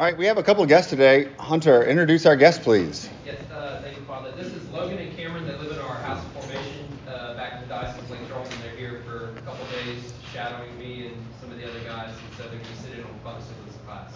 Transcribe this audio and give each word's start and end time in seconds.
All 0.00 0.06
right, 0.06 0.16
we 0.16 0.24
have 0.24 0.38
a 0.38 0.42
couple 0.42 0.62
of 0.62 0.68
guests 0.70 0.88
today. 0.88 1.28
Hunter, 1.38 1.84
introduce 1.84 2.24
our 2.24 2.34
guests, 2.34 2.64
please. 2.64 3.10
Yes, 3.26 3.36
uh, 3.52 3.82
thank 3.82 3.98
you, 3.98 4.02
Father. 4.04 4.32
This 4.32 4.46
is 4.46 4.66
Logan 4.70 4.96
and 4.96 5.14
Cameron. 5.14 5.46
They 5.46 5.54
live 5.58 5.72
in 5.72 5.78
our 5.78 5.96
house 5.96 6.24
of 6.24 6.32
formation 6.32 6.88
uh, 7.06 7.34
back 7.34 7.56
in 7.56 7.60
the 7.60 7.66
Diocese 7.66 8.02
of 8.04 8.10
Lake 8.10 8.26
Charles, 8.26 8.50
and 8.50 8.62
they're 8.62 8.76
here 8.76 9.02
for 9.04 9.28
a 9.28 9.32
couple 9.42 9.62
of 9.62 9.70
days 9.72 10.10
shadowing 10.32 10.78
me 10.78 11.08
and 11.08 11.16
some 11.38 11.52
of 11.52 11.58
the 11.58 11.68
other 11.68 11.80
guys, 11.80 12.08
and 12.08 12.18
so 12.38 12.44
they're 12.44 12.52
going 12.52 12.64
to 12.64 12.76
sit 12.76 12.98
in 12.98 13.04
on 13.04 13.10
Father 13.22 13.44
Sibley's 13.44 13.76
class. 13.84 14.10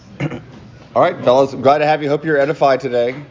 All 0.97 1.03
right, 1.03 1.23
fellas, 1.23 1.53
I'm 1.53 1.61
glad 1.61 1.80
to 1.80 1.87
have 1.87 2.03
you. 2.03 2.09
Hope 2.09 2.25
you're 2.25 2.39
edified 2.39 2.80
today. 2.80 3.23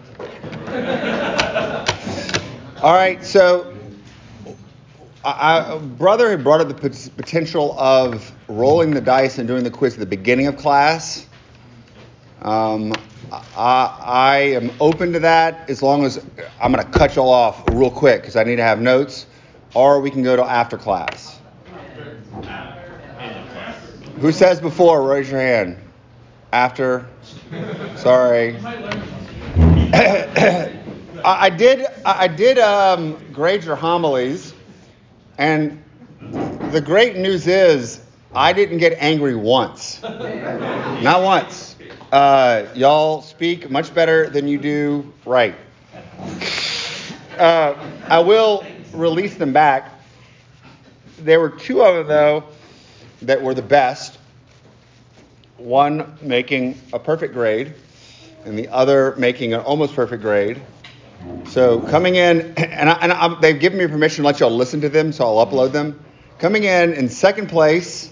All 2.84 2.94
right, 2.94 3.26
so 3.26 3.76
I, 5.26 5.74
I, 5.74 5.80
brother 5.80 6.30
had 6.30 6.44
brought 6.44 6.62
up 6.62 6.68
the 6.68 7.10
potential 7.16 7.76
of 7.80 8.32
rolling 8.48 8.92
the 8.92 9.02
dice 9.02 9.40
and 9.40 9.48
doing 9.48 9.64
the 9.64 9.72
quiz 9.72 9.94
at 9.94 10.00
the 10.02 10.06
beginning 10.06 10.46
of 10.46 10.56
class. 10.56 11.26
Um, 12.44 12.94
I, 13.32 13.98
I 14.02 14.38
am 14.38 14.72
open 14.82 15.14
to 15.14 15.20
that 15.20 15.70
as 15.70 15.82
long 15.82 16.04
as 16.04 16.24
I'm 16.62 16.74
going 16.74 16.86
to 16.86 16.92
cut 16.92 17.16
y'all 17.16 17.30
off 17.30 17.64
real 17.72 17.90
quick 17.90 18.22
because 18.22 18.36
I 18.36 18.44
need 18.44 18.58
to 18.58 18.64
have 18.64 18.82
notes, 18.82 19.26
or 19.74 20.02
we 20.02 20.12
can 20.12 20.24
go 20.24 20.36
to 20.36 20.44
after 20.44 20.78
class. 20.78 21.40
Who 24.20 24.32
says 24.32 24.60
before? 24.60 25.04
Raise 25.04 25.32
your 25.32 25.40
hand. 25.40 25.78
After. 26.52 27.08
Sorry. 27.96 28.58
I, 31.26 31.50
did. 31.50 31.86
I 32.06 32.28
did 32.28 32.60
um, 32.60 33.18
grade 33.32 33.64
your 33.64 33.76
homilies, 33.76 34.54
and 35.38 35.82
the 36.72 36.82
great 36.82 37.16
news 37.16 37.48
is 37.48 38.02
I 38.36 38.52
didn't 38.54 38.80
get 38.80 38.98
angry 39.00 39.36
once. 39.36 40.02
Not 40.04 41.24
once. 41.24 41.73
Uh, 42.14 42.68
y'all 42.76 43.24
speak 43.24 43.72
much 43.72 43.92
better 43.92 44.30
than 44.30 44.48
you 44.48 44.60
do 44.60 45.12
right. 45.26 45.56
Uh, 47.40 47.74
I 48.08 48.20
will 48.20 48.64
release 48.94 49.34
them 49.34 49.52
back. 49.52 49.92
There 51.18 51.40
were 51.40 51.50
two 51.50 51.82
of 51.82 51.96
them, 51.96 52.08
though, 52.08 52.44
that 53.24 53.42
were 53.42 53.56
the 53.56 53.64
best. 53.64 54.20
One 55.58 56.16
making 56.22 56.80
a 56.94 57.00
perfect 57.00 57.34
grade, 57.34 57.74
and 58.46 58.60
the 58.60 58.68
other 58.68 59.16
making 59.18 59.56
an 59.56 59.62
almost 59.62 59.96
perfect 59.96 60.22
grade. 60.22 60.62
So 61.48 61.80
coming 61.80 62.14
in, 62.14 62.54
and, 62.58 62.92
I, 62.92 62.94
and 63.02 63.12
I, 63.12 63.40
they've 63.40 63.60
given 63.60 63.80
me 63.80 63.88
permission 63.88 64.22
to 64.22 64.28
let 64.28 64.40
y'all 64.40 64.56
listen 64.56 64.82
to 64.82 64.90
them, 64.90 65.14
so 65.14 65.26
I'll 65.26 65.48
upload 65.48 65.72
them. 65.72 66.00
Coming 66.38 66.66
in 66.66 66.94
in 66.94 67.10
second 67.10 67.50
place, 67.50 68.12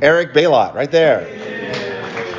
Eric 0.00 0.32
Baylot, 0.32 0.74
right 0.74 0.90
there 0.90 1.53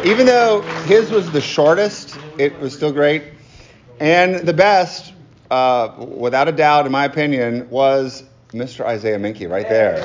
even 0.04 0.26
though 0.26 0.62
his 0.86 1.10
was 1.10 1.32
the 1.32 1.42
shortest, 1.42 2.18
it 2.38 2.60
was 2.60 2.74
still 2.74 2.92
great. 2.92 3.24
And 4.00 4.36
the 4.46 4.54
best, 4.54 5.14
uh, 5.50 5.96
without 5.98 6.48
a 6.48 6.52
doubt, 6.52 6.86
in 6.86 6.92
my 6.92 7.06
opinion, 7.06 7.70
was 7.70 8.24
Mr. 8.50 8.86
Isaiah 8.86 9.18
Minky 9.18 9.48
right 9.48 9.68
there. 9.68 10.04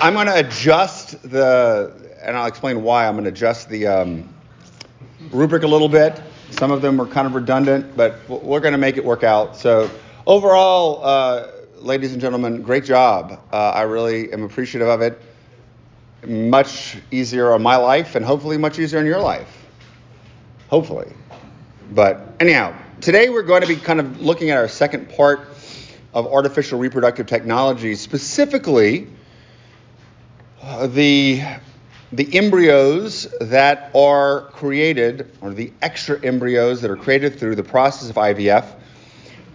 I'm 0.00 0.14
going 0.14 0.26
to 0.26 0.38
adjust 0.38 1.22
the, 1.30 1.92
and 2.22 2.36
I'll 2.36 2.46
explain 2.46 2.82
why 2.82 3.06
I'm 3.06 3.14
going 3.14 3.24
to 3.24 3.30
adjust 3.30 3.68
the 3.68 3.86
um, 3.86 4.28
rubric 5.30 5.62
a 5.62 5.68
little 5.68 5.88
bit. 5.88 6.20
Some 6.50 6.72
of 6.72 6.82
them 6.82 6.96
were 6.96 7.06
kind 7.06 7.26
of 7.26 7.34
redundant, 7.34 7.96
but 7.96 8.16
we're 8.28 8.60
going 8.60 8.72
to 8.72 8.78
make 8.78 8.96
it 8.96 9.04
work 9.04 9.22
out. 9.22 9.56
So, 9.56 9.88
overall, 10.26 11.04
uh, 11.04 11.48
ladies 11.76 12.12
and 12.12 12.20
gentlemen, 12.20 12.62
great 12.62 12.84
job. 12.84 13.40
Uh, 13.52 13.70
I 13.70 13.82
really 13.82 14.32
am 14.32 14.42
appreciative 14.42 14.88
of 14.88 15.02
it 15.02 15.20
much 16.26 16.96
easier 17.10 17.52
on 17.52 17.62
my 17.62 17.76
life 17.76 18.14
and 18.14 18.24
hopefully 18.24 18.56
much 18.56 18.78
easier 18.78 19.00
in 19.00 19.06
your 19.06 19.20
life. 19.20 19.66
Hopefully. 20.68 21.12
But 21.90 22.34
anyhow, 22.40 22.74
today 23.00 23.28
we're 23.28 23.42
going 23.42 23.62
to 23.62 23.68
be 23.68 23.76
kind 23.76 24.00
of 24.00 24.20
looking 24.20 24.50
at 24.50 24.56
our 24.56 24.68
second 24.68 25.10
part 25.10 25.48
of 26.14 26.26
artificial 26.26 26.78
reproductive 26.78 27.26
technology, 27.26 27.94
specifically 27.94 29.08
uh, 30.62 30.86
the 30.86 31.42
the 32.12 32.36
embryos 32.36 33.26
that 33.40 33.90
are 33.94 34.42
created, 34.52 35.30
or 35.40 35.50
the 35.54 35.72
extra 35.80 36.22
embryos 36.22 36.82
that 36.82 36.90
are 36.90 36.96
created 36.96 37.38
through 37.38 37.54
the 37.54 37.64
process 37.64 38.10
of 38.10 38.16
IVF, 38.16 38.66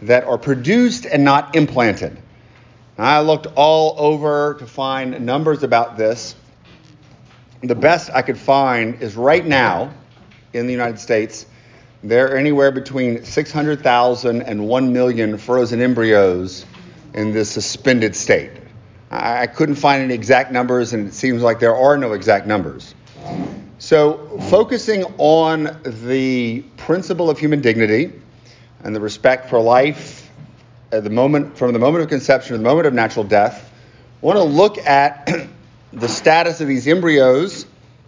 that 0.02 0.24
are 0.24 0.40
produced 0.40 1.06
and 1.06 1.24
not 1.24 1.56
implanted. 1.56 2.18
I 2.98 3.22
looked 3.22 3.46
all 3.56 3.96
over 4.00 4.56
to 4.56 4.66
find 4.66 5.24
numbers 5.24 5.62
about 5.62 5.98
this, 5.98 6.36
the 7.62 7.76
best 7.76 8.10
I 8.14 8.22
could 8.22 8.38
find 8.38 9.02
is 9.02 9.16
right 9.16 9.46
now 9.46 9.94
in 10.54 10.68
the 10.68 10.72
United 10.72 11.00
States, 11.00 11.46
there 12.04 12.32
are 12.32 12.38
anywhere 12.38 12.72
between 12.72 13.24
600,000 13.24 14.42
and 14.44 14.68
1 14.68 14.94
million 14.94 15.38
frozen 15.38 15.82
embryos 15.82 16.66
in 17.14 17.32
this 17.32 17.50
suspended 17.50 18.16
state. 18.16 18.52
I 19.10 19.48
couldn't 19.48 19.76
find 19.76 20.04
any 20.04 20.14
exact 20.14 20.52
numbers, 20.52 20.94
and 20.94 21.08
it 21.08 21.14
seems 21.14 21.42
like 21.42 21.60
there 21.60 21.76
are 21.76 21.98
no 21.98 22.14
exact 22.14 22.46
numbers. 22.46 22.94
So, 23.80 24.38
focusing 24.50 25.06
on 25.18 25.80
the 25.84 26.62
principle 26.76 27.30
of 27.30 27.40
human 27.40 27.62
dignity 27.62 28.12
and 28.84 28.96
the 28.96 29.00
respect 29.00 29.50
for 29.50 29.62
life 29.62 30.30
at 30.92 31.04
the 31.04 31.10
moment, 31.10 31.58
from 31.58 31.74
the 31.74 31.80
moment 31.80 32.04
of 32.04 32.10
conception 32.10 32.54
to 32.54 32.58
the 32.58 32.64
moment 32.64 32.88
of 32.88 32.94
natural 32.94 33.24
death, 33.24 33.72
I 34.22 34.26
want 34.26 34.38
to 34.38 34.44
look 34.44 34.78
at 34.80 35.30
the 35.98 36.08
status 36.08 36.62
of 36.62 36.68
these 36.68 36.88
embryos 36.88 37.66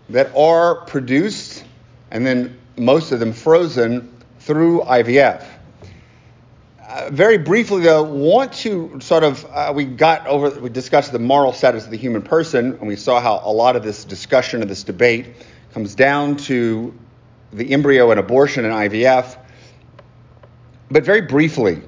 that 0.09 0.35
are 0.35 0.75
produced 0.85 1.63
and 2.11 2.25
then 2.25 2.57
most 2.77 3.11
of 3.11 3.19
them 3.19 3.33
frozen 3.33 4.15
through 4.39 4.81
IVF. 4.81 5.45
Uh, 6.87 7.09
very 7.11 7.37
briefly, 7.37 7.81
though, 7.81 8.03
want 8.03 8.53
to 8.53 8.99
sort 8.99 9.23
of 9.23 9.45
uh, 9.51 9.71
we 9.75 9.85
got 9.85 10.25
over 10.25 10.49
we 10.59 10.69
discussed 10.69 11.11
the 11.11 11.19
moral 11.19 11.53
status 11.53 11.85
of 11.85 11.91
the 11.91 11.97
human 11.97 12.21
person, 12.21 12.73
and 12.79 12.87
we 12.87 12.95
saw 12.95 13.19
how 13.19 13.41
a 13.43 13.51
lot 13.51 13.75
of 13.75 13.83
this 13.83 14.03
discussion 14.03 14.61
and 14.61 14.69
this 14.69 14.83
debate 14.83 15.27
comes 15.71 15.93
down 15.93 16.35
to 16.35 16.91
the 17.53 17.71
embryo 17.73 18.09
and 18.09 18.19
abortion 18.19 18.65
and 18.65 18.73
IVF. 18.73 19.37
But 20.89 21.03
very 21.03 21.21
briefly, 21.21 21.83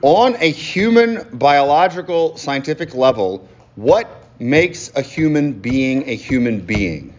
on 0.00 0.36
a 0.36 0.50
human 0.50 1.26
biological 1.36 2.38
scientific 2.38 2.94
level, 2.94 3.46
what 3.74 4.19
makes 4.40 4.90
a 4.96 5.02
human 5.02 5.52
being 5.52 6.08
a 6.08 6.14
human 6.14 6.60
being, 6.60 7.14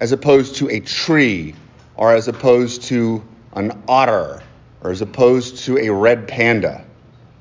as 0.00 0.12
opposed 0.12 0.56
to 0.56 0.68
a 0.68 0.80
tree, 0.80 1.54
or 1.96 2.14
as 2.14 2.28
opposed 2.28 2.82
to 2.84 3.22
an 3.54 3.82
otter, 3.88 4.42
or 4.82 4.90
as 4.90 5.00
opposed 5.00 5.64
to 5.64 5.78
a 5.78 5.88
red 5.88 6.28
panda. 6.28 6.84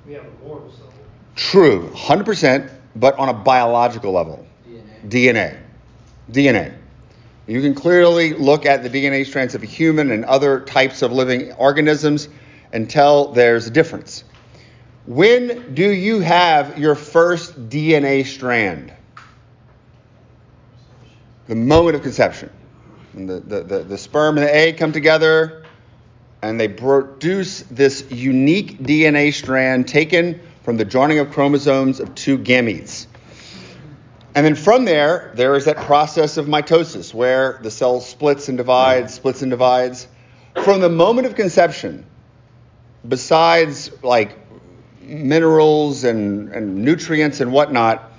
We 0.06 0.14
have 0.14 0.26
a 0.26 0.46
moral 0.48 0.72
soul. 0.72 0.92
True, 1.36 1.92
100%, 1.94 2.72
but 2.96 3.20
on 3.20 3.30
a 3.30 3.34
biological 3.34 4.12
level. 4.12 4.46
DNA. 5.08 5.58
DNA. 6.32 6.74
You 7.46 7.62
can 7.62 7.76
clearly 7.76 8.34
look 8.34 8.66
at 8.66 8.84
the 8.84 8.90
DNA 8.90 9.26
strands 9.26 9.56
of 9.56 9.64
a 9.64 9.66
human 9.66 10.12
and 10.12 10.26
other 10.26 10.62
types 10.62 11.02
of 11.02 11.12
living 11.12 11.54
organisms 11.54 12.28
and 12.74 12.90
tell 12.90 13.32
there's 13.32 13.68
a 13.68 13.72
difference. 13.72 14.24
When 15.08 15.74
do 15.74 15.90
you 15.90 16.20
have 16.20 16.78
your 16.78 16.94
first 16.94 17.70
DNA 17.70 18.26
strand? 18.26 18.92
The 21.48 21.56
moment 21.56 21.96
of 21.96 22.02
conception. 22.04 22.50
The, 23.14 23.40
the, 23.40 23.64
the, 23.64 23.80
the, 23.80 23.98
sperm 23.98 24.38
and 24.38 24.46
the 24.46 24.54
egg 24.54 24.78
come 24.78 24.92
together 24.92 25.64
and 26.42 26.60
they 26.60 26.68
produce 26.68 27.62
this 27.72 28.06
unique 28.12 28.80
DNA 28.80 29.34
strand 29.34 29.88
taken 29.88 30.42
from 30.64 30.76
the 30.76 30.86
joining 30.86 31.20
of 31.20 31.32
chromosomes 31.32 32.02
of 32.02 32.14
two 32.14 32.38
gametes. 32.38 33.08
And 34.36 34.46
then 34.46 34.56
from 34.56 34.84
there, 34.84 35.32
there 35.36 35.56
is 35.56 35.66
that 35.66 35.78
process 35.78 36.36
of 36.36 36.48
mitosis 36.48 37.14
where 37.14 37.60
the 37.64 37.72
cell 37.72 38.02
splits 38.02 38.50
and 38.50 38.58
divides, 38.58 39.14
splits 39.14 39.42
and 39.42 39.50
divides. 39.50 40.08
From 40.64 40.82
the 40.82 40.90
moment 40.90 41.28
of 41.28 41.36
conception, 41.36 42.06
besides 43.08 43.90
like 44.04 44.47
minerals 45.08 46.04
and, 46.04 46.50
and 46.50 46.76
nutrients 46.76 47.40
and 47.42 47.52
whatnot, 47.52 48.12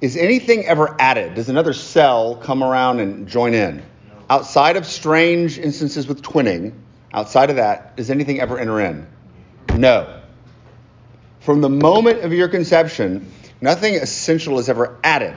is 0.00 0.16
anything 0.16 0.64
ever 0.66 0.94
added? 1.00 1.34
Does 1.34 1.48
another 1.48 1.72
cell 1.72 2.36
come 2.36 2.62
around 2.62 3.00
and 3.00 3.26
join 3.26 3.54
in? 3.54 3.78
No. 3.78 3.82
Outside 4.30 4.76
of 4.76 4.86
strange 4.86 5.58
instances 5.58 6.06
with 6.06 6.22
twinning, 6.22 6.72
outside 7.12 7.50
of 7.50 7.56
that, 7.56 7.96
does 7.96 8.10
anything 8.10 8.40
ever 8.40 8.58
enter 8.58 8.80
in? 8.80 9.06
No. 9.76 10.20
From 11.40 11.60
the 11.60 11.68
moment 11.68 12.24
of 12.24 12.32
your 12.32 12.48
conception, 12.48 13.30
nothing 13.60 13.94
essential 13.94 14.58
is 14.58 14.68
ever 14.68 14.98
added. 15.02 15.34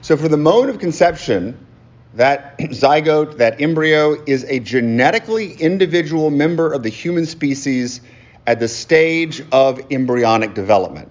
So, 0.00 0.16
for 0.16 0.28
the 0.28 0.36
moment 0.36 0.70
of 0.70 0.78
conception, 0.78 1.66
that 2.14 2.58
zygote, 2.58 3.36
that 3.38 3.60
embryo, 3.60 4.22
is 4.26 4.44
a 4.44 4.60
genetically 4.60 5.52
individual 5.54 6.30
member 6.30 6.72
of 6.72 6.82
the 6.82 6.88
human 6.88 7.26
species 7.26 8.00
at 8.46 8.60
the 8.60 8.68
stage 8.68 9.42
of 9.52 9.80
embryonic 9.90 10.54
development. 10.54 11.10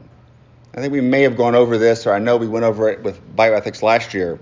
I 0.74 0.82
think 0.82 0.92
we 0.92 1.02
may 1.02 1.22
have 1.22 1.38
gone 1.38 1.56
over 1.56 1.78
this, 1.78 2.06
or 2.06 2.14
I 2.14 2.20
know 2.20 2.38
we 2.38 2.48
went 2.48 2.66
over 2.66 2.90
it 2.90 3.02
with 3.04 3.20
bioethics 3.36 3.82
last 3.82 4.14
year. 4.14 4.40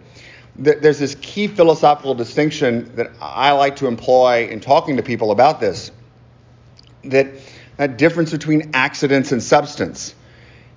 there's 0.55 0.99
this 0.99 1.15
key 1.21 1.47
philosophical 1.47 2.13
distinction 2.13 2.95
that 2.95 3.11
I 3.21 3.51
like 3.51 3.75
to 3.77 3.87
employ 3.87 4.47
in 4.49 4.59
talking 4.59 4.97
to 4.97 5.03
people 5.03 5.31
about 5.31 5.59
this. 5.59 5.91
That 7.05 7.27
that 7.77 7.97
difference 7.97 8.31
between 8.31 8.69
accidents 8.73 9.31
and 9.31 9.41
substance 9.41 10.15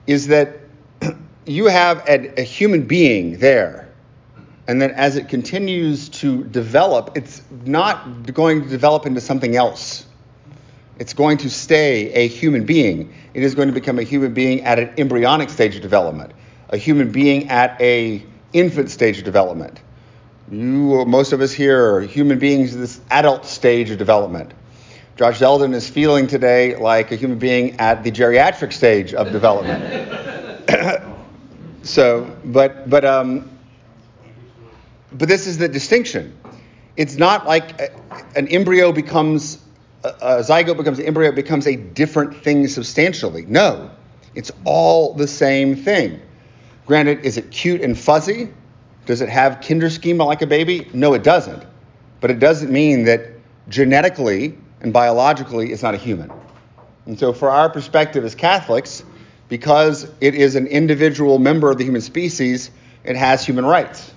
is 0.06 0.26
that 0.28 0.60
you 1.46 1.66
have 1.66 1.98
a, 2.08 2.40
a 2.40 2.42
human 2.42 2.86
being 2.86 3.38
there, 3.38 3.88
and 4.66 4.80
then 4.80 4.90
as 4.92 5.16
it 5.16 5.28
continues 5.28 6.08
to 6.08 6.44
develop, 6.44 7.12
it's 7.14 7.42
not 7.64 8.32
going 8.32 8.62
to 8.62 8.68
develop 8.68 9.06
into 9.06 9.20
something 9.20 9.56
else. 9.56 10.06
It's 10.98 11.12
going 11.12 11.38
to 11.38 11.50
stay 11.50 12.12
a 12.12 12.26
human 12.26 12.64
being. 12.64 13.12
It 13.34 13.42
is 13.42 13.54
going 13.54 13.68
to 13.68 13.74
become 13.74 13.98
a 13.98 14.02
human 14.02 14.32
being 14.32 14.64
at 14.64 14.78
an 14.78 14.94
embryonic 14.96 15.50
stage 15.50 15.76
of 15.76 15.82
development, 15.82 16.32
a 16.70 16.76
human 16.76 17.12
being 17.12 17.50
at 17.50 17.80
a 17.80 18.24
infant 18.52 18.90
stage 18.90 19.18
of 19.18 19.24
development. 19.24 19.80
You, 20.50 21.04
most 21.04 21.32
of 21.32 21.40
us 21.40 21.52
here, 21.52 21.96
are 21.96 22.00
human 22.00 22.38
beings 22.38 22.74
at 22.74 22.80
this 22.80 23.00
adult 23.10 23.44
stage 23.44 23.90
of 23.90 23.98
development. 23.98 24.54
Josh 25.16 25.38
Zeldin 25.40 25.74
is 25.74 25.88
feeling 25.88 26.26
today 26.26 26.76
like 26.76 27.10
a 27.10 27.16
human 27.16 27.38
being 27.38 27.80
at 27.80 28.04
the 28.04 28.12
geriatric 28.12 28.72
stage 28.72 29.12
of 29.12 29.32
development. 29.32 29.82
so, 31.82 32.36
but 32.44 32.88
but 32.88 33.04
um, 33.04 33.50
but 35.12 35.28
this 35.28 35.46
is 35.46 35.58
the 35.58 35.68
distinction. 35.68 36.38
It's 36.96 37.16
not 37.16 37.46
like 37.46 37.80
a, 37.80 37.90
an 38.36 38.48
embryo 38.48 38.92
becomes 38.92 39.58
a, 40.06 40.38
a 40.38 40.40
zygote 40.40 40.76
becomes 40.76 40.98
an 40.98 41.06
embryo 41.06 41.30
it 41.30 41.34
becomes 41.34 41.66
a 41.66 41.76
different 41.76 42.36
thing 42.36 42.66
substantially. 42.68 43.44
No, 43.46 43.90
it's 44.34 44.52
all 44.64 45.14
the 45.14 45.26
same 45.26 45.76
thing. 45.76 46.20
Granted, 46.86 47.24
is 47.24 47.36
it 47.36 47.50
cute 47.50 47.80
and 47.80 47.98
fuzzy? 47.98 48.48
Does 49.06 49.20
it 49.20 49.28
have 49.28 49.60
Kindchenschema 49.60 50.24
like 50.24 50.42
a 50.42 50.46
baby? 50.46 50.88
No, 50.92 51.14
it 51.14 51.22
doesn't. 51.22 51.64
But 52.20 52.30
it 52.30 52.38
doesn't 52.38 52.70
mean 52.70 53.04
that 53.04 53.30
genetically 53.68 54.56
and 54.80 54.92
biologically 54.92 55.72
it's 55.72 55.82
not 55.82 55.94
a 55.94 55.98
human. 55.98 56.30
And 57.06 57.18
so, 57.18 57.32
for 57.32 57.50
our 57.50 57.70
perspective 57.70 58.24
as 58.24 58.34
Catholics, 58.34 59.04
because 59.48 60.10
it 60.20 60.34
is 60.34 60.56
an 60.56 60.66
individual 60.66 61.38
member 61.38 61.70
of 61.70 61.78
the 61.78 61.84
human 61.84 62.00
species, 62.00 62.70
it 63.04 63.16
has 63.16 63.44
human 63.44 63.64
rights. 63.64 64.12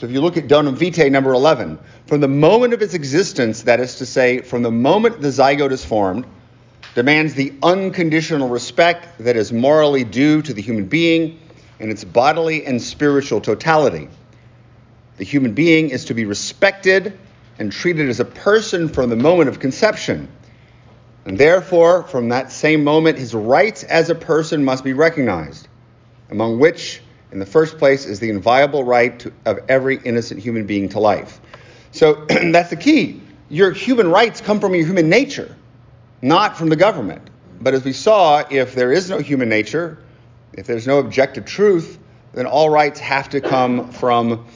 So, 0.00 0.06
if 0.06 0.12
you 0.12 0.22
look 0.22 0.38
at 0.38 0.48
Donum 0.48 0.76
Vitae 0.76 1.10
number 1.10 1.34
11, 1.34 1.78
from 2.06 2.22
the 2.22 2.26
moment 2.26 2.72
of 2.72 2.80
its 2.80 2.94
existence, 2.94 3.64
that 3.64 3.80
is 3.80 3.96
to 3.96 4.06
say, 4.06 4.40
from 4.40 4.62
the 4.62 4.70
moment 4.70 5.20
the 5.20 5.28
zygote 5.28 5.72
is 5.72 5.84
formed, 5.84 6.24
demands 6.94 7.34
the 7.34 7.52
unconditional 7.62 8.48
respect 8.48 9.06
that 9.18 9.36
is 9.36 9.52
morally 9.52 10.04
due 10.04 10.40
to 10.40 10.54
the 10.54 10.62
human 10.62 10.86
being 10.86 11.38
in 11.80 11.90
its 11.90 12.02
bodily 12.02 12.64
and 12.64 12.80
spiritual 12.80 13.42
totality. 13.42 14.08
The 15.18 15.24
human 15.24 15.52
being 15.52 15.90
is 15.90 16.06
to 16.06 16.14
be 16.14 16.24
respected 16.24 17.18
and 17.58 17.70
treated 17.70 18.08
as 18.08 18.20
a 18.20 18.24
person 18.24 18.88
from 18.88 19.10
the 19.10 19.16
moment 19.16 19.50
of 19.50 19.60
conception. 19.60 20.28
And 21.26 21.36
therefore, 21.36 22.04
from 22.04 22.30
that 22.30 22.52
same 22.52 22.84
moment, 22.84 23.18
his 23.18 23.34
rights 23.34 23.82
as 23.82 24.08
a 24.08 24.14
person 24.14 24.64
must 24.64 24.82
be 24.82 24.94
recognized, 24.94 25.68
among 26.30 26.58
which, 26.58 27.02
in 27.32 27.38
the 27.38 27.46
first 27.46 27.78
place, 27.78 28.06
is 28.06 28.20
the 28.20 28.30
inviolable 28.30 28.84
right 28.84 29.18
to, 29.20 29.32
of 29.44 29.60
every 29.68 29.96
innocent 29.96 30.40
human 30.40 30.66
being 30.66 30.88
to 30.90 31.00
life. 31.00 31.40
So 31.92 32.26
that's 32.28 32.70
the 32.70 32.76
key. 32.76 33.22
Your 33.48 33.72
human 33.72 34.10
rights 34.10 34.40
come 34.40 34.60
from 34.60 34.74
your 34.74 34.86
human 34.86 35.08
nature, 35.08 35.54
not 36.22 36.56
from 36.56 36.68
the 36.68 36.76
government. 36.76 37.28
But 37.60 37.74
as 37.74 37.84
we 37.84 37.92
saw, 37.92 38.44
if 38.48 38.74
there 38.74 38.92
is 38.92 39.10
no 39.10 39.18
human 39.18 39.48
nature, 39.48 39.98
if 40.52 40.66
there's 40.66 40.86
no 40.86 40.98
objective 40.98 41.44
truth, 41.44 41.98
then 42.32 42.46
all 42.46 42.70
rights 42.70 43.00
have 43.00 43.28
to 43.30 43.40
come 43.40 43.90
from 43.90 44.46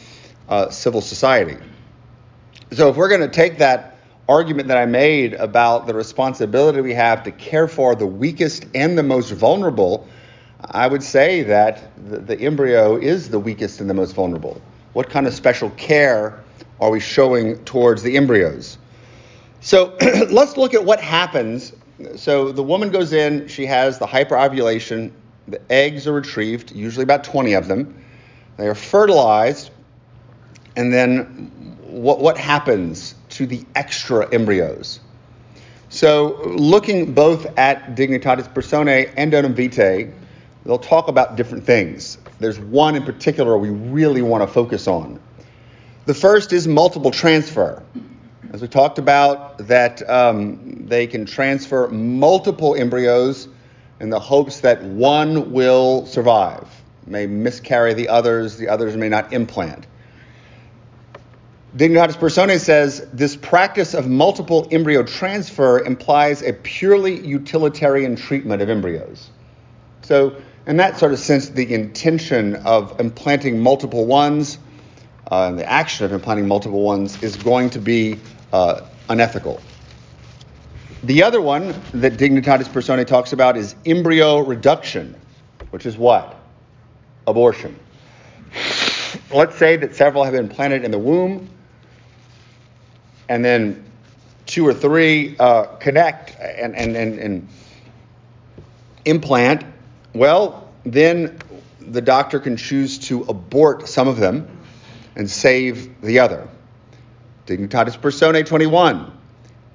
uh, 0.49 0.71
civil 0.71 1.00
society. 1.00 1.56
So 2.73 2.88
if 2.88 2.97
we're 2.97 3.09
going 3.09 3.21
to 3.21 3.29
take 3.29 3.59
that 3.59 3.99
argument 4.29 4.69
that 4.69 4.79
I 4.79 4.87
made 4.87 5.35
about 5.35 5.87
the 5.87 5.94
responsibility 5.94 6.81
we 6.81 6.94
have 6.94 7.25
to 7.25 7.31
care 7.31 7.69
for 7.69 7.94
the 7.94 8.06
weakest 8.06 8.67
and 8.75 8.97
the 8.97 9.03
most 9.03 9.31
vulnerable, 9.31 10.09
I 10.70 10.87
would 10.87 11.02
say 11.02 11.43
that 11.43 11.90
the, 12.08 12.19
the 12.19 12.40
embryo 12.40 12.96
is 12.96 13.28
the 13.28 13.38
weakest 13.38 13.81
and 13.81 13.90
the 13.90 13.94
most 13.94 14.14
vulnerable. 14.14 14.61
What 14.93 15.11
kind 15.11 15.26
of 15.26 15.34
special 15.34 15.70
care 15.70 16.43
are 16.81 16.90
we 16.90 17.00
showing 17.00 17.62
towards 17.64 18.02
the 18.02 18.16
embryos? 18.16 18.78
So 19.61 19.96
let's 20.31 20.56
look 20.56 20.75
at 20.75 20.84
what 20.84 21.00
happens. 21.00 21.72
So 22.16 22.52
the 22.52 22.62
woman 22.62 22.90
goes 22.90 23.12
in, 23.12 23.49
she 23.49 23.66
has 23.66 23.99
the 23.99 24.06
hyperovulation, 24.06 25.11
the 25.49 25.61
eggs 25.70 26.06
are 26.06 26.12
retrieved, 26.12 26.72
usually 26.72 27.02
about 27.02 27.25
20 27.25 27.52
of 27.55 27.69
them. 27.69 28.02
They 28.56 28.66
are 28.66 28.75
fertilized, 28.75 29.70
and 30.76 30.93
then 30.93 31.76
what, 31.82 32.20
what 32.20 32.38
happens 32.38 33.14
to 33.31 33.46
the 33.46 33.64
extra 33.75 34.32
embryos? 34.32 35.00
So, 35.88 36.40
looking 36.44 37.14
both 37.14 37.46
at 37.58 37.94
Dignitatis 37.94 38.52
Personae 38.52 39.12
and 39.16 39.32
Donum 39.32 39.55
Vitae, 39.55 40.12
they'll 40.64 40.78
talk 40.78 41.08
about 41.08 41.37
different 41.37 41.64
things. 41.64 42.19
There's 42.38 42.58
one 42.58 42.96
in 42.96 43.05
particular 43.05 43.56
we 43.56 43.70
really 43.70 44.22
want 44.22 44.43
to 44.43 44.46
focus 44.46 44.87
on. 44.87 45.20
The 46.06 46.14
first 46.14 46.52
is 46.52 46.69
multiple 46.69 47.11
transfer. 47.11 47.82
As 48.52 48.62
we 48.62 48.69
talked 48.69 48.99
about, 48.99 49.58
that 49.66 50.08
um, 50.08 50.87
they 50.87 51.06
can 51.06 51.26
transfer 51.26 51.88
multiple 51.88 52.75
embryos 52.75 53.49
in 54.00 54.11
the 54.11 54.20
hopes 54.20 54.61
that 54.61 54.82
one 54.82 55.52
will 55.52 56.06
survive, 56.06 56.69
may 57.06 57.26
miscarry 57.26 57.94
the 57.94 58.08
others, 58.08 58.56
the 58.56 58.69
others 58.69 58.96
may 58.96 59.08
not 59.08 59.32
implant. 59.32 59.87
Dignitatis 61.76 62.19
Personae 62.19 62.58
says 62.58 63.05
this 63.12 63.34
practice 63.34 63.94
of 63.94 64.08
multiple 64.08 64.69
embryo 64.70 65.02
transfer 65.02 65.81
implies 65.81 66.40
a 66.43 66.52
purely 66.52 67.26
utilitarian 67.26 68.14
treatment 68.14 68.62
of 68.62 68.70
embryos. 68.70 69.31
So, 70.02 70.37
in 70.66 70.76
that 70.78 70.99
sort 70.99 71.12
of 71.12 71.19
sense, 71.19 71.50
the 71.50 71.75
intention 71.75 72.56
of 72.56 72.99
implanting 72.99 73.61
multiple 73.61 74.06
ones 74.06 74.58
uh, 75.31 75.49
and 75.49 75.58
the 75.58 75.70
action 75.70 76.05
of 76.05 76.12
implanting 76.12 76.49
multiple 76.49 76.82
ones 76.82 77.22
is 77.22 77.37
going 77.37 77.70
to 77.70 77.78
be 77.78 78.19
uh, 78.52 78.81
unethical. 79.08 79.61
The 81.02 81.22
other 81.22 81.40
one 81.40 81.75
that 81.93 82.14
Dignitatis 82.14 82.72
Personae 82.72 83.05
talks 83.05 83.32
about 83.34 83.56
is 83.56 83.75
embryo 83.84 84.38
reduction, 84.38 85.14
which 85.70 85.84
is 85.84 85.99
what? 85.99 86.34
Abortion. 87.26 87.78
Let's 89.31 89.56
say 89.56 89.76
that 89.76 89.94
several 89.94 90.25
have 90.25 90.32
been 90.32 90.49
planted 90.49 90.84
in 90.84 90.90
the 90.90 90.99
womb 90.99 91.50
and 93.28 93.44
then 93.44 93.85
two 94.47 94.66
or 94.66 94.75
three 94.75 95.37
uh, 95.38 95.64
connect 95.76 96.38
and, 96.40 96.75
and, 96.76 96.97
and, 96.97 97.18
and 97.18 97.49
implant, 99.04 99.64
well, 100.14 100.68
then 100.85 101.38
the 101.80 102.00
doctor 102.00 102.38
can 102.38 102.56
choose 102.56 102.99
to 102.99 103.23
abort 103.25 103.88
some 103.88 104.09
of 104.09 104.16
them 104.16 104.49
and 105.16 105.30
save 105.30 106.00
the 106.00 106.18
other. 106.18 106.49
Dignitatis 107.47 108.00
Personae 108.00 108.42
21. 108.42 109.12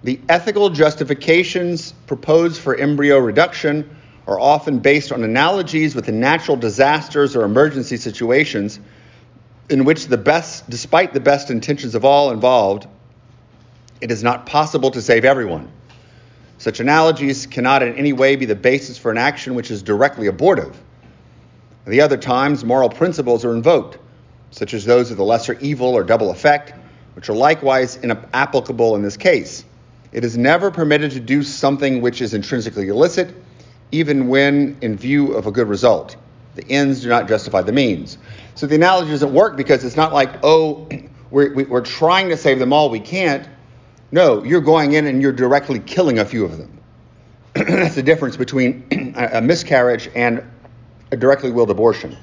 The 0.03 0.19
ethical 0.29 0.69
justifications 0.69 1.91
proposed 2.07 2.61
for 2.61 2.75
embryo 2.75 3.17
reduction 3.17 3.97
are 4.27 4.39
often 4.39 4.79
based 4.79 5.11
on 5.11 5.23
analogies 5.23 5.93
with 5.93 6.05
the 6.05 6.11
natural 6.11 6.55
disasters 6.55 7.35
or 7.35 7.43
emergency 7.43 7.97
situations 7.97 8.79
in 9.69 9.85
which 9.85 10.07
the 10.07 10.17
best, 10.17 10.69
despite 10.69 11.13
the 11.13 11.19
best 11.19 11.51
intentions 11.51 11.95
of 11.95 12.05
all 12.05 12.31
involved, 12.31 12.87
it 14.01 14.11
is 14.11 14.23
not 14.23 14.45
possible 14.45 14.91
to 14.91 15.01
save 15.01 15.25
everyone. 15.25 15.71
Such 16.59 16.81
analogies 16.81 17.47
cannot 17.47 17.83
in 17.83 17.95
any 17.95 18.11
way 18.11 18.35
be 18.35 18.45
the 18.45 18.53
basis 18.53 18.97
for 18.97 19.11
an 19.11 19.17
action 19.17 19.55
which 19.55 19.71
is 19.71 19.81
directly 19.81 20.27
abortive. 20.27 20.77
The 21.87 22.01
other 22.01 22.17
times, 22.17 22.65
moral 22.65 22.89
principles 22.89 23.45
are 23.45 23.53
invoked, 23.53 23.97
such 24.51 24.73
as 24.73 24.83
those 24.83 25.09
of 25.09 25.15
the 25.15 25.23
lesser 25.23 25.57
evil 25.61 25.87
or 25.95 26.03
double 26.03 26.31
effect, 26.31 26.73
which 27.15 27.29
are 27.29 27.33
likewise 27.33 27.95
inapplicable 28.03 28.95
in 28.97 29.01
this 29.01 29.15
case. 29.15 29.63
It 30.11 30.25
is 30.25 30.37
never 30.37 30.69
permitted 30.69 31.11
to 31.11 31.21
do 31.21 31.43
something 31.43 32.01
which 32.01 32.21
is 32.21 32.33
intrinsically 32.33 32.89
illicit, 32.89 33.33
even 33.93 34.27
when 34.27 34.77
in 34.81 34.97
view 34.97 35.31
of 35.35 35.47
a 35.47 35.51
good 35.51 35.69
result. 35.69 36.17
The 36.55 36.69
ends 36.69 37.01
do 37.01 37.07
not 37.07 37.29
justify 37.29 37.61
the 37.61 37.71
means. 37.71 38.17
So 38.55 38.67
the 38.67 38.75
analogy 38.75 39.11
doesn't 39.11 39.33
work 39.33 39.55
because 39.55 39.85
it's 39.85 39.95
not 39.95 40.11
like, 40.11 40.43
oh, 40.43 40.89
we're, 41.31 41.53
we're 41.53 41.79
trying 41.79 42.27
to 42.29 42.37
save 42.37 42.59
them 42.59 42.73
all, 42.73 42.89
we 42.89 42.99
can't. 42.99 43.47
No, 44.11 44.43
you're 44.43 44.61
going 44.61 44.93
in 44.93 45.05
and 45.05 45.21
you're 45.21 45.31
directly 45.31 45.79
killing 45.79 46.19
a 46.19 46.25
few 46.25 46.43
of 46.45 46.57
them. 46.57 46.79
That's 47.53 47.95
the 47.95 48.03
difference 48.03 48.37
between 48.37 49.13
a 49.15 49.41
miscarriage 49.41 50.09
and 50.15 50.43
a 51.11 51.17
directly 51.17 51.51
willed 51.51 51.69
abortion. 51.69 52.17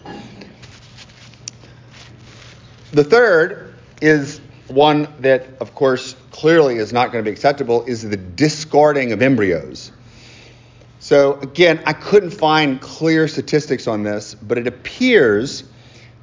The 2.93 3.05
third 3.05 3.75
is 4.00 4.40
one 4.69 5.09
that, 5.21 5.47
of 5.61 5.75
course, 5.75 6.16
clearly 6.31 6.76
is 6.76 6.93
not 6.93 7.12
going 7.12 7.25
to 7.25 7.28
be 7.28 7.33
acceptable 7.33 7.85
is 7.85 8.02
the 8.02 8.16
discarding 8.16 9.12
of 9.12 9.23
embryos. 9.23 9.93
So, 10.99 11.38
again, 11.40 11.81
I 11.87 11.93
couldn't 11.93 12.31
find 12.31 12.81
clear 12.81 13.28
statistics 13.28 13.87
on 13.87 14.02
this, 14.02 14.35
but 14.35 14.59
it 14.59 14.66
appears 14.66 15.64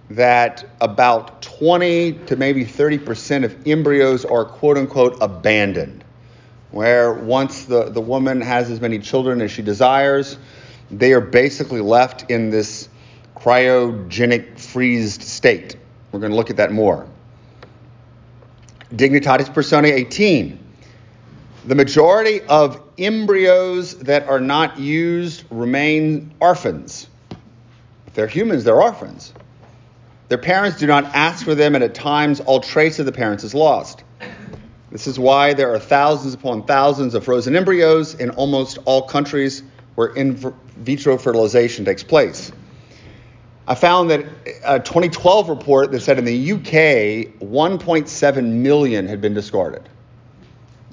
that 0.10 0.66
about 0.82 1.42
20 1.58 2.14
to 2.14 2.36
maybe 2.36 2.66
30% 2.66 3.44
of 3.44 3.68
embryos 3.68 4.26
are 4.26 4.46
quote 4.46 4.78
unquote 4.78 5.18
abandoned, 5.22 6.04
where 6.72 7.14
once 7.14 7.66
the, 7.66 7.90
the 7.90 8.02
woman 8.02 8.42
has 8.42 8.70
as 8.70 8.82
many 8.82 9.00
children 9.00 9.42
as 9.42 9.52
she 9.52 9.62
desires, 9.62 10.38
they 10.90 11.14
are 11.14 11.22
basically 11.22 11.82
left 11.82 12.30
in 12.30 12.50
this 12.50 12.90
cryogenic 13.36 14.60
freezed 14.60 15.22
state. 15.22 15.76
We're 16.12 16.20
going 16.20 16.32
to 16.32 16.36
look 16.36 16.50
at 16.50 16.58
that 16.58 16.72
more. 16.72 17.08
Dignitatis 18.96 19.52
Personae 19.54 19.92
18. 19.92 20.60
The 21.66 21.76
majority 21.76 22.42
of 22.42 22.82
embryos 22.98 23.98
that 24.00 24.28
are 24.28 24.40
not 24.40 24.78
used 24.78 25.46
remain 25.50 26.34
orphans. 26.40 27.08
If 28.08 28.14
they're 28.14 28.28
humans, 28.28 28.64
they're 28.64 28.82
orphans. 28.82 29.34
Their 30.30 30.38
parents 30.38 30.80
do 30.80 30.88
not 30.88 31.06
ask 31.16 31.44
for 31.44 31.56
them, 31.56 31.76
and 31.76 31.84
at 31.84 31.94
times 31.94 32.40
all 32.40 32.60
trace 32.60 33.00
of 33.00 33.06
the 33.06 33.12
parents 33.12 33.44
is 33.44 33.54
lost. 33.54 34.04
This 34.92 35.08
is 35.08 35.18
why 35.18 35.54
there 35.54 35.74
are 35.74 35.80
thousands 35.80 36.34
upon 36.34 36.64
thousands 36.66 37.16
of 37.16 37.26
frozen 37.26 37.56
embryos 37.56 38.14
in 38.16 38.30
almost 38.32 38.78
all 38.86 39.02
countries 39.02 39.64
where 39.96 40.10
in 40.10 40.36
vitro 40.78 41.18
fertilization 41.18 41.84
takes 41.84 42.04
place. 42.04 42.52
I 43.68 43.76
found 43.76 44.10
that 44.12 44.26
a 44.66 44.80
2012 44.80 45.50
report 45.50 45.92
that 45.92 46.02
said 46.02 46.20
in 46.20 46.26
the 46.26 46.52
UK 46.52 47.40
1.7 47.40 48.46
million 48.46 49.08
had 49.08 49.22
been 49.22 49.34
discarded. 49.34 49.88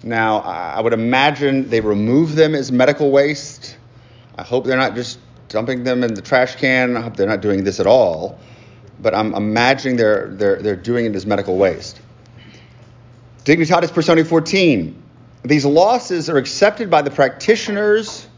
Now, 0.03 0.39
I 0.39 0.81
would 0.81 0.93
imagine 0.93 1.69
they 1.69 1.81
remove 1.81 2.37
them 2.37 2.55
as 2.55 2.73
medical 2.73 3.11
waste. 3.11 3.77
I 4.39 4.43
hope 4.43 4.65
they're 4.65 4.77
not 4.77 4.95
just 4.95 5.19
dumping 5.49 5.85
them 5.85 6.05
in 6.05 6.15
the 6.15 6.23
trash 6.23 6.57
can. 6.57 6.97
I 6.97 7.01
hope 7.01 7.17
they're 7.17 7.29
not 7.29 7.43
doing 7.43 7.65
this 7.65 7.81
at 7.81 7.87
all. 7.87 8.39
But 9.01 9.15
I'm 9.15 9.35
imagining 9.35 9.97
they're, 9.97 10.29
they're, 10.29 10.57
they're 10.57 10.77
doing 10.77 11.07
it 11.07 11.15
as 11.15 11.27
medical 11.27 11.57
waste. 11.57 12.01
Dignitatis 13.45 13.93
Personae 13.93 14.25
14. 14.25 15.03
These 15.45 15.65
losses 15.65 16.29
are 16.29 16.37
accepted 16.37 16.91
by 16.91 17.03
the 17.03 17.11
practitioners 17.11 18.29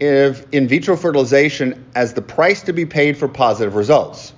of 0.00 0.46
in 0.52 0.68
vitro 0.68 0.96
fertilization 0.96 1.84
as 1.94 2.14
the 2.14 2.22
price 2.22 2.62
to 2.62 2.72
be 2.72 2.86
paid 2.86 3.16
for 3.16 3.28
positive 3.28 3.74
results. 3.74 4.32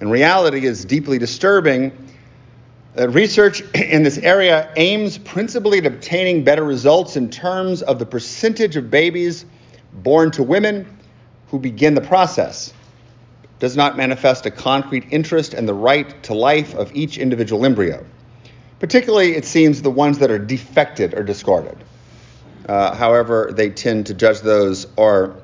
In 0.00 0.10
reality, 0.10 0.64
is 0.64 0.84
deeply 0.84 1.18
disturbing. 1.18 1.92
Uh, 2.98 3.08
research 3.08 3.62
in 3.74 4.02
this 4.02 4.18
area 4.18 4.72
aims 4.76 5.18
principally 5.18 5.78
at 5.78 5.86
obtaining 5.86 6.44
better 6.44 6.64
results 6.64 7.16
in 7.16 7.30
terms 7.30 7.82
of 7.82 7.98
the 7.98 8.06
percentage 8.06 8.76
of 8.76 8.90
babies 8.90 9.44
born 9.92 10.30
to 10.30 10.42
women 10.42 10.86
who 11.48 11.58
begin 11.58 11.94
the 11.94 12.00
process. 12.00 12.72
Does 13.58 13.76
not 13.76 13.96
manifest 13.96 14.46
a 14.46 14.50
concrete 14.50 15.06
interest 15.10 15.54
in 15.54 15.66
the 15.66 15.74
right 15.74 16.22
to 16.24 16.34
life 16.34 16.74
of 16.74 16.94
each 16.94 17.18
individual 17.18 17.64
embryo. 17.64 18.04
Particularly, 18.78 19.34
it 19.34 19.44
seems 19.44 19.82
the 19.82 19.90
ones 19.90 20.18
that 20.18 20.30
are 20.30 20.38
defected 20.38 21.14
or 21.14 21.24
discarded. 21.24 21.76
Uh, 22.68 22.94
however, 22.94 23.50
they 23.52 23.70
tend 23.70 24.06
to 24.06 24.14
judge 24.14 24.40
those 24.40 24.86
are 24.96 25.34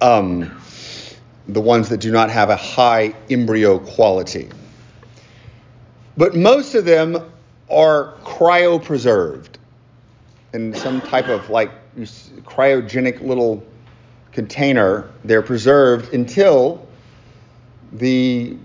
um, 0.00 0.60
the 1.48 1.60
ones 1.60 1.88
that 1.88 1.98
do 1.98 2.12
not 2.12 2.30
have 2.30 2.50
a 2.50 2.56
high 2.56 3.14
embryo 3.30 3.78
quality. 3.78 4.48
But 6.16 6.36
most 6.36 6.74
of 6.74 6.84
them 6.84 7.32
are 7.70 8.14
cryopreserved 8.22 9.56
in 10.52 10.74
some 10.74 11.00
type 11.00 11.28
of 11.28 11.48
like 11.50 11.70
cryogenic 12.44 13.22
little 13.22 13.64
container. 14.32 15.10
They're 15.24 15.42
preserved 15.42 16.12
until 16.12 16.86
the 17.92 18.56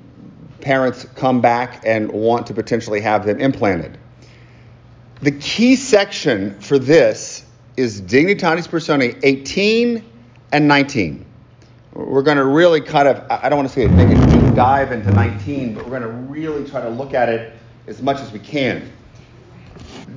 parents 0.61 1.05
come 1.15 1.41
back 1.41 1.81
and 1.85 2.11
want 2.11 2.47
to 2.47 2.53
potentially 2.53 3.01
have 3.01 3.25
them 3.25 3.39
implanted. 3.39 3.97
The 5.21 5.31
key 5.31 5.75
section 5.75 6.59
for 6.59 6.77
this 6.77 7.45
is 7.75 8.01
Dignitatis 8.01 8.69
Personae 8.69 9.15
18 9.23 10.03
and 10.51 10.67
19. 10.67 11.25
We're 11.93 12.21
going 12.21 12.37
to 12.37 12.45
really 12.45 12.81
kind 12.81 13.07
of, 13.07 13.25
I 13.29 13.49
don't 13.49 13.57
want 13.57 13.69
to 13.69 13.73
say 13.73 13.87
make 13.87 14.15
a 14.15 14.25
deep 14.27 14.55
dive 14.55 14.91
into 14.91 15.11
19, 15.11 15.73
but 15.73 15.83
we're 15.83 15.99
going 15.99 16.03
to 16.03 16.31
really 16.31 16.69
try 16.69 16.81
to 16.81 16.89
look 16.89 17.13
at 17.13 17.29
it 17.29 17.53
as 17.87 18.01
much 18.01 18.19
as 18.19 18.31
we 18.31 18.39
can. 18.39 18.91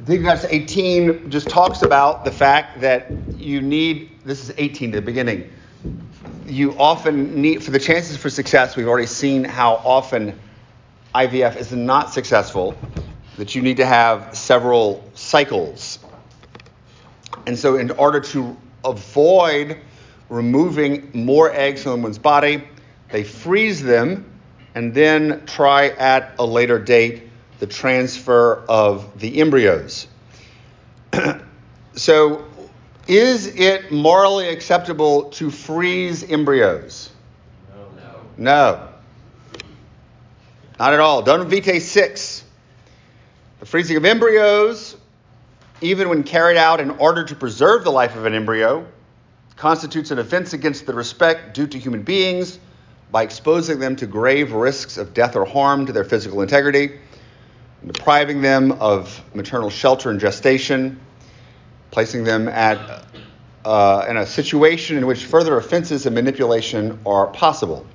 Dignitatis 0.05 0.47
18 0.51 1.31
just 1.31 1.49
talks 1.49 1.83
about 1.83 2.25
the 2.25 2.31
fact 2.31 2.81
that 2.81 3.11
you 3.37 3.63
need, 3.63 4.11
this 4.25 4.43
is 4.43 4.55
18 4.59 4.91
at 4.91 4.97
the 4.97 5.03
beginning, 5.03 5.51
you 6.51 6.77
often 6.79 7.41
need, 7.41 7.63
for 7.63 7.71
the 7.71 7.79
chances 7.79 8.17
for 8.17 8.29
success, 8.29 8.77
we've 8.77 8.89
already 8.89 9.07
seen 9.07 9.45
how 9.45 9.75
often 9.77 10.39
IVF 11.15 11.57
is 11.57 11.73
not 11.73 12.13
successful 12.13 12.77
that 13.37 13.55
you 13.55 13.63
need 13.63 13.79
to 13.79 13.87
have 13.87 14.37
several 14.37 15.05
cycles. 15.15 15.99
And 17.47 17.59
so, 17.59 17.77
in 17.77 17.91
order 17.93 18.21
to 18.21 18.57
avoid 18.85 19.79
removing 20.29 21.11
more 21.15 21.53
eggs 21.53 21.83
from 21.83 22.03
one's 22.03 22.19
body, 22.19 22.65
they 23.11 23.25
freeze 23.25 23.83
them 23.83 24.31
and 24.75 24.95
then 24.95 25.45
try 25.47 25.89
at 25.89 26.35
a 26.39 26.45
later 26.45 26.79
date 26.79 27.25
the 27.59 27.67
transfer 27.67 28.65
of 28.69 29.19
the 29.21 29.41
embryos. 29.41 30.07
so, 31.95 32.45
is 33.09 33.47
it 33.47 33.91
morally 33.91 34.49
acceptable 34.49 35.25
to 35.31 35.51
freeze 35.51 36.23
embryos? 36.31 37.11
No. 37.75 37.89
No. 38.37 38.89
Not 40.79 40.95
at 40.95 41.01
all. 41.01 41.23
Donum 41.23 41.49
Vitae 41.49 41.81
6 41.81 42.45
the 43.61 43.67
freezing 43.67 43.99
of 43.99 44.07
embryos, 44.07 44.97
even 45.83 46.09
when 46.09 46.23
carried 46.23 46.57
out 46.57 46.81
in 46.81 46.91
order 46.93 47.25
to 47.25 47.35
preserve 47.35 47.85
the 47.85 47.93
life 47.93 48.17
of 48.17 48.25
an 48.25 48.35
embryo, 48.35 48.87
constitutes 49.57 50.11
an 50.11 50.19
offense 50.19 50.55
against 50.55 50.87
the 50.87 50.95
respect 50.95 51.53
due 51.53 51.67
to 51.67 51.79
human 51.79 52.03
beings 52.03 52.59
by 53.13 53.23
exposing 53.23 53.79
them 53.79 53.97
to 53.97 54.07
grave 54.07 54.53
risks 54.53 54.97
of 54.97 55.13
death 55.13 55.37
or 55.37 55.45
harm 55.45 55.85
to 55.85 55.93
their 55.93 56.05
physical 56.05 56.41
integrity, 56.41 56.93
depriving 57.87 58.41
them 58.41 58.73
of 58.73 59.23
maternal 59.35 59.69
shelter 59.69 60.09
and 60.11 60.21
gestation, 60.21 60.99
placing 61.91 62.25
them 62.25 62.49
at 62.49 63.05
uh, 63.65 64.07
in 64.09 64.17
a 64.17 64.27
situation 64.27 64.97
in 64.97 65.07
which 65.07 65.27
further 65.27 65.57
offenses 65.57 66.07
and 66.07 66.15
manipulation 66.15 66.99
are 67.05 67.27
possible. 67.27 67.87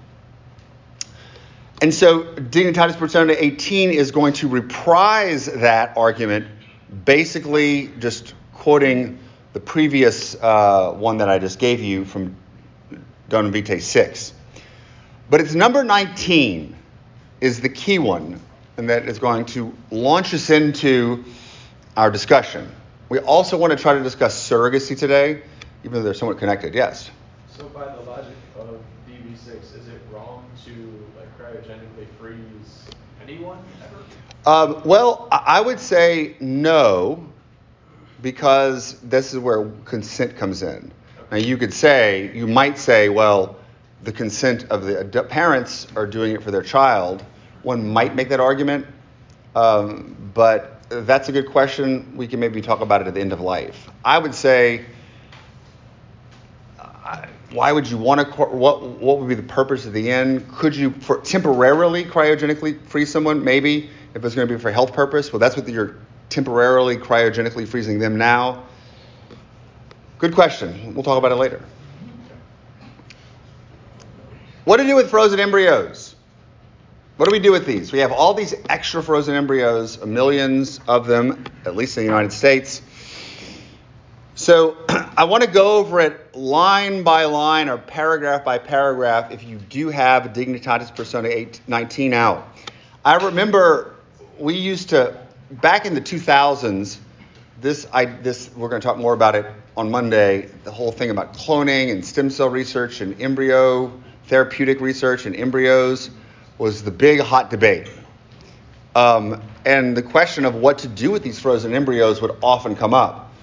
And 1.82 1.94
so 1.94 2.24
Dignitatis 2.24 2.98
Personae 2.98 3.36
18 3.38 3.92
is 3.92 4.12
going 4.12 4.34
to 4.34 4.48
reprise 4.48 5.48
that 5.48 5.98
argument, 5.98 6.48
basically 7.04 7.92
just 8.00 8.34
quoting 8.54 9.20
the 9.54 9.60
previous 9.60 10.36
uh, 10.36 10.92
one 10.92 11.18
that 11.18 11.30
I 11.30 11.40
just 11.40 11.60
gave 11.60 11.82
you 11.82 12.06
from 12.06 12.36
Donum 13.30 13.52
Vitae 13.52 13.80
6. 13.80 14.34
But 15.30 15.42
it's 15.42 15.56
number 15.56 15.84
19 15.84 16.76
is 17.42 17.60
the 17.60 17.70
key 17.70 18.00
one, 18.00 18.40
and 18.78 18.90
that 18.90 19.08
is 19.10 19.20
going 19.20 19.46
to 19.48 19.74
launch 19.92 20.34
us 20.34 20.50
into 20.50 21.26
our 21.98 22.12
discussion. 22.12 22.70
We 23.10 23.20
also 23.20 23.58
want 23.58 23.72
to 23.72 23.78
try 23.78 23.94
to 23.94 24.02
discuss 24.02 24.50
surrogacy 24.50 24.98
today, 24.98 25.42
even 25.84 25.94
though 25.94 26.04
they're 26.04 26.14
somewhat 26.14 26.40
connected. 26.40 26.74
Yes? 26.74 27.12
So, 27.56 27.68
by 27.70 27.86
the 27.94 28.02
logic 28.02 28.34
of 28.58 28.80
DV6, 29.08 29.80
is 29.80 29.88
it 29.88 30.02
wrong 30.12 30.46
to 30.66 31.06
like 31.18 31.38
cryogenically 31.38 32.08
freeze 32.20 32.84
anyone 33.22 33.60
ever? 33.84 33.96
Um, 34.48 34.82
well, 34.86 35.28
I 35.32 35.62
would 35.62 35.80
say 35.80 36.36
no, 36.40 37.28
because 38.22 39.00
this 39.02 39.34
is 39.34 39.40
where 39.40 39.70
consent 39.86 40.36
comes 40.36 40.64
in. 40.64 40.92
Now, 41.32 41.38
you 41.38 41.58
could 41.58 41.74
say, 41.74 42.32
you 42.36 42.48
might 42.48 42.78
say, 42.78 43.10
well, 43.10 43.56
the 44.04 44.12
consent 44.12 44.66
of 44.70 44.84
the 44.86 45.26
parents 45.30 45.88
are 45.96 46.06
doing 46.06 46.34
it 46.34 46.44
for 46.44 46.52
their 46.52 46.62
child. 46.62 47.24
One 47.64 47.88
might 47.88 48.16
make 48.16 48.30
that 48.30 48.40
argument, 48.40 48.86
um, 49.56 50.16
but 50.34 50.75
that's 50.90 51.30
a 51.30 51.32
good 51.32 51.48
question. 51.48 52.16
We 52.16 52.28
can 52.28 52.40
maybe 52.40 52.62
talk 52.62 52.82
about 52.82 53.02
it 53.02 53.08
at 53.08 53.14
the 53.14 53.22
end 53.22 53.34
of 53.34 53.42
life. 53.42 53.90
I 54.04 54.18
would 54.18 54.36
say 54.36 54.86
uh, 56.80 57.26
why 57.52 57.72
would 57.72 57.90
you 57.90 57.98
want 57.98 58.22
to? 58.22 58.42
What 58.46 58.84
what 58.84 59.20
would 59.20 59.28
be 59.28 59.36
the 59.36 59.44
purpose 59.44 59.86
of 59.86 59.94
the 59.94 60.12
end? 60.12 60.48
Could 60.52 60.76
you 60.76 60.92
for, 60.92 61.22
temporarily 61.22 62.04
cryogenically 62.04 62.82
freeze 62.88 63.12
someone? 63.12 63.44
Maybe 63.44 63.90
if 64.14 64.24
it's 64.24 64.36
going 64.36 64.48
to 64.48 64.54
be 64.54 64.60
for 64.60 64.72
health 64.72 64.94
purpose. 64.94 65.34
Well, 65.34 65.40
that's 65.40 65.56
what 65.56 65.68
you're 65.68 65.98
temporarily 66.30 66.98
cryogenically 66.98 67.68
freezing 67.68 68.00
them 68.00 68.18
now. 68.18 68.64
Good 70.18 70.34
question. 70.34 70.94
We'll 70.94 71.04
talk 71.04 71.18
about 71.18 71.32
it 71.32 71.36
later. 71.36 71.64
What 74.64 74.78
to 74.78 74.84
do 74.84 74.96
with 74.96 75.10
frozen 75.10 75.40
embryos? 75.40 76.05
What 77.18 77.30
do 77.30 77.32
we 77.32 77.40
do 77.40 77.54
with 77.54 77.66
these? 77.66 77.94
We 77.94 78.00
have 78.00 78.12
all 78.12 78.34
these 78.34 78.54
extra 78.70 79.02
frozen 79.02 79.36
embryos, 79.36 80.04
millions 80.04 80.82
of 80.86 81.08
them, 81.08 81.46
at 81.64 81.74
least 81.74 81.98
in 81.98 82.04
the 82.04 82.10
United 82.10 82.34
States. 82.34 82.82
So 84.36 84.76
I 84.90 85.24
want 85.24 85.42
to 85.44 85.50
go 85.50 85.78
over 85.78 86.02
it 86.02 86.36
line 86.36 87.04
by 87.04 87.24
line 87.24 87.70
or 87.70 87.78
paragraph 87.78 88.44
by 88.44 88.58
paragraph 88.58 89.32
if 89.32 89.46
you 89.46 89.56
do 89.56 89.88
have 89.88 90.34
Dignitatis 90.34 90.94
Personae 90.94 91.52
19 91.68 92.14
out. 92.14 92.50
I 93.06 93.16
remember 93.16 93.96
we 94.38 94.56
used 94.56 94.90
to 94.90 95.18
back 95.50 95.86
in 95.86 95.94
the 95.94 96.02
2000s. 96.02 96.98
This 97.62 97.88
I 97.94 98.06
this 98.06 98.50
we're 98.58 98.68
going 98.68 98.82
to 98.82 98.86
talk 98.86 98.98
more 98.98 99.14
about 99.14 99.36
it 99.36 99.46
on 99.78 99.90
Monday. 99.90 100.50
The 100.66 100.72
whole 100.72 100.92
thing 100.92 101.12
about 101.12 101.34
cloning 101.34 101.94
and 101.94 102.06
stem 102.06 102.30
cell 102.30 102.50
research 102.50 103.00
and 103.00 103.22
embryo 103.22 103.90
therapeutic 104.26 104.82
research 104.82 105.26
and 105.26 105.34
embryos 105.34 106.10
was 106.58 106.84
the 106.84 106.92
big 106.92 107.20
hot 107.20 107.50
debate. 107.50 107.90
Um, 108.96 109.42
and 109.66 109.96
the 109.96 110.02
question 110.02 110.46
of 110.46 110.56
what 110.56 110.80
to 110.80 110.88
do 110.88 111.12
with 111.12 111.22
these 111.22 111.40
frozen 111.40 111.74
embryos 111.74 112.22
would 112.22 112.36
often 112.42 112.76
come 112.76 112.94
up. 112.94 113.34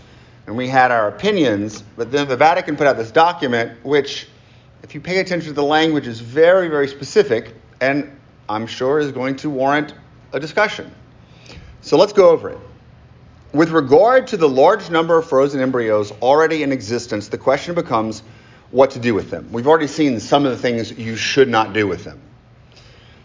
And 0.47 0.57
we 0.57 0.67
had 0.67 0.91
our 0.91 1.09
opinions, 1.09 1.83
but 1.97 2.11
then 2.11 2.27
the 2.27 2.37
Vatican 2.37 2.77
put 2.77 2.87
out 2.87 2.97
this 2.97 3.11
document, 3.11 3.85
which, 3.85 4.29
if 4.83 4.95
you 4.95 5.01
pay 5.01 5.19
attention 5.19 5.49
to 5.49 5.55
the 5.55 5.63
language, 5.63 6.07
is 6.07 6.21
very, 6.21 6.69
very 6.69 6.89
specific, 6.89 7.55
and 7.81 8.11
I'm 8.49 8.67
sure 8.67 8.99
is 8.99 9.13
going 9.13 9.37
to 9.37 9.51
warrant 9.51 9.95
a 10.33 10.41
discussion. 10.41 10.91
So 11.83 11.97
let's 11.97 12.13
go 12.13 12.31
over 12.31 12.51
it. 12.51 12.59
With 13.53 13.71
regard 13.71 14.29
to 14.29 14.39
the 14.39 14.49
large 14.49 14.89
number 14.89 15.19
of 15.19 15.29
frozen 15.29 15.61
embryos 15.61 16.11
already 16.23 16.63
in 16.63 16.73
existence, 16.73 17.29
the 17.29 17.39
question 17.39 17.75
becomes 17.75 18.23
what 18.71 18.93
to 18.93 18.99
do 18.99 19.15
with 19.15 19.31
them. 19.31 19.49
We've 19.53 19.67
already 19.67 19.87
seen 19.87 20.19
some 20.19 20.47
of 20.47 20.53
the 20.53 20.57
things 20.57 20.91
you 20.91 21.17
should 21.17 21.49
not 21.49 21.75
do 21.75 21.87
with 21.87 22.05
them. 22.05 22.21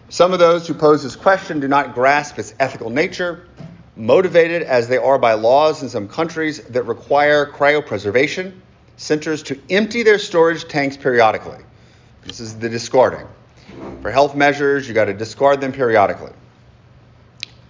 Some 0.09 0.31
of 0.31 0.39
those 0.39 0.65
who 0.65 0.73
pose 0.73 1.03
this 1.03 1.17
question 1.17 1.59
do 1.59 1.67
not 1.67 1.93
grasp 1.93 2.39
its 2.39 2.53
ethical 2.61 2.89
nature, 2.89 3.45
motivated 3.97 4.61
as 4.61 4.87
they 4.87 4.97
are 4.97 5.19
by 5.19 5.33
laws 5.33 5.83
in 5.83 5.89
some 5.89 6.07
countries 6.07 6.63
that 6.63 6.83
require 6.83 7.45
cryopreservation 7.45 8.53
centers 8.95 9.43
to 9.43 9.59
empty 9.69 10.03
their 10.03 10.17
storage 10.17 10.65
tanks 10.69 10.95
periodically. 10.95 11.59
This 12.23 12.39
is 12.39 12.57
the 12.57 12.69
discarding. 12.69 13.27
For 14.01 14.09
health 14.09 14.33
measures, 14.33 14.87
you 14.87 14.93
got 14.93 15.05
to 15.05 15.13
discard 15.13 15.59
them 15.59 15.73
periodically. 15.73 16.31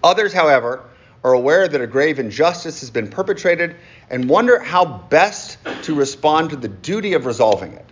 Others, 0.04 0.32
however, 0.32 0.84
are 1.24 1.34
aware 1.34 1.68
that 1.68 1.82
a 1.82 1.88
grave 1.88 2.20
injustice 2.20 2.80
has 2.82 2.92
been 2.92 3.08
perpetrated 3.08 3.76
and 4.12 4.30
wonder 4.30 4.60
how 4.60 4.86
best 4.86 5.58
to 5.84 5.96
respond 5.96 6.52
to 6.52 6.56
the 6.56 6.68
duty 6.68 7.14
of 7.14 7.26
resolving 7.26 7.74
it. 7.74 7.86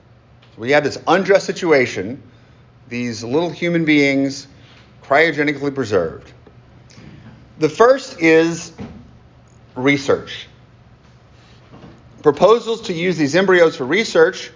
So 0.56 0.62
we 0.62 0.72
have 0.72 0.84
this 0.84 1.00
unjust 1.08 1.48
situation 1.48 2.22
these 2.89 3.24
little 3.24 3.50
human 3.50 3.86
beings 3.86 4.48
cryogenically 5.04 5.74
preserved. 5.74 6.32
The 7.60 7.70
first 7.70 8.22
is 8.22 8.74
research. 9.75 10.48
Proposals 12.22 12.82
to 12.84 12.94
use 12.94 13.18
these 13.18 13.36
embryos 13.36 13.75
for 13.75 13.86
research 13.86 14.51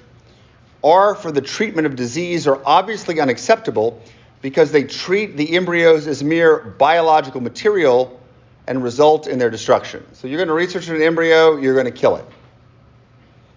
or 0.81 1.15
for 1.15 1.31
the 1.31 1.41
treatment 1.41 1.85
of 1.85 1.95
disease 1.95 2.47
are 2.47 2.61
obviously 2.65 3.19
unacceptable 3.19 4.01
because 4.41 4.71
they 4.71 4.83
treat 4.83 5.37
the 5.37 5.55
embryos 5.55 6.07
as 6.07 6.23
mere 6.23 6.57
biological 6.57 7.41
material 7.41 8.19
and 8.67 8.83
result 8.83 9.27
in 9.27 9.39
their 9.39 9.49
destruction. 9.49 10.05
So 10.13 10.27
you're 10.27 10.37
going 10.37 10.47
to 10.47 10.53
research 10.53 10.87
an 10.87 11.01
embryo, 11.01 11.57
you're 11.57 11.73
going 11.73 11.85
to 11.85 11.91
kill 11.91 12.15
it. 12.15 12.25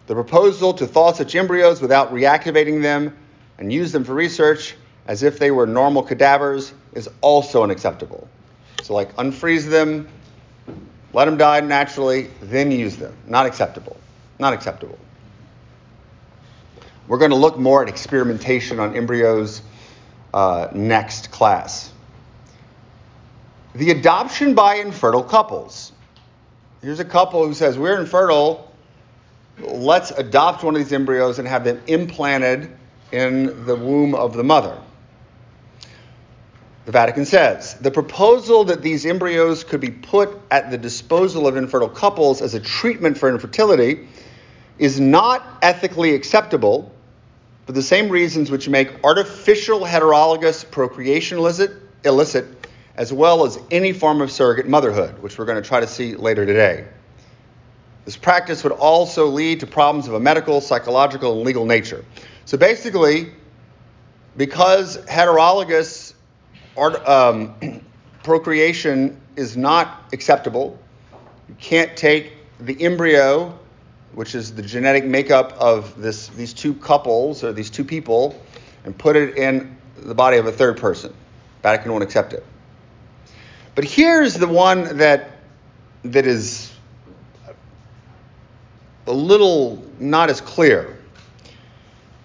The 0.06 0.14
proposal 0.14 0.74
to 0.74 0.86
thaw 0.86 1.12
such 1.12 1.34
embryos 1.34 1.80
without 1.80 2.12
reactivating 2.12 2.82
them 2.82 3.16
and 3.58 3.72
use 3.72 3.92
them 3.92 4.04
for 4.04 4.14
research 4.14 4.76
as 5.06 5.22
if 5.22 5.38
they 5.38 5.50
were 5.50 5.66
normal 5.66 6.02
cadavers 6.02 6.72
is 6.94 7.08
also 7.20 7.62
unacceptable. 7.62 8.28
So, 8.82 8.94
like, 8.94 9.14
unfreeze 9.16 9.68
them, 9.68 10.08
let 11.12 11.26
them 11.26 11.36
die 11.36 11.60
naturally, 11.60 12.28
then 12.40 12.70
use 12.70 12.96
them. 12.96 13.14
Not 13.26 13.46
acceptable. 13.46 13.96
Not 14.38 14.52
acceptable. 14.52 14.98
We're 17.08 17.18
going 17.18 17.30
to 17.30 17.36
look 17.36 17.58
more 17.58 17.82
at 17.82 17.88
experimentation 17.88 18.80
on 18.80 18.96
embryos 18.96 19.62
uh, 20.32 20.68
next 20.72 21.30
class. 21.30 21.92
The 23.74 23.90
adoption 23.90 24.54
by 24.54 24.76
infertile 24.76 25.24
couples. 25.24 25.92
Here's 26.82 27.00
a 27.00 27.04
couple 27.04 27.46
who 27.46 27.54
says, 27.54 27.78
We're 27.78 28.00
infertile. 28.00 28.72
Let's 29.58 30.10
adopt 30.12 30.64
one 30.64 30.74
of 30.74 30.82
these 30.82 30.92
embryos 30.92 31.38
and 31.38 31.46
have 31.46 31.64
them 31.64 31.80
implanted 31.86 32.76
in 33.12 33.66
the 33.66 33.76
womb 33.76 34.14
of 34.14 34.34
the 34.34 34.44
mother. 34.44 34.78
The 36.84 36.92
Vatican 36.92 37.24
says 37.26 37.74
the 37.74 37.90
proposal 37.90 38.64
that 38.64 38.82
these 38.82 39.06
embryos 39.06 39.62
could 39.62 39.80
be 39.80 39.90
put 39.90 40.36
at 40.50 40.70
the 40.70 40.78
disposal 40.78 41.46
of 41.46 41.56
infertile 41.56 41.88
couples 41.88 42.42
as 42.42 42.54
a 42.54 42.60
treatment 42.60 43.16
for 43.16 43.28
infertility 43.28 44.08
is 44.78 44.98
not 44.98 45.46
ethically 45.62 46.14
acceptable 46.14 46.92
for 47.66 47.72
the 47.72 47.82
same 47.82 48.08
reasons 48.08 48.50
which 48.50 48.68
make 48.68 49.04
artificial 49.04 49.80
heterologous 49.80 50.68
procreation 50.68 51.38
illicit, 51.38 51.70
illicit 52.04 52.46
as 52.96 53.12
well 53.12 53.46
as 53.46 53.58
any 53.70 53.92
form 53.92 54.20
of 54.20 54.32
surrogate 54.32 54.66
motherhood, 54.66 55.22
which 55.22 55.38
we're 55.38 55.44
going 55.44 55.62
to 55.62 55.66
try 55.66 55.78
to 55.78 55.86
see 55.86 56.16
later 56.16 56.44
today. 56.44 56.84
This 58.04 58.16
practice 58.16 58.64
would 58.64 58.72
also 58.72 59.26
lead 59.26 59.60
to 59.60 59.66
problems 59.66 60.08
of 60.08 60.14
a 60.14 60.20
medical, 60.20 60.60
psychological, 60.60 61.34
and 61.34 61.42
legal 61.42 61.64
nature. 61.64 62.04
So 62.52 62.58
basically, 62.58 63.32
because 64.36 64.98
heterologous 65.06 66.12
um, 66.76 67.54
procreation 68.22 69.18
is 69.36 69.56
not 69.56 70.10
acceptable, 70.12 70.78
you 71.48 71.54
can't 71.54 71.96
take 71.96 72.34
the 72.60 72.78
embryo, 72.84 73.58
which 74.12 74.34
is 74.34 74.54
the 74.54 74.60
genetic 74.60 75.06
makeup 75.06 75.52
of 75.52 75.98
this, 75.98 76.26
these 76.28 76.52
two 76.52 76.74
couples 76.74 77.42
or 77.42 77.54
these 77.54 77.70
two 77.70 77.84
people, 77.84 78.38
and 78.84 78.98
put 78.98 79.16
it 79.16 79.38
in 79.38 79.74
the 79.96 80.14
body 80.14 80.36
of 80.36 80.44
a 80.44 80.52
third 80.52 80.76
person. 80.76 81.14
Vatican 81.62 81.90
won't 81.90 82.04
accept 82.04 82.34
it. 82.34 82.44
But 83.74 83.84
here's 83.84 84.34
the 84.34 84.46
one 84.46 84.98
that 84.98 85.38
that 86.04 86.26
is 86.26 86.70
a 89.06 89.12
little 89.14 89.82
not 89.98 90.28
as 90.28 90.42
clear. 90.42 90.98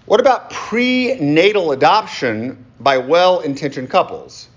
What 0.08 0.20
about 0.20 0.48
prenatal 0.48 1.72
adoption 1.72 2.64
by 2.80 2.96
well 2.96 3.40
intentioned 3.40 3.90
couples? 3.90 4.48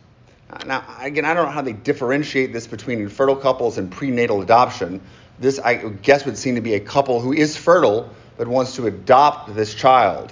Now, 0.66 0.86
again, 1.02 1.26
I 1.26 1.34
don't 1.34 1.46
know 1.46 1.52
how 1.52 1.62
they 1.62 1.74
differentiate 1.74 2.54
this 2.54 2.68
between 2.68 3.02
infertile 3.02 3.36
couples 3.36 3.78
and 3.78 3.92
prenatal 3.92 4.42
adoption. 4.42 5.02
This, 5.40 5.60
I 5.60 5.76
guess, 5.76 6.26
would 6.26 6.38
seem 6.38 6.56
to 6.56 6.62
be 6.62 6.76
a 6.76 6.80
couple 6.80 7.20
who 7.20 7.34
is 7.34 7.58
fertile 7.58 8.10
but 8.38 8.48
wants 8.48 8.78
to 8.78 8.88
adopt 8.88 9.54
this 9.54 9.76
child. 9.76 10.32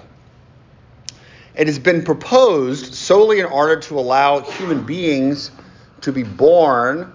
It 1.53 1.67
has 1.67 1.79
been 1.79 2.01
proposed 2.01 2.93
solely 2.93 3.41
in 3.41 3.45
order 3.45 3.77
to 3.77 3.99
allow 3.99 4.39
human 4.39 4.85
beings 4.85 5.51
to 5.99 6.13
be 6.13 6.23
born 6.23 7.11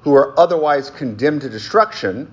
who 0.00 0.14
are 0.14 0.38
otherwise 0.40 0.88
condemned 0.88 1.42
to 1.42 1.50
destruction 1.50 2.32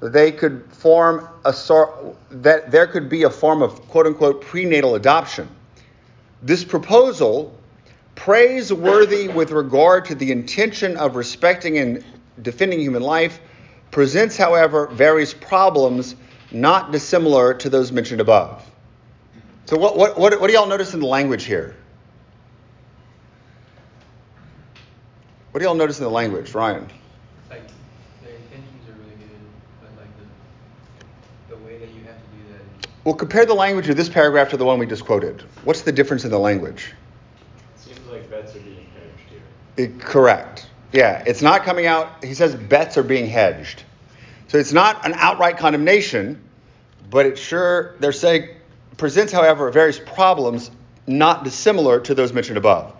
they 0.00 0.32
could 0.32 0.64
form 0.72 1.28
a 1.44 1.52
sort 1.52 2.16
that 2.30 2.70
there 2.70 2.86
could 2.86 3.08
be 3.08 3.22
a 3.22 3.30
form 3.30 3.62
of 3.62 3.80
quote 3.88 4.06
unquote 4.06 4.42
prenatal 4.42 4.94
adoption. 4.94 5.48
This 6.42 6.64
proposal, 6.64 7.56
praiseworthy 8.14 9.28
with 9.28 9.50
regard 9.50 10.04
to 10.06 10.14
the 10.14 10.30
intention 10.30 10.96
of 10.96 11.16
respecting 11.16 11.78
and 11.78 12.04
defending 12.42 12.80
human 12.80 13.02
life, 13.02 13.40
presents, 13.90 14.36
however, 14.36 14.88
various 14.88 15.32
problems 15.32 16.16
not 16.50 16.92
dissimilar 16.92 17.54
to 17.54 17.70
those 17.70 17.90
mentioned 17.92 18.20
above. 18.20 18.68
So, 19.66 19.78
what, 19.78 19.96
what, 19.96 20.18
what, 20.18 20.38
what 20.40 20.48
do 20.48 20.52
y'all 20.52 20.66
notice 20.66 20.92
in 20.92 21.00
the 21.00 21.06
language 21.06 21.44
here? 21.44 21.74
What 25.52 25.60
do 25.60 25.66
y'all 25.66 25.74
notice 25.74 25.98
in 25.98 26.04
the 26.04 26.10
language, 26.10 26.52
Ryan? 26.52 26.88
Well, 33.04 33.14
compare 33.14 33.44
the 33.44 33.54
language 33.54 33.88
of 33.90 33.96
this 33.96 34.08
paragraph 34.08 34.48
to 34.50 34.56
the 34.56 34.64
one 34.64 34.78
we 34.78 34.86
just 34.86 35.04
quoted. 35.04 35.42
What's 35.64 35.82
the 35.82 35.92
difference 35.92 36.24
in 36.24 36.30
the 36.30 36.38
language? 36.38 36.92
Seems 37.76 38.00
like 38.10 38.30
bets 38.30 38.56
are 38.56 38.60
being 38.60 38.86
hedged 38.94 39.30
here. 39.76 39.84
It, 39.84 40.00
correct. 40.00 40.68
Yeah, 40.92 41.22
it's 41.26 41.42
not 41.42 41.64
coming 41.64 41.86
out. 41.86 42.24
He 42.24 42.32
says 42.32 42.54
bets 42.54 42.96
are 42.96 43.02
being 43.02 43.26
hedged. 43.26 43.82
So 44.48 44.56
it's 44.58 44.72
not 44.72 45.04
an 45.04 45.12
outright 45.16 45.58
condemnation, 45.58 46.42
but 47.10 47.26
it 47.26 47.36
sure, 47.36 47.96
they're 47.98 48.12
saying, 48.12 48.48
presents, 48.96 49.32
however, 49.32 49.70
various 49.70 49.98
problems 49.98 50.70
not 51.06 51.44
dissimilar 51.44 52.00
to 52.00 52.14
those 52.14 52.32
mentioned 52.32 52.56
above. 52.56 52.94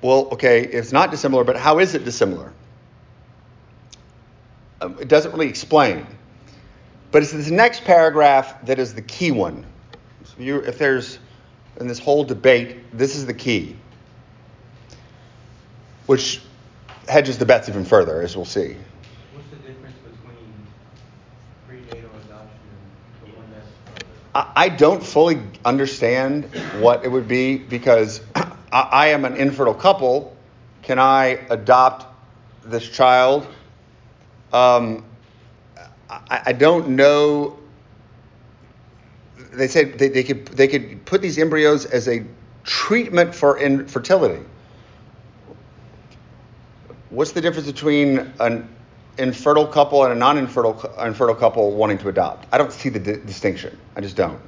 Well, 0.00 0.28
okay, 0.32 0.62
it's 0.62 0.92
not 0.92 1.10
dissimilar, 1.10 1.44
but 1.44 1.56
how 1.56 1.78
is 1.78 1.94
it 1.94 2.04
dissimilar? 2.04 2.52
Um, 4.80 4.96
it 4.98 5.08
doesn't 5.08 5.32
really 5.32 5.48
explain. 5.48 6.06
But 7.12 7.22
it's 7.22 7.32
this 7.32 7.50
next 7.50 7.84
paragraph 7.84 8.64
that 8.64 8.78
is 8.78 8.94
the 8.94 9.02
key 9.02 9.30
one. 9.30 9.66
So 10.24 10.34
you, 10.38 10.60
if 10.60 10.78
there's 10.78 11.18
in 11.78 11.86
this 11.86 11.98
whole 11.98 12.24
debate, 12.24 12.96
this 12.96 13.16
is 13.16 13.26
the 13.26 13.34
key, 13.34 13.76
which 16.06 16.40
hedges 17.08 17.36
the 17.36 17.44
bets 17.44 17.68
even 17.68 17.84
further, 17.84 18.22
as 18.22 18.34
we'll 18.34 18.46
see. 18.46 18.76
What's 19.34 19.48
the 19.50 19.56
difference 19.56 19.96
between 19.98 20.66
prenatal 21.68 22.10
adoption 22.24 22.48
and 23.22 23.30
the 23.30 23.36
one 23.36 23.46
that's? 23.50 23.68
I, 24.34 24.64
I 24.64 24.68
don't 24.70 25.04
fully 25.04 25.42
understand 25.66 26.46
what 26.80 27.04
it 27.04 27.08
would 27.08 27.28
be 27.28 27.58
because 27.58 28.22
I, 28.34 28.48
I 28.72 29.06
am 29.08 29.26
an 29.26 29.36
infertile 29.36 29.74
couple. 29.74 30.34
Can 30.82 30.98
I 30.98 31.44
adopt 31.50 32.06
this 32.64 32.88
child? 32.88 33.46
Um, 34.50 35.04
I, 36.28 36.52
don't 36.52 36.90
know. 36.90 37.58
They 39.52 39.68
said 39.68 39.98
they, 39.98 40.08
they 40.08 40.22
could 40.22 40.46
they 40.48 40.68
could 40.68 41.04
put 41.04 41.22
these 41.22 41.38
embryos 41.38 41.84
as 41.86 42.08
a 42.08 42.24
treatment 42.64 43.34
for 43.34 43.58
infertility. 43.58 44.44
What's 47.10 47.32
the 47.32 47.40
difference 47.40 47.66
between 47.66 48.32
an 48.40 48.68
infertile 49.18 49.66
couple 49.66 50.04
and 50.04 50.12
a 50.12 50.16
non-infertile 50.16 50.94
infertile 51.04 51.34
couple 51.34 51.72
wanting 51.72 51.98
to 51.98 52.08
adopt? 52.08 52.46
I 52.52 52.58
don't 52.58 52.72
see 52.72 52.88
the 52.88 52.98
di- 52.98 53.24
distinction. 53.26 53.78
I 53.96 54.00
just 54.00 54.16
don't. 54.16 54.40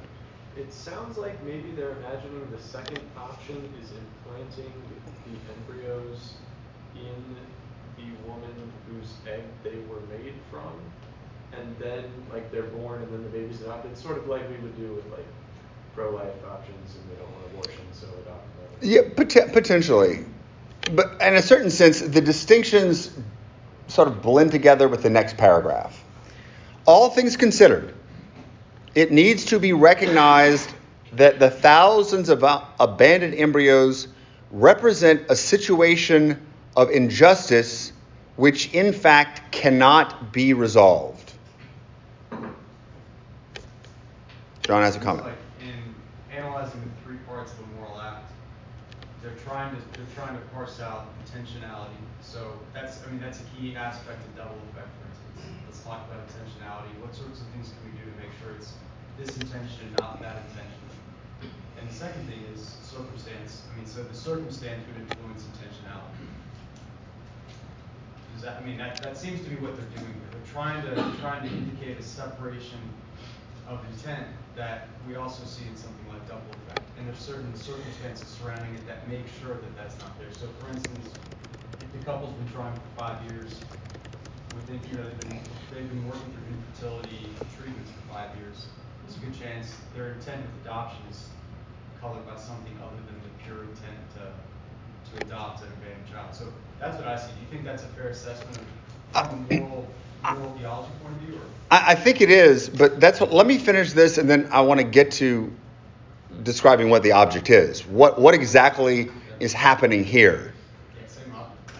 It 0.57 0.73
sounds 0.73 1.17
like 1.17 1.43
maybe 1.43 1.71
they're 1.71 1.91
imagining 1.97 2.49
the 2.49 2.61
second 2.61 2.99
option 3.17 3.57
is 3.83 3.91
implanting 3.91 4.71
the 5.25 5.53
embryos 5.53 6.33
in 6.95 7.35
the 7.97 8.27
woman 8.27 8.71
whose 8.89 9.13
egg 9.27 9.43
they 9.63 9.77
were 9.89 10.01
made 10.09 10.33
from, 10.49 10.71
and 11.59 11.77
then 11.79 12.03
like 12.31 12.51
they're 12.51 12.63
born 12.63 13.01
and 13.01 13.11
then 13.11 13.23
the 13.23 13.29
baby's 13.29 13.61
adopted. 13.61 13.91
It's 13.91 14.01
sort 14.01 14.17
of 14.17 14.27
like 14.27 14.47
we 14.49 14.55
would 14.57 14.77
do 14.77 14.93
with 14.93 15.05
like 15.11 15.25
pro-life 15.93 16.33
options 16.51 16.95
and 16.95 17.11
they 17.11 17.15
don't 17.15 17.31
want 17.31 17.45
abortion, 17.51 17.83
so 17.91 18.07
adopt. 18.21 18.47
Yeah, 18.81 19.01
pot- 19.15 19.53
potentially. 19.53 20.25
But 20.91 21.21
in 21.21 21.35
a 21.35 21.41
certain 21.41 21.69
sense, 21.69 22.01
the 22.01 22.21
distinctions 22.21 23.11
sort 23.87 24.07
of 24.07 24.21
blend 24.21 24.51
together 24.51 24.87
with 24.87 25.03
the 25.03 25.09
next 25.09 25.37
paragraph. 25.37 26.03
All 26.85 27.09
things 27.09 27.37
considered, 27.37 27.93
it 28.93 29.11
needs 29.11 29.45
to 29.45 29.59
be 29.59 29.73
recognized 29.73 30.69
that 31.13 31.39
the 31.39 31.49
thousands 31.49 32.29
of 32.29 32.43
uh, 32.43 32.63
abandoned 32.79 33.35
embryos 33.35 34.07
represent 34.51 35.23
a 35.29 35.35
situation 35.35 36.39
of 36.75 36.91
injustice 36.91 37.93
which, 38.35 38.73
in 38.73 38.91
fact, 38.91 39.51
cannot 39.51 40.33
be 40.33 40.53
resolved. 40.53 41.14
John 44.65 44.81
has 44.81 44.95
a 44.95 44.99
comment. 44.99 45.27
Like 45.27 45.37
in 45.61 45.77
analyzing 46.33 46.81
the 46.81 46.89
three 47.05 47.21
parts 47.29 47.53
of 47.53 47.59
a 47.59 47.67
moral 47.77 48.01
act, 48.01 48.31
they're 49.21 49.37
trying 49.45 49.69
to 49.69 49.81
they're 49.93 50.09
trying 50.15 50.33
to 50.33 50.41
parse 50.57 50.79
out 50.79 51.05
intentionality. 51.21 52.01
So 52.21 52.57
that's 52.73 52.97
I 53.05 53.11
mean 53.11 53.21
that's 53.21 53.41
a 53.41 53.45
key 53.53 53.75
aspect 53.75 54.25
of 54.25 54.35
double 54.35 54.57
effect, 54.73 54.89
for 54.97 55.05
instance. 55.05 55.53
Let's 55.69 55.83
talk 55.83 56.09
about 56.09 56.25
intentionality. 56.25 56.89
What 56.97 57.13
sorts 57.13 57.41
of 57.41 57.47
things 57.53 57.69
can 57.77 57.93
we 57.93 57.93
do 57.93 58.09
to 58.09 58.17
make 58.17 58.33
sure 58.41 58.57
it's 58.57 58.73
this 59.21 59.37
intention 59.37 59.85
and 59.85 59.99
not 59.99 60.19
that 60.25 60.41
intention? 60.49 60.81
And 61.77 61.87
the 61.87 61.93
second 61.93 62.25
thing 62.25 62.41
is 62.51 62.65
circumstance. 62.81 63.69
I 63.69 63.77
mean, 63.77 63.85
so 63.85 64.01
the 64.01 64.17
circumstance 64.17 64.81
would 64.89 64.97
influence 64.97 65.45
intentionality. 65.45 66.25
Does 68.33 68.41
that 68.41 68.63
I 68.63 68.65
mean 68.65 68.79
that, 68.79 68.97
that 69.03 69.15
seems 69.15 69.43
to 69.43 69.49
be 69.49 69.57
what 69.61 69.77
they're 69.77 69.93
doing 69.93 70.09
here. 70.09 70.29
They're 70.33 70.49
trying 70.49 70.81
to 70.89 71.21
trying 71.21 71.47
to 71.47 71.53
indicate 71.53 71.99
a 71.99 72.03
separation 72.03 72.81
of 73.69 73.85
intent 73.93 74.25
that 74.55 74.87
we 75.07 75.15
also 75.15 75.43
see 75.45 75.67
in 75.67 75.75
something 75.75 76.07
like 76.09 76.25
double 76.27 76.47
effect. 76.63 76.81
And 76.97 77.07
there's 77.07 77.19
certain 77.19 77.53
circumstances 77.55 78.27
surrounding 78.39 78.73
it 78.75 78.87
that 78.87 79.07
make 79.09 79.25
sure 79.41 79.55
that 79.55 79.75
that's 79.75 79.97
not 79.99 80.17
there. 80.19 80.31
So, 80.31 80.47
for 80.59 80.71
instance, 80.71 81.11
if 81.81 81.91
the 81.91 81.99
couple's 82.05 82.33
been 82.33 82.51
trying 82.53 82.73
for 82.73 82.91
five 82.95 83.19
years, 83.31 83.59
we 84.55 84.61
think 84.71 84.81
you 84.89 84.97
know 84.97 85.03
they've 85.03 85.19
been 85.19 85.39
they've 85.73 85.89
been 85.89 86.07
working 86.07 86.31
through 86.31 86.47
infertility 86.55 87.27
treatments 87.59 87.91
for 87.91 88.15
five 88.15 88.31
years. 88.39 88.67
There's 89.03 89.17
a 89.19 89.25
good 89.27 89.35
chance 89.35 89.75
their 89.93 90.15
intent 90.15 90.41
with 90.41 90.63
adoption 90.63 91.03
is 91.11 91.27
colored 91.99 92.25
by 92.25 92.39
something 92.39 92.73
other 92.79 92.95
than 93.11 93.19
the 93.19 93.31
pure 93.43 93.67
intent 93.67 93.99
to 94.15 94.31
to 95.11 95.25
adopt 95.27 95.61
an 95.61 95.69
abandoned 95.83 96.07
child. 96.09 96.33
So 96.33 96.47
that's 96.79 96.97
what 96.97 97.07
I 97.07 97.19
see. 97.19 97.31
Do 97.35 97.41
you 97.43 97.51
think 97.51 97.63
that's 97.63 97.83
a 97.83 97.91
fair 97.93 98.07
assessment 98.07 98.57
of 99.13 99.33
a 99.33 99.59
moral 99.59 99.87
moral 100.33 100.53
theology 100.57 100.91
point 101.03 101.15
of 101.15 101.21
view, 101.21 101.35
or? 101.35 101.41
I, 101.71 101.91
I 101.91 101.95
think 101.95 102.21
it 102.21 102.31
is, 102.31 102.69
but 102.69 102.99
that's 102.99 103.19
what. 103.19 103.31
Let 103.31 103.47
me 103.47 103.57
finish 103.57 103.93
this, 103.93 104.17
and 104.17 104.29
then 104.29 104.47
I 104.51 104.61
want 104.61 104.79
to 104.79 104.83
get 104.83 105.11
to 105.13 105.51
describing 106.43 106.89
what 106.89 107.03
the 107.03 107.11
object 107.11 107.49
is. 107.49 107.85
What 107.85 108.19
what 108.19 108.33
exactly 108.33 109.09
is 109.39 109.53
happening 109.53 110.03
here? 110.03 110.53
Yeah, 110.99 111.07
same 111.07 111.33
object. 111.35 111.71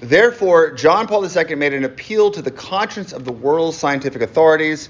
Therefore, 0.00 0.72
John 0.72 1.06
Paul 1.06 1.24
II 1.24 1.54
made 1.56 1.74
an 1.74 1.84
appeal 1.84 2.30
to 2.30 2.42
the 2.42 2.50
conscience 2.50 3.12
of 3.12 3.24
the 3.24 3.32
world's 3.32 3.76
scientific 3.76 4.22
authorities, 4.22 4.88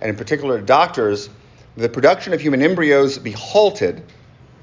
and 0.00 0.10
in 0.10 0.16
particular 0.16 0.60
doctors, 0.60 1.28
that 1.76 1.82
the 1.82 1.88
production 1.88 2.32
of 2.32 2.40
human 2.40 2.62
embryos 2.62 3.18
be 3.18 3.32
halted, 3.32 4.02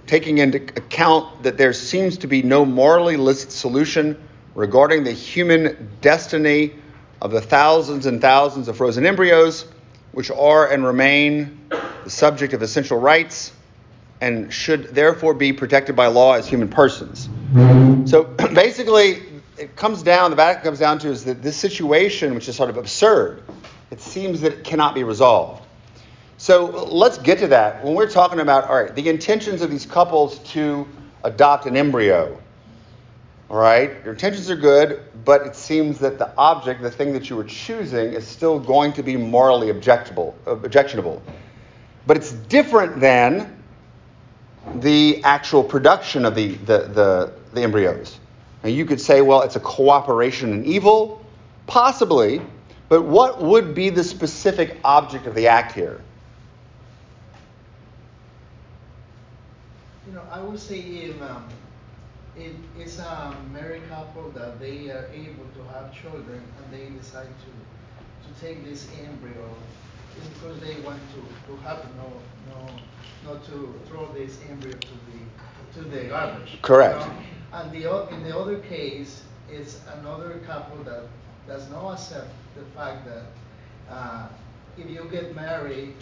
taking 0.08 0.40
into 0.40 0.58
account 0.58 1.44
that 1.44 1.58
there 1.58 1.74
seems 1.74 2.18
to 2.20 2.28
be 2.28 2.42
no 2.42 2.66
morally 2.66 3.18
licit 3.18 3.52
solution 3.52 4.18
regarding 4.54 5.04
the 5.04 5.12
human 5.12 5.90
destiny 6.02 6.74
of 7.22 7.32
the 7.32 7.42
thousands 7.42 8.06
and 8.06 8.22
thousands 8.22 8.68
of 8.68 8.78
frozen 8.78 9.06
embryos, 9.06 9.66
which 10.12 10.32
are 10.32 10.72
and 10.72 10.86
remain 10.86 11.60
the 12.04 12.10
subject 12.10 12.54
of 12.54 12.62
essential 12.62 13.00
rights 13.00 13.52
and 14.22 14.52
should 14.52 14.96
therefore 14.96 15.34
be 15.34 15.52
protected 15.52 15.96
by 15.96 16.08
law 16.08 16.34
as 16.34 16.48
human 16.48 16.70
persons. 16.70 17.30
So 18.10 18.24
basically, 18.54 19.24
it 19.58 19.76
comes 19.76 20.04
down, 20.04 20.32
the 20.32 20.36
Vatican 20.36 20.64
comes 20.64 20.80
down 20.80 21.00
to 21.00 21.10
is 21.10 21.26
that 21.26 21.42
this 21.42 21.58
situation, 21.58 22.36
which 22.36 22.48
is 22.48 22.56
sort 22.56 22.70
of 22.70 22.78
absurd, 22.78 23.44
it 23.92 24.02
seems 24.02 24.42
that 24.42 24.54
it 24.54 24.64
cannot 24.64 24.96
be 24.96 25.04
resolved. 25.04 25.64
So 26.38 26.66
let's 26.66 27.18
get 27.18 27.40
to 27.40 27.48
that. 27.48 27.84
When 27.84 27.94
we're 27.94 28.10
talking 28.10 28.40
about, 28.40 28.66
all 28.70 28.82
right, 28.82 28.94
the 28.94 29.08
intentions 29.10 29.62
of 29.62 29.72
these 29.72 29.86
couples 29.86 30.40
to 30.52 30.88
adopt 31.24 31.66
an 31.66 31.78
embryo, 31.78 32.40
all 33.50 33.58
right, 33.58 33.92
your 34.04 34.14
intentions 34.14 34.50
are 34.50 34.56
good, 34.56 35.04
but 35.24 35.46
it 35.46 35.56
seems 35.56 36.00
that 36.00 36.18
the 36.18 36.36
object, 36.36 36.82
the 36.82 36.90
thing 36.90 37.14
that 37.14 37.30
you 37.30 37.36
were 37.36 37.44
choosing, 37.44 38.14
is 38.14 38.26
still 38.26 38.60
going 38.60 38.92
to 38.94 39.04
be 39.04 39.16
morally 39.16 39.70
objectionable. 39.70 40.36
objectionable. 40.48 41.22
But 42.08 42.18
it's 42.18 42.32
different 42.32 43.00
than 43.00 43.62
the 44.76 45.24
actual 45.24 45.64
production 45.64 46.26
of 46.26 46.34
the, 46.34 46.56
the, 46.56 46.78
the, 46.80 47.34
the 47.54 47.62
embryos. 47.62 48.20
Now, 48.64 48.70
you 48.70 48.84
could 48.84 49.00
say, 49.00 49.22
well, 49.22 49.44
it's 49.44 49.56
a 49.56 49.60
cooperation 49.60 50.52
in 50.52 50.66
evil, 50.66 51.24
possibly, 51.68 52.42
but 52.90 53.04
what 53.04 53.42
would 53.44 53.76
be 53.76 53.92
the 53.92 54.04
specific 54.04 54.78
object 54.84 55.28
of 55.28 55.36
the 55.36 55.48
act 55.48 55.72
here? 55.74 56.02
You 60.08 60.14
know, 60.14 60.24
I 60.32 60.42
would 60.42 60.60
say 60.60 60.80
if, 60.80 61.22
um, 61.22 61.48
if 62.38 62.54
it's 62.78 63.00
a 63.00 63.36
married 63.52 63.88
couple 63.90 64.30
that 64.32 64.60
they 64.60 64.90
are 64.90 65.10
able 65.14 65.46
to 65.56 65.64
have 65.74 65.94
children 65.94 66.42
and 66.58 66.74
they 66.74 66.90
decide 66.98 67.28
to, 67.28 68.28
to 68.28 68.42
take 68.42 68.66
this 68.66 68.88
embryo, 69.08 69.50
it's 70.18 70.28
because 70.30 70.60
they 70.60 70.76
want 70.82 71.00
to, 71.14 71.52
to 71.52 71.62
have 71.62 71.86
no, 71.96 72.12
no, 72.50 73.32
not 73.32 73.44
to 73.46 73.74
throw 73.88 74.12
this 74.14 74.40
embryo 74.50 74.74
to 74.74 74.88
the, 74.88 75.82
to 75.82 75.90
the 75.90 76.04
garbage. 76.10 76.60
Correct. 76.62 77.00
you 77.00 77.06
know? 77.06 77.20
And 77.54 77.72
the, 77.72 78.14
in 78.14 78.24
the 78.24 78.38
other 78.38 78.60
case, 78.60 79.24
it's 79.50 79.80
another 80.00 80.40
couple 80.46 80.84
that 80.84 81.04
does 81.48 81.70
not 81.70 81.94
accept 81.94 82.30
the 82.56 82.64
fact 82.78 83.06
that 83.06 83.24
uh, 83.90 84.28
if 84.78 84.90
you 84.90 85.08
get 85.12 85.36
married, 85.36 85.94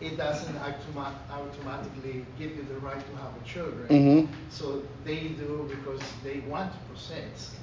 it 0.00 0.16
doesn't 0.16 0.54
automa- 0.56 1.14
automatically 1.30 2.24
give 2.38 2.52
you 2.56 2.64
the 2.68 2.78
right 2.80 3.00
to 3.10 3.16
have 3.16 3.32
a 3.34 3.44
children. 3.46 3.88
Mhm. 3.88 4.28
So 4.50 4.82
they 5.04 5.28
do 5.28 5.68
because 5.68 6.00
they 6.22 6.40
want 6.48 6.72
to 6.72 6.78
possess, 6.92 7.54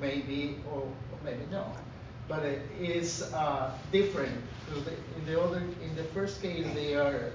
maybe 0.00 0.56
or, 0.72 0.86
maybe 1.24 1.44
no. 1.50 1.64
But 2.28 2.44
it 2.44 2.62
is 2.80 3.32
uh, 3.34 3.70
different 3.92 4.34
because 4.66 4.84
they, 4.84 4.92
in 5.18 5.26
the 5.26 5.40
other, 5.40 5.58
in 5.82 5.94
the 5.96 6.04
first 6.14 6.42
case, 6.42 6.66
they 6.74 6.94
are 6.94 7.30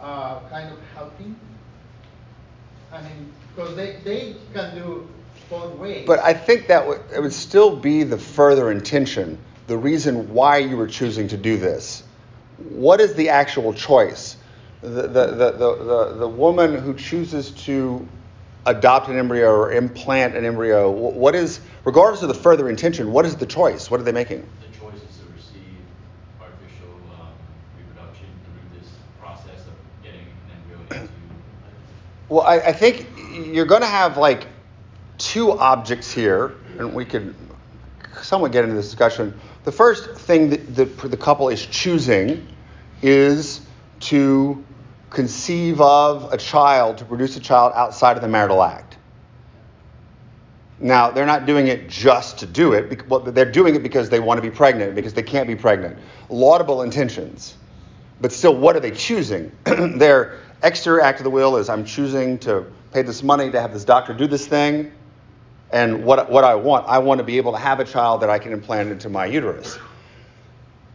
uh, 0.00 0.40
kind 0.50 0.72
of 0.72 0.78
helping. 0.94 1.36
I 2.92 3.02
mean, 3.02 3.32
because 3.54 3.74
they, 3.76 3.96
they 4.04 4.36
can 4.52 4.74
do 4.74 5.08
both 5.50 5.74
ways. 5.78 6.04
But 6.06 6.20
I 6.20 6.34
think 6.34 6.66
that 6.68 6.86
would, 6.86 7.00
it 7.14 7.20
would 7.20 7.32
still 7.32 7.76
be 7.76 8.02
the 8.02 8.18
further 8.18 8.70
intention, 8.70 9.38
the 9.66 9.76
reason 9.76 10.32
why 10.32 10.58
you 10.58 10.76
were 10.76 10.86
choosing 10.86 11.28
to 11.28 11.36
do 11.36 11.56
this. 11.56 12.02
What 12.58 13.00
is 13.00 13.14
the 13.14 13.28
actual 13.28 13.72
choice? 13.74 14.36
The, 14.82 14.88
the, 14.88 15.26
the, 15.26 15.52
the, 15.52 16.16
the, 16.18 16.28
woman 16.28 16.76
who 16.78 16.94
chooses 16.94 17.50
to 17.64 18.06
adopt 18.66 19.08
an 19.08 19.18
embryo 19.18 19.50
or 19.50 19.72
implant 19.72 20.36
an 20.36 20.44
embryo, 20.44 20.90
what 20.90 21.34
is, 21.34 21.60
regardless 21.84 22.22
of 22.22 22.28
the 22.28 22.34
further 22.34 22.68
intention, 22.68 23.10
what 23.10 23.24
is 23.24 23.36
the 23.36 23.46
choice? 23.46 23.90
What 23.90 24.00
are 24.00 24.04
they 24.04 24.12
making? 24.12 24.46
The 24.60 24.78
choice 24.78 24.94
is 24.94 25.16
to 25.18 25.32
receive 25.34 25.76
artificial 26.40 26.88
um, 27.18 27.28
reproduction 27.78 28.26
through 28.44 28.78
this 28.78 28.88
process 29.20 29.66
of 29.66 30.02
getting 30.02 30.20
an 30.20 30.76
embryo 30.78 31.00
into. 31.02 31.12
Well, 32.28 32.42
I, 32.42 32.56
I 32.56 32.72
think 32.72 33.06
you're 33.32 33.66
going 33.66 33.82
to 33.82 33.88
have 33.88 34.16
like 34.16 34.46
two 35.18 35.52
objects 35.52 36.12
here, 36.12 36.54
and 36.78 36.92
we 36.94 37.04
could 37.04 37.34
somewhat 38.22 38.52
get 38.52 38.64
into 38.64 38.76
this 38.76 38.86
discussion. 38.86 39.38
The 39.66 39.72
first 39.72 40.14
thing 40.14 40.50
that 40.50 40.76
the, 40.76 40.84
the 40.84 41.16
couple 41.16 41.48
is 41.48 41.66
choosing 41.66 42.46
is 43.02 43.62
to 43.98 44.64
conceive 45.10 45.80
of 45.80 46.32
a 46.32 46.36
child, 46.36 46.98
to 46.98 47.04
produce 47.04 47.36
a 47.36 47.40
child 47.40 47.72
outside 47.74 48.14
of 48.16 48.22
the 48.22 48.28
marital 48.28 48.62
act. 48.62 48.96
Now, 50.78 51.10
they're 51.10 51.26
not 51.26 51.46
doing 51.46 51.66
it 51.66 51.88
just 51.88 52.38
to 52.38 52.46
do 52.46 52.74
it. 52.74 53.08
Well, 53.08 53.18
they're 53.18 53.50
doing 53.50 53.74
it 53.74 53.82
because 53.82 54.08
they 54.08 54.20
want 54.20 54.38
to 54.38 54.42
be 54.42 54.54
pregnant, 54.54 54.94
because 54.94 55.14
they 55.14 55.24
can't 55.24 55.48
be 55.48 55.56
pregnant. 55.56 55.98
Laudable 56.28 56.82
intentions. 56.82 57.56
But 58.20 58.30
still, 58.30 58.56
what 58.56 58.76
are 58.76 58.80
they 58.80 58.92
choosing? 58.92 59.50
Their 59.64 60.38
exterior 60.62 61.00
act 61.00 61.18
of 61.18 61.24
the 61.24 61.30
will 61.30 61.56
is 61.56 61.68
I'm 61.68 61.84
choosing 61.84 62.38
to 62.38 62.66
pay 62.92 63.02
this 63.02 63.24
money 63.24 63.50
to 63.50 63.60
have 63.60 63.72
this 63.72 63.84
doctor 63.84 64.14
do 64.14 64.28
this 64.28 64.46
thing. 64.46 64.92
And 65.70 66.04
what, 66.04 66.30
what 66.30 66.44
I 66.44 66.54
want, 66.54 66.86
I 66.86 66.98
want 66.98 67.18
to 67.18 67.24
be 67.24 67.38
able 67.38 67.52
to 67.52 67.58
have 67.58 67.80
a 67.80 67.84
child 67.84 68.22
that 68.22 68.30
I 68.30 68.38
can 68.38 68.52
implant 68.52 68.90
into 68.90 69.08
my 69.08 69.26
uterus. 69.26 69.78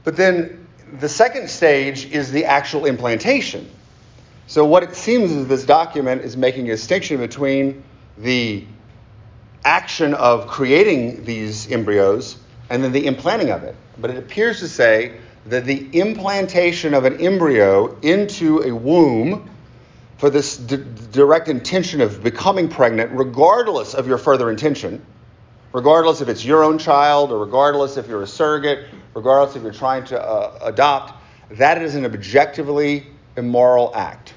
But 0.04 0.16
then 0.16 0.68
the 1.00 1.10
second 1.10 1.50
stage 1.50 2.06
is 2.06 2.32
the 2.32 2.46
actual 2.46 2.86
implantation. 2.86 3.70
So, 4.48 4.66
what 4.66 4.84
it 4.84 4.96
seems 4.96 5.32
is 5.32 5.48
this 5.48 5.64
document 5.64 6.24
is 6.24 6.36
making 6.36 6.70
a 6.70 6.74
distinction 6.74 7.18
between 7.18 7.84
the 8.18 8.66
action 9.64 10.14
of 10.14 10.48
creating 10.48 11.24
these 11.24 11.72
embryos 11.72 12.38
and 12.70 12.84
then 12.84 12.92
the 12.92 13.06
implanting 13.06 13.52
of 13.52 13.64
it. 13.64 13.76
But 13.98 14.12
it 14.12 14.18
appears 14.18 14.60
to 14.60 14.68
say 14.68 15.18
that 15.46 15.66
the 15.66 15.88
implantation 15.94 16.94
of 16.94 17.06
an 17.06 17.22
embryo 17.22 17.98
into 18.02 18.62
a 18.64 18.72
womb 18.72 19.50
for 20.22 20.30
this 20.30 20.56
d- 20.56 20.78
direct 21.12 21.48
intention 21.48 22.00
of 22.00 22.22
becoming 22.22 22.70
pregnant, 22.70 23.12
regardless 23.12 23.96
of 23.96 24.06
your 24.06 24.20
further 24.20 24.52
intention, 24.52 25.04
regardless 25.74 26.22
if 26.22 26.30
it's 26.30 26.46
your 26.46 26.64
own 26.64 26.78
child 26.78 27.32
or 27.32 27.40
regardless 27.40 27.98
if 27.98 28.08
you're 28.08 28.22
a 28.22 28.28
surrogate, 28.28 28.86
regardless 29.16 29.56
if 29.56 29.64
you're 29.64 29.74
trying 29.74 30.06
to 30.06 30.22
uh, 30.22 30.60
adopt, 30.62 31.20
that 31.50 31.82
is 31.82 31.96
an 31.96 32.06
objectively 32.06 33.08
immoral 33.36 33.92
act, 33.96 34.36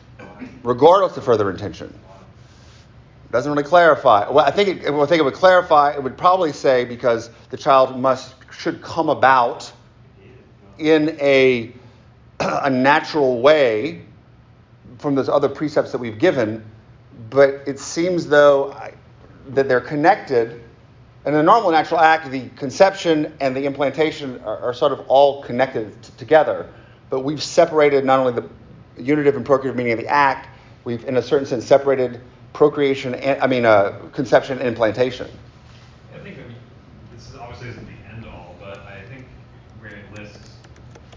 regardless 0.62 1.18
of 1.18 1.24
further 1.24 1.50
intention. 1.50 1.88
It 3.26 3.32
Doesn't 3.32 3.52
really 3.52 3.64
clarify. 3.64 4.26
Well, 4.30 4.46
I 4.46 4.52
think 4.52 4.84
it, 4.84 4.90
I 4.90 5.04
think 5.04 5.20
it 5.20 5.24
would 5.24 5.34
clarify. 5.34 5.92
It 5.92 6.02
would 6.02 6.16
probably 6.16 6.52
say 6.54 6.86
because 6.86 7.28
the 7.50 7.58
child 7.58 8.00
must 8.00 8.36
should 8.50 8.80
come 8.80 9.10
about 9.10 9.70
in 10.78 11.10
a 11.20 11.74
a 12.40 12.70
natural 12.70 13.42
way 13.42 14.06
from 14.98 15.14
those 15.14 15.28
other 15.28 15.48
precepts 15.48 15.92
that 15.92 15.98
we've 15.98 16.18
given, 16.18 16.64
but 17.30 17.62
it 17.66 17.78
seems 17.78 18.26
though 18.26 18.72
I, 18.72 18.94
that 19.48 19.68
they're 19.68 19.80
connected. 19.80 20.62
In 21.26 21.34
a 21.34 21.42
normal 21.42 21.70
natural 21.70 22.00
act, 22.00 22.30
the 22.30 22.48
conception 22.50 23.32
and 23.40 23.56
the 23.56 23.64
implantation 23.64 24.40
are, 24.44 24.58
are 24.58 24.74
sort 24.74 24.92
of 24.92 25.00
all 25.08 25.42
connected 25.42 25.90
t- 26.02 26.12
together, 26.18 26.68
but 27.10 27.20
we've 27.20 27.42
separated 27.42 28.04
not 28.04 28.20
only 28.20 28.32
the 28.32 28.48
unitive 29.02 29.36
and 29.36 29.44
procreative 29.44 29.76
meaning 29.76 29.92
of 29.92 29.98
the 29.98 30.06
act, 30.06 30.48
we've 30.84 31.04
in 31.04 31.16
a 31.16 31.22
certain 31.22 31.46
sense 31.46 31.64
separated 31.64 32.20
procreation, 32.52 33.14
and, 33.14 33.40
I 33.42 33.46
mean, 33.46 33.64
uh, 33.64 34.00
conception 34.12 34.58
and 34.58 34.68
implantation. 34.68 35.28
I 36.14 36.18
think 36.18 36.38
I 36.38 36.42
mean, 36.42 36.56
this 37.14 37.32
obviously 37.34 37.70
isn't 37.70 37.86
the 37.86 38.14
end 38.14 38.26
all, 38.26 38.54
but 38.60 38.78
I 38.80 39.02
think 39.08 39.26
where 39.80 39.90
it 39.90 40.04
lists 40.18 40.56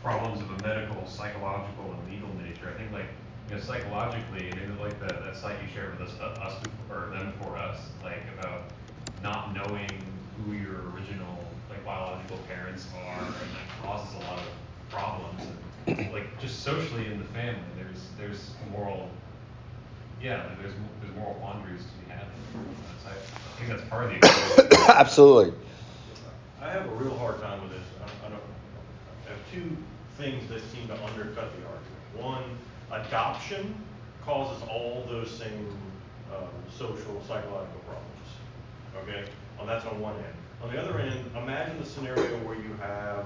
problems 0.01 0.41
of 0.41 0.49
a 0.49 0.67
medical, 0.67 1.05
psychological, 1.05 1.93
and 1.93 2.11
legal 2.11 2.29
nature, 2.41 2.71
I 2.73 2.77
think 2.77 2.91
like 2.91 3.07
you 3.49 3.55
know 3.55 3.61
psychologically, 3.61 4.51
maybe 4.55 4.73
like 4.81 4.99
the, 4.99 5.07
that 5.07 5.35
site 5.35 5.57
you 5.61 5.67
shared 5.73 5.97
with 5.97 6.09
us, 6.09 6.15
uh, 6.19 6.25
us 6.41 6.55
or 6.89 7.09
them 7.09 7.33
for 7.41 7.57
us, 7.57 7.79
like 8.03 8.23
about 8.37 8.63
not 9.23 9.53
knowing 9.53 9.89
who 10.45 10.53
your 10.53 10.81
original 10.93 11.43
like 11.69 11.83
biological 11.85 12.37
parents 12.47 12.87
are, 13.05 13.21
and 13.21 13.31
that 13.31 13.83
causes 13.83 14.13
a 14.15 14.19
lot 14.19 14.39
of 14.39 14.89
problems. 14.89 15.41
And, 15.87 16.11
like 16.11 16.39
just 16.41 16.63
socially 16.63 17.07
in 17.07 17.17
the 17.17 17.25
family, 17.25 17.61
there's 17.77 18.09
there's 18.17 18.51
moral 18.71 19.09
yeah, 20.21 20.49
there's 20.61 20.73
there's 21.01 21.15
moral 21.15 21.35
quandaries 21.35 21.81
to 21.81 22.05
be 22.05 22.11
had. 22.11 22.25
So 23.03 23.09
I 23.09 23.57
think 23.57 23.69
that's 23.69 23.89
part 23.89 24.05
of 24.05 24.09
the 24.09 24.17
equation. 24.17 24.83
Absolutely. 24.89 25.53
I 26.61 26.71
have 26.71 26.85
a 26.85 26.95
real 26.95 27.15
hard 27.17 27.39
time 27.41 27.61
with 27.61 27.71
this. 27.71 27.85
I, 28.01 28.25
I 28.25 28.29
don't. 28.29 28.41
I 29.25 29.29
have 29.29 29.39
two 29.53 29.77
things 30.17 30.47
that 30.49 30.61
seem 30.73 30.87
to 30.87 30.93
undercut 31.05 31.51
the 31.55 31.63
argument. 31.65 31.85
One, 32.15 32.43
adoption 32.91 33.75
causes 34.23 34.61
all 34.69 35.05
those 35.09 35.29
same 35.31 35.67
um, 36.35 36.47
social, 36.69 37.21
psychological 37.27 37.81
problems. 37.85 38.27
Okay, 39.03 39.29
well 39.57 39.67
that's 39.67 39.85
on 39.85 39.99
one 39.99 40.15
end. 40.15 40.25
On 40.63 40.71
the 40.71 40.81
other 40.81 40.99
end, 40.99 41.31
imagine 41.35 41.79
the 41.79 41.85
scenario 41.85 42.37
where 42.39 42.55
you 42.55 42.73
have 42.81 43.25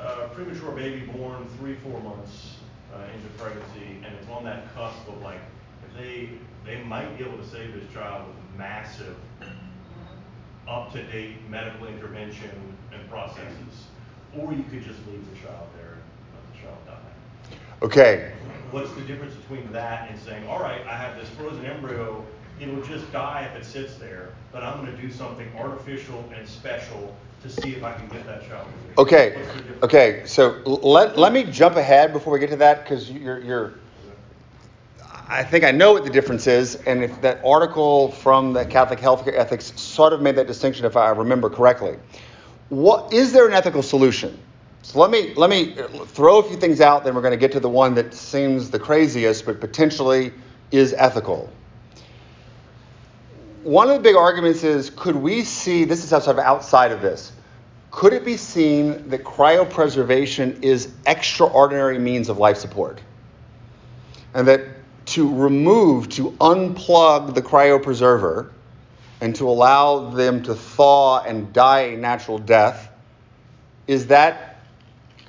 a 0.00 0.28
premature 0.34 0.72
baby 0.72 1.06
born 1.06 1.46
three, 1.58 1.76
four 1.76 2.00
months 2.00 2.56
uh, 2.94 3.02
into 3.14 3.28
pregnancy, 3.38 3.98
and 4.04 4.14
it's 4.14 4.28
on 4.28 4.44
that 4.44 4.72
cusp 4.74 5.08
of 5.08 5.20
like 5.22 5.40
they 5.96 6.30
they 6.64 6.82
might 6.82 7.16
be 7.16 7.24
able 7.24 7.38
to 7.38 7.46
save 7.48 7.72
this 7.72 7.90
child 7.94 8.26
with 8.26 8.58
massive 8.58 9.16
up-to-date 10.68 11.36
medical 11.48 11.86
intervention 11.86 12.50
and 12.92 13.08
processes. 13.08 13.86
Or 14.36 14.52
you 14.52 14.64
could 14.64 14.82
just 14.82 14.98
leave 15.06 15.24
the 15.30 15.36
child 15.40 15.68
there 15.76 15.92
and 15.92 16.02
let 16.34 16.52
the 16.52 16.60
child 16.60 16.78
die. 16.86 17.56
Okay. 17.82 18.32
What's 18.70 18.92
the 18.92 19.02
difference 19.02 19.34
between 19.34 19.72
that 19.72 20.10
and 20.10 20.18
saying, 20.20 20.46
all 20.48 20.60
right, 20.60 20.80
I 20.86 20.94
have 20.94 21.18
this 21.18 21.28
frozen 21.30 21.64
embryo, 21.64 22.24
it'll 22.60 22.82
just 22.82 23.10
die 23.12 23.48
if 23.50 23.60
it 23.60 23.64
sits 23.64 23.94
there, 23.96 24.30
but 24.52 24.62
I'm 24.62 24.84
going 24.84 24.94
to 24.94 25.00
do 25.00 25.10
something 25.10 25.48
artificial 25.56 26.28
and 26.34 26.48
special 26.48 27.14
to 27.42 27.48
see 27.48 27.74
if 27.74 27.84
I 27.84 27.92
can 27.92 28.08
get 28.08 28.26
that 28.26 28.46
child. 28.48 28.66
Okay. 28.98 29.40
Okay. 29.82 30.22
So 30.26 30.60
let, 30.64 31.16
let 31.18 31.32
me 31.32 31.44
jump 31.44 31.76
ahead 31.76 32.12
before 32.12 32.32
we 32.32 32.40
get 32.40 32.50
to 32.50 32.56
that 32.56 32.84
because 32.84 33.10
you're, 33.10 33.38
you're 33.40 33.74
I 35.28 35.42
think 35.42 35.64
I 35.64 35.72
know 35.72 35.92
what 35.92 36.04
the 36.04 36.10
difference 36.10 36.46
is, 36.46 36.76
and 36.86 37.02
if 37.02 37.20
that 37.22 37.40
article 37.44 38.12
from 38.12 38.52
the 38.52 38.64
Catholic 38.64 39.00
Healthcare 39.00 39.34
Ethics 39.34 39.72
sort 39.80 40.12
of 40.12 40.22
made 40.22 40.36
that 40.36 40.46
distinction, 40.46 40.86
if 40.86 40.96
I 40.96 41.10
remember 41.10 41.50
correctly. 41.50 41.96
What 42.68 43.12
is 43.12 43.32
there 43.32 43.46
an 43.46 43.52
ethical 43.52 43.82
solution? 43.82 44.38
So 44.86 45.00
let 45.00 45.10
me 45.10 45.34
let 45.34 45.50
me 45.50 45.74
throw 46.06 46.38
a 46.38 46.42
few 46.44 46.56
things 46.56 46.80
out, 46.80 47.02
then 47.02 47.16
we're 47.16 47.20
going 47.20 47.32
to 47.32 47.36
get 47.36 47.50
to 47.52 47.60
the 47.60 47.68
one 47.68 47.96
that 47.96 48.14
seems 48.14 48.70
the 48.70 48.78
craziest, 48.78 49.44
but 49.44 49.58
potentially 49.58 50.32
is 50.70 50.94
ethical. 50.96 51.50
One 53.64 53.90
of 53.90 53.96
the 53.96 54.00
big 54.00 54.14
arguments 54.14 54.62
is 54.62 54.90
could 54.90 55.16
we 55.16 55.42
see 55.42 55.82
this 55.82 56.04
is 56.04 56.10
sort 56.10 56.28
of 56.28 56.38
outside 56.38 56.92
of 56.92 57.02
this. 57.02 57.32
Could 57.90 58.12
it 58.12 58.24
be 58.24 58.36
seen 58.36 59.08
that 59.08 59.24
cryopreservation 59.24 60.62
is 60.62 60.92
extraordinary 61.04 61.98
means 61.98 62.28
of 62.28 62.38
life 62.38 62.56
support? 62.56 63.00
And 64.34 64.46
that 64.46 64.60
to 65.06 65.34
remove, 65.34 66.10
to 66.10 66.30
unplug 66.30 67.34
the 67.34 67.42
cryopreserver 67.42 68.50
and 69.20 69.34
to 69.34 69.48
allow 69.48 70.10
them 70.10 70.44
to 70.44 70.54
thaw 70.54 71.24
and 71.24 71.52
die 71.52 71.80
a 71.80 71.96
natural 71.96 72.38
death, 72.38 72.88
is 73.88 74.06
that 74.06 74.55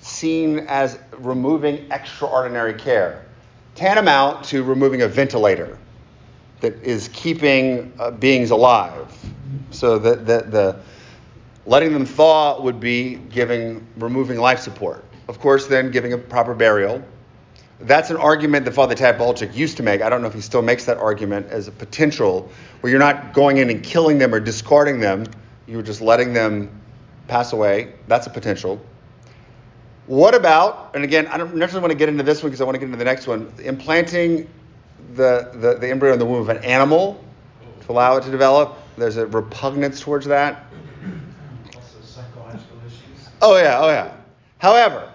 seen 0.08 0.60
as 0.60 1.00
removing 1.18 1.92
extraordinary 1.92 2.74
care? 2.74 3.26
Tantamount 3.76 4.44
to 4.46 4.64
removing 4.64 5.04
a 5.04 5.08
ventilator 5.08 5.78
that 6.62 6.74
is 6.82 7.10
keeping 7.14 7.94
uh, 8.00 8.12
beings 8.12 8.52
alive. 8.52 9.14
So 9.72 10.00
that 10.00 10.26
the, 10.26 10.42
the 10.50 10.80
letting 11.66 11.94
them 11.94 12.06
thaw 12.06 12.62
would 12.62 12.80
be 12.80 13.16
giving 13.16 13.86
removing 13.98 14.40
life 14.40 14.60
support. 14.60 15.06
Of 15.28 15.40
course, 15.40 15.68
then 15.68 15.92
giving 15.92 16.14
a 16.14 16.18
proper 16.18 16.54
burial 16.54 17.04
that's 17.80 18.10
an 18.10 18.18
argument 18.18 18.66
that 18.66 18.72
Father 18.72 18.96
Tad 18.96 19.18
Pacholczyk 19.18 19.56
used 19.56 19.78
to 19.78 19.84
make. 19.84 20.02
I 20.02 20.10
don't 20.10 20.22
know 20.22 20.28
if 20.28 20.34
he 20.34 20.42
still 20.42 20.62
makes 20.62 20.86
that 20.86 20.98
argument 20.98 21.48
as 21.48 21.68
a 21.68 21.72
potential, 21.72 22.50
where 22.82 22.90
you're 22.90 23.00
not 23.00 23.34
going 23.34 23.58
in 23.58 23.70
and 23.70 23.84
killing 23.84 24.18
them 24.18 24.34
or 24.34 24.40
discarding 24.40 25.00
them, 25.00 25.26
you're 25.68 25.84
just 25.84 26.02
letting 26.02 26.34
them 26.34 26.70
pass 27.28 27.54
away. 27.54 27.94
That's 28.08 28.26
a 28.26 28.30
potential. 28.30 28.82
What 30.08 30.34
about, 30.34 30.92
and 30.96 31.04
again, 31.04 31.28
I 31.28 31.38
don't 31.38 31.56
necessarily 31.56 31.84
want 31.84 31.92
to 31.92 31.98
get 31.98 32.10
into 32.10 32.24
this 32.24 32.42
one 32.42 32.50
because 32.50 32.62
I 32.62 32.64
want 32.64 32.76
to 32.76 32.80
get 32.80 32.86
into 32.86 32.98
the 32.98 33.04
next 33.06 33.28
one, 33.28 33.52
implanting 33.60 34.50
the, 35.16 35.52
the, 35.54 35.76
the 35.76 35.90
embryo 35.90 36.14
in 36.14 36.20
the 36.20 36.26
womb 36.26 36.42
of 36.42 36.50
an 36.50 36.64
animal 36.64 37.24
to 37.82 37.92
allow 37.92 38.18
it 38.18 38.24
to 38.24 38.32
develop? 38.32 38.78
There's 38.98 39.18
a 39.18 39.28
repugnance 39.28 40.00
towards 40.00 40.26
that. 40.28 40.66
Also 41.76 42.02
psychological 42.02 42.78
issues. 42.86 43.30
Oh, 43.42 43.58
yeah, 43.58 43.80
oh, 43.82 43.90
yeah. 43.90 44.14
However, 44.60 45.12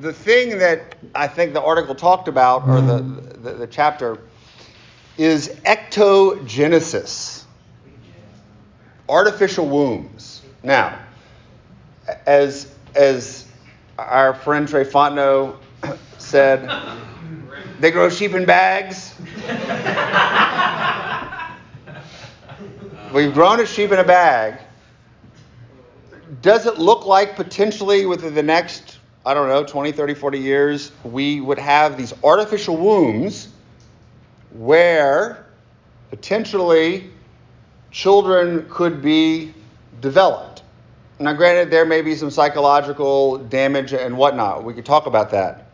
the 0.00 0.12
thing 0.12 0.58
that 0.58 0.96
I 1.14 1.28
think 1.28 1.52
the 1.52 1.62
article 1.62 1.94
talked 1.94 2.26
about, 2.26 2.66
or 2.66 2.80
the, 2.80 3.02
the, 3.02 3.52
the 3.52 3.66
chapter, 3.66 4.18
is 5.18 5.48
ectogenesis, 5.66 7.44
artificial 9.08 9.68
wombs. 9.68 10.42
Now, 10.62 10.98
as 12.26 12.69
as 12.94 13.46
our 13.98 14.34
friend 14.34 14.68
Trey 14.68 14.84
Fontenot 14.84 15.56
said, 16.18 16.70
they 17.80 17.90
grow 17.90 18.08
sheep 18.08 18.34
in 18.34 18.44
bags. 18.44 19.14
We've 23.14 23.34
grown 23.34 23.60
a 23.60 23.66
sheep 23.66 23.92
in 23.92 23.98
a 23.98 24.04
bag. 24.04 24.60
Does 26.42 26.66
it 26.66 26.78
look 26.78 27.06
like 27.06 27.36
potentially 27.36 28.06
within 28.06 28.34
the 28.34 28.42
next 28.42 28.98
I 29.24 29.34
don't 29.34 29.48
know, 29.48 29.64
20, 29.64 29.92
30, 29.92 30.14
40 30.14 30.38
years, 30.38 30.92
we 31.04 31.42
would 31.42 31.58
have 31.58 31.98
these 31.98 32.14
artificial 32.24 32.76
wombs 32.76 33.48
where 34.52 35.44
potentially 36.08 37.10
children 37.90 38.66
could 38.70 39.02
be 39.02 39.52
developed. 40.00 40.49
Now, 41.20 41.34
granted, 41.34 41.70
there 41.70 41.84
may 41.84 42.00
be 42.00 42.14
some 42.14 42.30
psychological 42.30 43.36
damage 43.36 43.92
and 43.92 44.16
whatnot. 44.16 44.64
We 44.64 44.72
could 44.72 44.86
talk 44.86 45.04
about 45.04 45.30
that. 45.32 45.66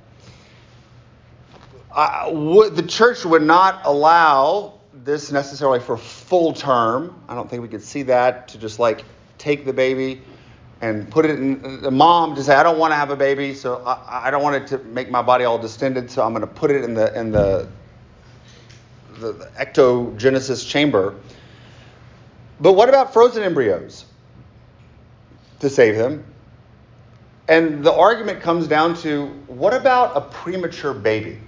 The 1.94 2.84
church 2.88 3.24
would 3.24 3.44
not 3.44 3.82
allow 3.84 4.80
this 4.92 5.30
necessarily 5.30 5.78
for 5.78 5.96
full 5.96 6.52
term. 6.52 7.22
I 7.28 7.36
don't 7.36 7.48
think 7.48 7.62
we 7.62 7.68
could 7.68 7.84
see 7.84 8.02
that 8.02 8.48
to 8.48 8.58
just 8.58 8.80
like 8.80 9.04
take 9.38 9.64
the 9.64 9.72
baby 9.72 10.20
and 10.80 11.08
put 11.08 11.24
it 11.24 11.38
in 11.38 11.80
the 11.80 11.92
mom 11.92 12.34
to 12.34 12.42
say, 12.42 12.56
I 12.56 12.64
don't 12.64 12.78
want 12.78 12.90
to 12.90 12.96
have 12.96 13.10
a 13.10 13.16
baby, 13.16 13.54
so 13.54 13.84
I, 13.86 14.26
I 14.26 14.30
don't 14.32 14.42
want 14.42 14.56
it 14.56 14.66
to 14.68 14.78
make 14.78 15.10
my 15.10 15.22
body 15.22 15.44
all 15.44 15.58
distended, 15.58 16.10
so 16.10 16.24
I'm 16.24 16.32
going 16.32 16.40
to 16.40 16.46
put 16.48 16.72
it 16.72 16.82
in 16.82 16.92
the 16.92 17.18
in 17.18 17.30
the 17.30 17.68
the, 19.20 19.32
the 19.32 19.46
ectogenesis 19.58 20.68
chamber. 20.68 21.14
But 22.60 22.72
what 22.72 22.88
about 22.88 23.12
frozen 23.12 23.44
embryos 23.44 24.06
to 25.60 25.70
save 25.70 25.96
them? 25.96 26.24
And 27.48 27.84
the 27.84 27.92
argument 27.92 28.40
comes 28.40 28.66
down 28.66 28.96
to 28.98 29.26
what 29.46 29.72
about 29.72 30.16
a 30.16 30.20
premature 30.20 30.92
baby? 30.92 31.38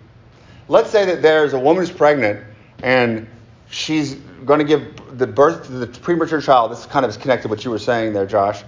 Let's 0.68 0.90
say 0.90 1.05
that 1.07 1.23
there's 1.23 1.55
a 1.55 1.59
woman 1.59 1.85
who's 1.85 1.94
pregnant 1.94 2.44
and 2.83 3.27
she's 3.71 4.14
going 4.44 4.61
to 4.61 4.64
give 4.64 5.18
the 5.18 5.27
birth 5.27 5.66
to 5.66 5.73
the 5.73 5.87
premature 5.87 6.40
child. 6.40 6.71
This 6.71 6.87
kind 6.87 7.05
of 7.05 7.11
is 7.11 7.16
connected 7.16 7.44
to 7.44 7.49
what 7.49 7.64
you 7.64 7.71
were 7.71 7.79
saying 7.79 8.12
there, 8.12 8.27
Josh. 8.27 8.62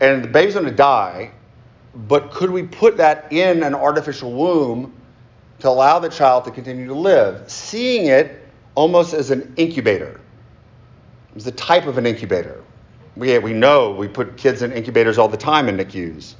And 0.00 0.24
the 0.24 0.28
baby's 0.28 0.54
going 0.54 0.66
to 0.66 0.72
die, 0.72 1.30
but 1.94 2.32
could 2.32 2.50
we 2.50 2.64
put 2.64 2.96
that 2.96 3.32
in 3.32 3.62
an 3.62 3.74
artificial 3.74 4.32
womb 4.32 4.92
to 5.60 5.68
allow 5.68 6.00
the 6.00 6.08
child 6.08 6.44
to 6.44 6.50
continue 6.50 6.88
to 6.88 6.94
live? 6.94 7.48
Seeing 7.48 8.06
it 8.06 8.44
almost 8.74 9.14
as 9.14 9.30
an 9.30 9.54
incubator. 9.56 10.20
It's 11.36 11.44
the 11.44 11.52
type 11.52 11.86
of 11.86 11.98
an 11.98 12.06
incubator. 12.06 12.62
We, 13.16 13.38
we 13.38 13.52
know 13.52 13.92
we 13.92 14.08
put 14.08 14.36
kids 14.36 14.62
in 14.62 14.72
incubators 14.72 15.18
all 15.18 15.28
the 15.28 15.36
time 15.36 15.68
in 15.68 15.76
NICUs. 15.76 16.34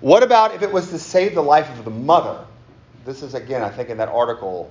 What 0.00 0.22
about 0.22 0.54
if 0.54 0.62
it 0.62 0.70
was 0.70 0.90
to 0.90 0.98
save 0.98 1.34
the 1.34 1.42
life 1.42 1.68
of 1.78 1.84
the 1.84 1.90
mother? 1.90 2.44
This 3.04 3.22
is, 3.22 3.34
again, 3.34 3.62
I 3.62 3.70
think 3.70 3.88
in 3.88 3.98
that 3.98 4.08
article. 4.08 4.70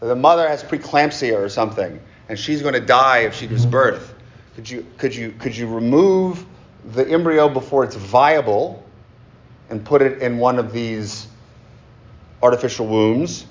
The 0.00 0.16
mother 0.16 0.48
has 0.48 0.62
preeclampsia 0.62 1.36
or 1.36 1.48
something, 1.48 2.00
and 2.28 2.38
she's 2.38 2.62
going 2.62 2.74
to 2.74 2.80
die 2.80 3.18
if 3.18 3.34
she 3.34 3.46
gives 3.46 3.62
mm-hmm. 3.62 3.72
birth. 3.72 4.14
Could 4.54 4.68
you, 4.68 4.86
could 4.96 5.14
you, 5.14 5.32
could 5.38 5.56
you 5.56 5.66
remove 5.66 6.44
the 6.92 7.06
embryo 7.08 7.48
before 7.48 7.84
it's 7.84 7.96
viable 7.96 8.82
and 9.68 9.84
put 9.84 10.02
it 10.02 10.22
in 10.22 10.38
one 10.38 10.58
of 10.58 10.72
these 10.72 11.26
artificial 12.42 12.86
wombs? 12.86 13.46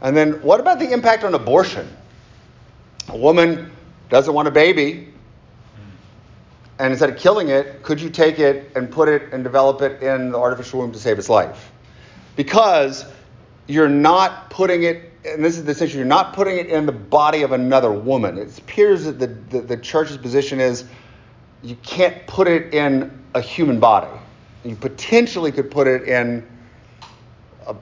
And 0.00 0.16
then 0.16 0.42
what 0.42 0.60
about 0.60 0.78
the 0.78 0.92
impact 0.92 1.24
on 1.24 1.34
abortion? 1.34 1.88
A 3.08 3.16
woman 3.16 3.70
doesn't 4.08 4.32
want 4.32 4.48
a 4.48 4.50
baby, 4.50 5.09
and 6.80 6.92
instead 6.92 7.10
of 7.10 7.18
killing 7.18 7.50
it, 7.50 7.82
could 7.82 8.00
you 8.00 8.08
take 8.08 8.38
it 8.38 8.72
and 8.74 8.90
put 8.90 9.06
it 9.06 9.34
and 9.34 9.44
develop 9.44 9.82
it 9.82 10.02
in 10.02 10.30
the 10.30 10.38
artificial 10.38 10.80
womb 10.80 10.92
to 10.92 10.98
save 10.98 11.18
its 11.18 11.28
life? 11.28 11.70
Because 12.36 13.04
you're 13.66 13.90
not 13.90 14.48
putting 14.48 14.84
it, 14.84 15.12
and 15.26 15.44
this 15.44 15.58
is 15.58 15.64
the 15.64 15.72
issue, 15.72 15.98
you're 15.98 16.06
not 16.06 16.32
putting 16.32 16.56
it 16.56 16.68
in 16.68 16.86
the 16.86 16.92
body 16.92 17.42
of 17.42 17.52
another 17.52 17.92
woman. 17.92 18.38
It 18.38 18.58
appears 18.58 19.04
that 19.04 19.18
the, 19.18 19.26
the, 19.26 19.60
the 19.60 19.76
church's 19.76 20.16
position 20.16 20.58
is 20.58 20.86
you 21.62 21.76
can't 21.82 22.26
put 22.26 22.48
it 22.48 22.72
in 22.72 23.22
a 23.34 23.42
human 23.42 23.78
body. 23.78 24.18
You 24.64 24.74
potentially 24.74 25.52
could 25.52 25.70
put 25.70 25.86
it 25.86 26.08
in 26.08 26.48
a, 27.66 27.76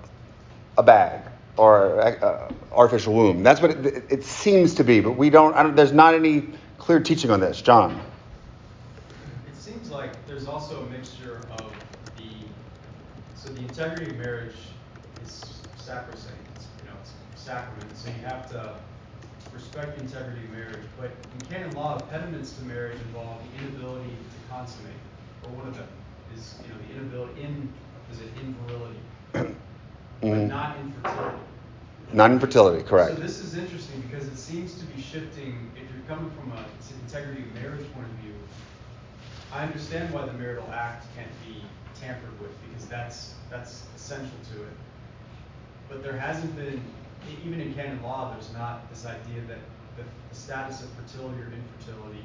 a 0.77 0.83
bag 0.83 1.23
or 1.57 2.01
a, 2.01 2.49
a 2.51 2.55
artificial 2.73 3.15
womb. 3.15 3.45
That's 3.45 3.63
what 3.63 3.71
it, 3.71 4.05
it, 4.11 4.25
seems 4.25 4.75
to 4.75 4.83
be, 4.83 4.99
but 4.99 5.13
we 5.13 5.31
don't, 5.31 5.55
don't, 5.55 5.77
There's 5.77 5.93
not 5.93 6.15
any 6.15 6.49
clear 6.79 6.99
teaching 6.99 7.31
on 7.31 7.39
this, 7.39 7.63
John. 7.63 8.01
It 10.39 10.43
seems 10.43 10.53
like 10.53 10.61
there's 10.61 10.71
also 10.71 10.87
a 10.87 10.91
mixture 10.91 11.41
of 11.59 11.73
the 12.17 12.31
so 13.35 13.53
the 13.53 13.61
integrity 13.61 14.13
of 14.13 14.19
marriage 14.19 14.55
is 15.25 15.63
sacrosanct. 15.77 16.39
It's, 16.55 16.67
you 16.81 16.89
know, 16.89 16.97
it's 17.03 17.13
sacrament, 17.35 17.97
so 17.97 18.09
you 18.09 18.25
have 18.25 18.49
to 18.53 18.75
respect 19.53 19.97
the 19.97 20.05
integrity 20.05 20.45
of 20.45 20.51
marriage. 20.53 20.85
But 20.97 21.11
in 21.35 21.47
canon 21.49 21.75
law, 21.75 21.99
impediments 21.99 22.53
to 22.53 22.65
marriage 22.67 23.01
involve 23.09 23.41
the 23.43 23.65
inability 23.65 24.11
to 24.11 24.55
consummate, 24.55 24.93
or 25.43 25.51
one 25.51 25.67
of 25.67 25.77
them 25.77 25.89
is 26.37 26.55
you 26.63 26.69
know 26.69 26.79
the 26.87 27.01
inability 27.01 27.43
in 27.43 27.73
is 28.13 28.21
it 28.21 28.29
invirility, 28.41 29.01
but 29.33 29.47
mm-hmm. 30.23 30.47
not 30.47 30.77
infertility. 30.79 31.39
Not 32.13 32.31
infertility, 32.31 32.85
correct. 32.85 33.17
So 33.17 33.23
this 33.23 33.41
is 33.41 33.57
interesting 33.57 34.03
because 34.03 34.29
it 34.29 34.39
seems 34.39 34.79
to 34.79 34.85
be 34.87 35.03
shifting. 35.03 35.71
If 35.75 35.83
you're 35.93 36.07
coming 36.07 36.31
from 36.31 36.53
an 36.53 36.65
integrity 37.05 37.43
of 37.43 37.55
marriage 37.55 37.93
point 37.93 38.07
of 38.07 38.15
view, 38.23 38.35
I 39.53 39.65
understand 39.65 40.13
why 40.13 40.27
the 40.27 40.33
marital 40.35 40.69
act 40.73 41.07
can't 41.17 41.31
be 41.47 41.63
tampered 41.99 42.39
with 42.41 42.51
because 42.69 42.87
that's 42.87 43.35
that's 43.51 43.85
essential 43.97 44.37
to 44.53 44.63
it. 44.63 44.73
But 45.89 46.03
there 46.03 46.19
hasn't 46.19 46.55
been 46.55 46.83
even 47.45 47.61
in 47.61 47.75
canon 47.75 48.03
law, 48.03 48.33
there's 48.33 48.53
not 48.53 48.89
this 48.91 49.05
idea 49.07 49.41
that 49.49 49.59
the, 49.97 50.05
the 50.31 50.35
status 50.35 50.83
of 50.83 50.91
fertility 50.91 51.41
or 51.41 51.53
infertility 51.53 52.25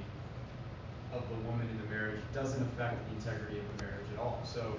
of 1.14 1.24
the 1.30 1.36
woman 1.48 1.68
in 1.70 1.78
the 1.78 1.96
marriage 1.96 2.22
doesn't 2.34 2.62
affect 2.62 2.98
the 3.10 3.16
integrity 3.16 3.60
of 3.60 3.78
the 3.78 3.84
marriage 3.86 4.06
at 4.14 4.20
all. 4.20 4.42
So 4.46 4.76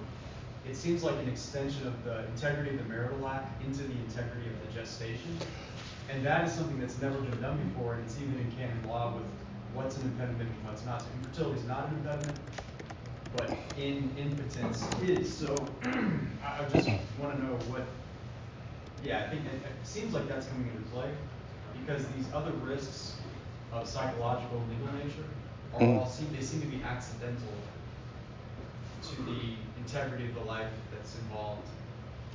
it 0.68 0.76
seems 0.76 1.02
like 1.02 1.16
an 1.16 1.28
extension 1.28 1.86
of 1.86 2.04
the 2.04 2.26
integrity 2.26 2.70
of 2.70 2.78
the 2.78 2.88
marital 2.88 3.26
act 3.26 3.62
into 3.64 3.82
the 3.82 3.94
integrity 3.94 4.48
of 4.48 4.66
the 4.66 4.80
gestation. 4.80 5.36
And 6.10 6.24
that 6.24 6.46
is 6.46 6.52
something 6.52 6.78
that's 6.80 7.00
never 7.00 7.18
been 7.18 7.40
done 7.40 7.58
before, 7.68 7.94
and 7.94 8.04
it's 8.04 8.18
even 8.20 8.38
in 8.38 8.50
canon 8.52 8.88
law 8.88 9.14
with 9.14 9.24
what's 9.74 9.96
an 9.98 10.04
impediment 10.04 10.50
and 10.50 10.64
what's 10.64 10.84
not. 10.86 11.02
So 11.02 11.08
infertility 11.22 11.60
is 11.60 11.66
not 11.66 11.88
an 11.88 11.96
impediment, 11.96 12.38
but 13.36 13.56
in 13.76 14.10
impotence 14.16 14.86
is. 15.02 15.32
So 15.32 15.54
I 15.84 16.64
just 16.72 16.88
want 17.20 17.36
to 17.36 17.44
know 17.44 17.58
what 17.68 17.84
yeah, 19.04 19.24
I 19.26 19.28
think 19.28 19.44
it, 19.46 19.54
it 19.54 19.86
seems 19.86 20.14
like 20.14 20.28
that's 20.28 20.46
coming 20.46 20.68
into 20.68 20.88
play 20.90 21.10
because 21.80 22.06
these 22.16 22.26
other 22.32 22.52
risks 22.62 23.16
of 23.72 23.86
psychological 23.86 24.58
and 24.58 24.70
legal 24.70 24.94
nature 25.04 25.28
are 25.74 25.80
mm. 25.80 26.00
all 26.00 26.06
seem 26.06 26.28
they 26.34 26.42
seem 26.42 26.60
to 26.62 26.66
be 26.66 26.82
accidental 26.82 27.52
to 29.02 29.22
the 29.22 29.54
integrity 29.78 30.24
of 30.24 30.34
the 30.34 30.40
life 30.40 30.70
that's 30.92 31.16
involved. 31.18 31.68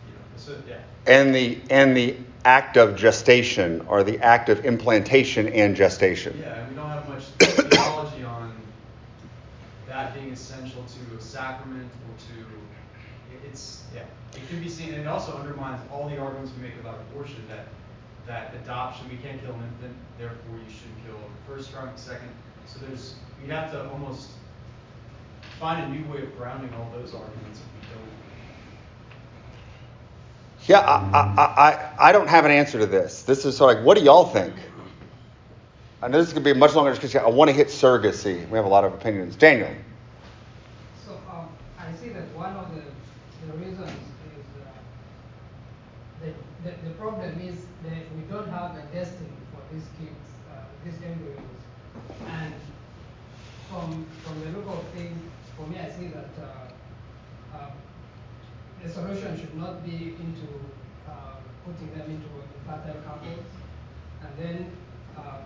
You 0.08 0.14
know, 0.14 0.20
so 0.38 0.56
yeah. 0.68 0.78
And 1.08 1.34
the 1.34 1.60
and 1.70 1.98
the 1.98 2.18
act 2.46 2.78
of 2.78 2.96
gestation 2.96 3.82
or 3.88 4.04
the 4.04 4.20
act 4.20 4.50
of 4.50 4.66
implantation 4.66 5.48
and 5.50 5.76
gestation. 5.76 6.38
Yeah, 6.40 6.60
and 6.60 6.70
we 6.70 6.76
don't 6.76 6.79
have 6.79 6.79
much 6.79 6.79
theology 7.46 8.24
on 8.24 8.56
that 9.88 10.14
being 10.14 10.32
essential 10.32 10.84
to 10.84 11.18
a 11.18 11.22
sacrament 11.22 11.90
or 12.08 12.18
to 12.18 12.46
it's 13.48 13.84
yeah 13.94 14.04
it 14.36 14.48
can 14.48 14.62
be 14.62 14.70
seen, 14.70 14.94
and 14.94 15.02
it 15.02 15.08
also 15.08 15.36
undermines 15.38 15.82
all 15.92 16.08
the 16.08 16.18
arguments 16.18 16.52
we 16.56 16.68
make 16.68 16.76
about 16.80 17.00
abortion 17.12 17.44
that 17.50 17.68
that 18.28 18.54
adoption 18.64 19.10
we 19.10 19.18
can't 19.18 19.42
kill 19.42 19.56
an 19.56 19.64
infant, 19.64 19.96
therefore 20.20 20.56
you 20.56 20.72
shouldn't 20.72 21.04
kill 21.06 21.18
the 21.18 21.52
first 21.52 21.72
trunk, 21.72 21.92
second. 21.96 22.30
So 22.68 22.80
there's 22.86 23.16
we 23.42 23.50
have 23.50 23.72
to 23.72 23.90
almost 23.90 24.30
find 25.60 25.84
a 25.84 25.98
new 25.98 26.12
way 26.12 26.22
of 26.22 26.38
grounding 26.38 26.72
all 26.76 26.92
those 26.94 27.14
arguments 27.14 27.60
if 27.60 27.90
we 27.90 27.96
don't. 27.96 28.06
Yeah, 30.68 30.80
I, 30.80 31.20
I, 31.38 31.44
I, 31.44 32.10
I 32.10 32.12
don't 32.12 32.28
have 32.28 32.46
an 32.46 32.52
answer 32.52 32.80
to 32.80 32.86
this. 32.86 33.24
This 33.24 33.46
is 33.46 33.58
sort 33.58 33.72
of 33.72 33.78
like, 33.78 33.86
what 33.86 33.98
do 33.98 34.04
y'all 34.04 34.26
think? 34.26 34.54
I 36.02 36.08
know 36.08 36.18
this 36.20 36.28
is 36.28 36.34
going 36.34 36.46
to 36.46 36.54
be 36.54 36.58
a 36.58 36.60
much 36.60 36.76
longer 36.76 36.92
discussion. 36.92 37.22
I 37.26 37.30
want 37.30 37.50
to 37.50 37.54
hit 37.54 37.68
surrogacy. 37.68 38.48
We 38.50 38.56
have 38.56 38.66
a 38.66 38.70
lot 38.70 38.86
of 38.86 38.94
opinions. 38.94 39.36
Daniel. 39.36 39.70
So 41.06 41.20
um, 41.30 41.50
I 41.78 41.92
see 41.98 42.10
that 42.10 42.24
one 42.36 42.56
of 42.56 42.74
the, 42.74 42.82
the 43.52 43.58
reasons 43.58 43.92
the, 46.22 46.32
the, 46.64 46.76
the 46.84 46.94
problem 46.96 47.40
is 47.42 47.56
that 47.84 48.04
we 48.16 48.22
don't 48.32 48.48
have 48.50 48.76
a 48.76 48.84
destiny 48.94 49.30
for 49.52 49.62
these 49.74 49.88
kids, 50.00 50.26
uh, 50.52 50.64
these 50.84 50.96
embryos. 51.04 51.40
And 52.28 52.54
from, 53.70 54.06
from 54.24 54.40
the 54.40 54.58
look 54.58 54.68
of 54.68 54.84
things, 54.96 55.20
for 55.56 55.68
me, 55.68 55.80
I 55.80 55.90
see 55.90 56.08
that 56.08 56.32
uh, 56.42 57.58
uh, 57.58 57.72
the 58.84 58.90
solution 58.90 59.38
should 59.38 59.56
not 59.56 59.86
be 59.86 60.16
into 60.20 60.48
uh, 61.08 61.40
putting 61.66 61.92
them 61.92 62.10
into 62.10 62.28
infertile 62.56 63.02
couples. 63.06 63.46
And 64.22 64.32
then 64.38 64.72
uh, 65.18 65.44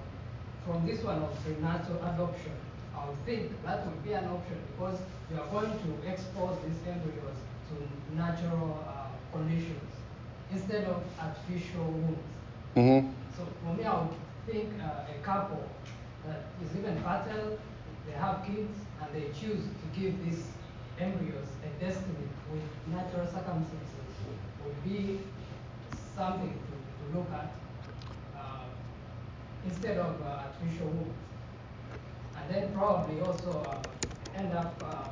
from 0.66 0.86
this 0.86 1.04
one 1.04 1.22
of 1.22 1.32
prenatal 1.44 1.98
adoption, 2.04 2.54
I 2.96 3.08
would 3.08 3.26
think 3.26 3.52
that 3.66 3.86
would 3.86 4.04
be 4.04 4.14
an 4.14 4.26
option 4.26 4.58
because 4.72 5.00
you 5.30 5.40
are 5.40 5.48
going 5.48 5.72
to 5.72 6.10
expose 6.10 6.58
these 6.64 6.80
embryos 6.88 7.38
to 7.70 8.16
natural 8.16 8.84
uh, 8.88 9.08
conditions 9.36 9.92
instead 10.52 10.86
of 10.86 11.04
artificial 11.20 11.86
wombs. 11.86 12.18
Mm-hmm. 12.76 13.10
So 13.36 13.48
for 13.64 13.74
me, 13.74 13.84
I 13.84 14.02
would 14.02 14.16
think 14.48 14.70
uh, 14.82 15.12
a 15.12 15.24
couple 15.24 15.68
that 16.28 16.46
is 16.64 16.78
even 16.78 16.96
fertile, 17.04 17.60
they 18.08 18.14
have 18.14 18.46
kids, 18.46 18.78
and 19.02 19.10
they 19.14 19.28
choose 19.34 19.64
to 19.64 20.00
give 20.00 20.24
these 20.24 20.44
embryos 21.00 21.48
a 21.66 21.84
destiny 21.84 22.28
with 22.52 22.62
natural 22.88 23.26
circumstances 23.26 24.04
would 24.64 24.84
be 24.84 25.20
something 26.16 26.54
to, 26.54 26.74
to 26.74 27.18
look 27.18 27.28
at 27.34 27.52
instead 29.66 29.98
of 29.98 30.22
uh, 30.22 30.44
artificial 30.46 30.88
wombs. 30.88 31.16
And 32.38 32.54
then 32.54 32.74
probably 32.74 33.22
also 33.22 33.66
uh, 33.66 34.38
end 34.38 34.54
up 34.54 34.76
uh, 34.84 35.10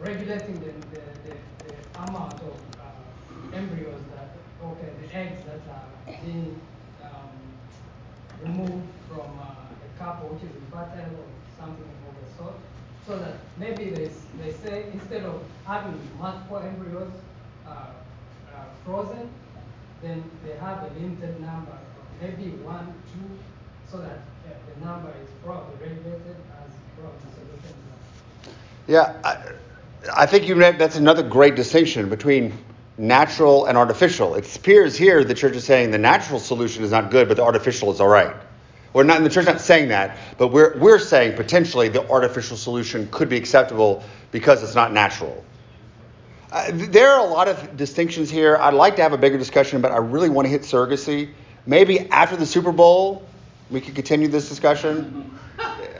regulating 0.00 0.58
the, 0.60 0.72
the, 0.90 1.02
the, 1.24 1.34
the 1.64 2.02
amount 2.02 2.42
of 2.42 2.56
uh, 2.80 3.56
embryos 3.56 4.00
that, 4.16 4.30
okay, 4.64 4.90
the 5.00 5.14
eggs 5.16 5.38
that 5.46 5.60
are 5.72 6.16
being 6.24 6.60
um, 7.04 7.30
removed 8.42 8.88
from 9.08 9.38
a 9.38 9.98
couple 9.98 10.28
which 10.30 10.42
is 10.42 10.56
infertile 10.56 11.14
or 11.14 11.28
something 11.58 11.84
of 12.08 12.14
the 12.18 12.36
sort. 12.36 12.54
So 13.06 13.18
that 13.18 13.36
maybe 13.58 13.90
they, 13.90 14.10
they 14.38 14.52
say 14.52 14.86
instead 14.92 15.24
of 15.24 15.42
having 15.66 15.98
multiple 16.18 16.58
embryos 16.58 17.12
uh, 17.66 17.70
uh, 17.70 18.64
frozen, 18.84 19.28
then 20.02 20.22
they 20.44 20.56
have 20.56 20.82
a 20.82 20.90
limited 20.98 21.40
number, 21.40 21.78
maybe 22.20 22.50
one, 22.62 22.94
two, 23.12 23.38
so 23.92 23.98
that 23.98 24.06
uh, 24.06 24.52
the 24.74 24.86
number 24.86 25.10
is 25.22 25.28
probably 25.44 25.74
regulated 25.86 26.34
as 26.64 26.70
probably 26.98 27.18
solution 27.34 27.68
to 27.68 28.48
that. 28.48 28.54
Yeah, 28.86 29.20
I, 29.22 30.22
I 30.22 30.26
think 30.26 30.48
you 30.48 30.54
that's 30.54 30.96
another 30.96 31.22
great 31.22 31.56
distinction 31.56 32.08
between 32.08 32.54
natural 32.96 33.66
and 33.66 33.76
artificial. 33.76 34.34
It 34.34 34.56
appears 34.56 34.96
here 34.96 35.22
the 35.24 35.34
church 35.34 35.56
is 35.56 35.64
saying 35.64 35.90
the 35.90 35.98
natural 35.98 36.40
solution 36.40 36.82
is 36.82 36.90
not 36.90 37.10
good, 37.10 37.28
but 37.28 37.36
the 37.36 37.44
artificial 37.44 37.92
is 37.92 38.00
all 38.00 38.08
right. 38.08 38.34
We're 38.94 39.04
not, 39.04 39.18
in 39.18 39.24
the 39.24 39.30
church 39.30 39.46
not 39.46 39.60
saying 39.60 39.88
that, 39.88 40.18
but 40.38 40.48
we're, 40.48 40.78
we're 40.78 40.98
saying 40.98 41.36
potentially 41.36 41.88
the 41.88 42.08
artificial 42.10 42.56
solution 42.56 43.08
could 43.10 43.28
be 43.28 43.36
acceptable 43.36 44.04
because 44.30 44.62
it's 44.62 44.74
not 44.74 44.92
natural. 44.92 45.44
Uh, 46.50 46.70
there 46.72 47.10
are 47.10 47.26
a 47.26 47.30
lot 47.30 47.48
of 47.48 47.76
distinctions 47.76 48.30
here. 48.30 48.56
I'd 48.58 48.74
like 48.74 48.96
to 48.96 49.02
have 49.02 49.14
a 49.14 49.18
bigger 49.18 49.38
discussion, 49.38 49.80
but 49.80 49.92
I 49.92 49.96
really 49.96 50.28
want 50.28 50.44
to 50.46 50.50
hit 50.50 50.62
surrogacy. 50.62 51.30
Maybe 51.64 52.00
after 52.10 52.36
the 52.36 52.44
Super 52.44 52.72
Bowl, 52.72 53.26
we 53.72 53.80
could 53.80 53.94
continue 53.94 54.28
this 54.28 54.48
discussion, 54.48 55.36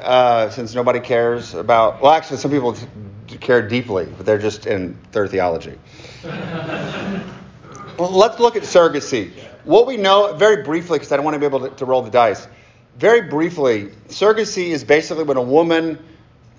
uh, 0.00 0.50
since 0.50 0.74
nobody 0.74 1.00
cares 1.00 1.54
about. 1.54 2.02
Well, 2.02 2.12
actually, 2.12 2.36
some 2.36 2.50
people 2.50 2.76
care 3.40 3.66
deeply, 3.66 4.06
but 4.16 4.26
they're 4.26 4.38
just 4.38 4.66
in 4.66 4.94
third 5.10 5.30
theology. 5.30 5.78
well, 6.24 8.10
let's 8.10 8.38
look 8.38 8.56
at 8.56 8.62
surrogacy. 8.62 9.32
What 9.64 9.86
we 9.86 9.96
know, 9.96 10.34
very 10.34 10.62
briefly, 10.62 10.98
because 10.98 11.12
I 11.12 11.16
don't 11.16 11.24
want 11.24 11.34
to 11.34 11.40
be 11.40 11.46
able 11.46 11.60
to, 11.60 11.70
to 11.70 11.84
roll 11.86 12.02
the 12.02 12.10
dice. 12.10 12.46
Very 12.98 13.22
briefly, 13.22 13.86
surrogacy 14.08 14.68
is 14.68 14.84
basically 14.84 15.24
when 15.24 15.38
a 15.38 15.42
woman 15.42 15.98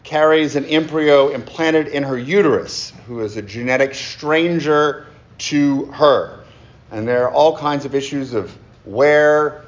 carries 0.03 0.55
an 0.55 0.66
embryo 0.66 1.30
implanted 1.30 1.89
in 1.89 2.01
her 2.01 2.18
uterus, 2.18 2.91
who 3.05 3.22
is 3.22 3.38
a 3.38 3.41
genetic 3.41 3.93
stranger 3.93 5.05
to 5.38 5.86
her. 5.86 6.43
And 6.91 7.07
there 7.07 7.24
are 7.24 7.32
all 7.32 7.55
kinds 7.55 7.86
of 7.86 7.93
issues 7.93 8.34
of 8.34 8.57
where 8.86 9.64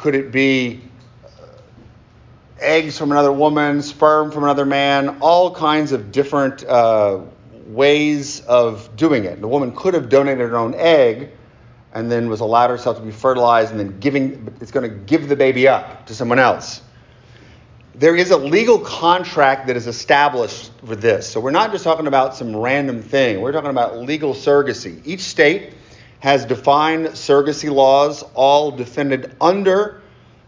could 0.00 0.14
it 0.14 0.32
be 0.32 0.80
eggs 2.60 2.98
from 2.98 3.12
another 3.12 3.32
woman, 3.32 3.82
sperm 3.82 4.30
from 4.30 4.44
another 4.44 4.66
man, 4.66 5.18
all 5.20 5.54
kinds 5.54 5.92
of 5.92 6.12
different 6.12 6.64
uh, 6.64 7.20
ways 7.66 8.40
of 8.46 8.94
doing 8.96 9.24
it. 9.24 9.40
The 9.40 9.48
woman 9.48 9.74
could 9.74 9.94
have 9.94 10.08
donated 10.08 10.50
her 10.50 10.56
own 10.56 10.74
egg 10.74 11.30
and 11.92 12.10
then 12.10 12.28
was 12.28 12.40
allowed 12.40 12.70
herself 12.70 12.98
to 12.98 13.02
be 13.02 13.10
fertilized 13.10 13.70
and 13.70 13.80
then 13.80 13.98
giving 14.00 14.54
it's 14.60 14.70
going 14.70 14.88
to 14.88 14.96
give 14.96 15.28
the 15.28 15.36
baby 15.36 15.66
up 15.66 16.06
to 16.06 16.14
someone 16.14 16.38
else 16.38 16.82
there 18.00 18.16
is 18.16 18.30
a 18.30 18.36
legal 18.38 18.78
contract 18.78 19.66
that 19.66 19.76
is 19.76 19.86
established 19.86 20.70
for 20.86 20.96
this. 20.96 21.28
So 21.28 21.38
we're 21.38 21.50
not 21.50 21.70
just 21.70 21.84
talking 21.84 22.06
about 22.06 22.34
some 22.34 22.56
random 22.56 23.02
thing. 23.02 23.42
We're 23.42 23.52
talking 23.52 23.68
about 23.68 23.98
legal 23.98 24.32
surrogacy. 24.32 25.02
Each 25.04 25.20
state 25.20 25.74
has 26.20 26.46
defined 26.46 27.08
surrogacy 27.08 27.70
laws, 27.70 28.22
all 28.34 28.70
defended 28.70 29.36
under 29.38 30.00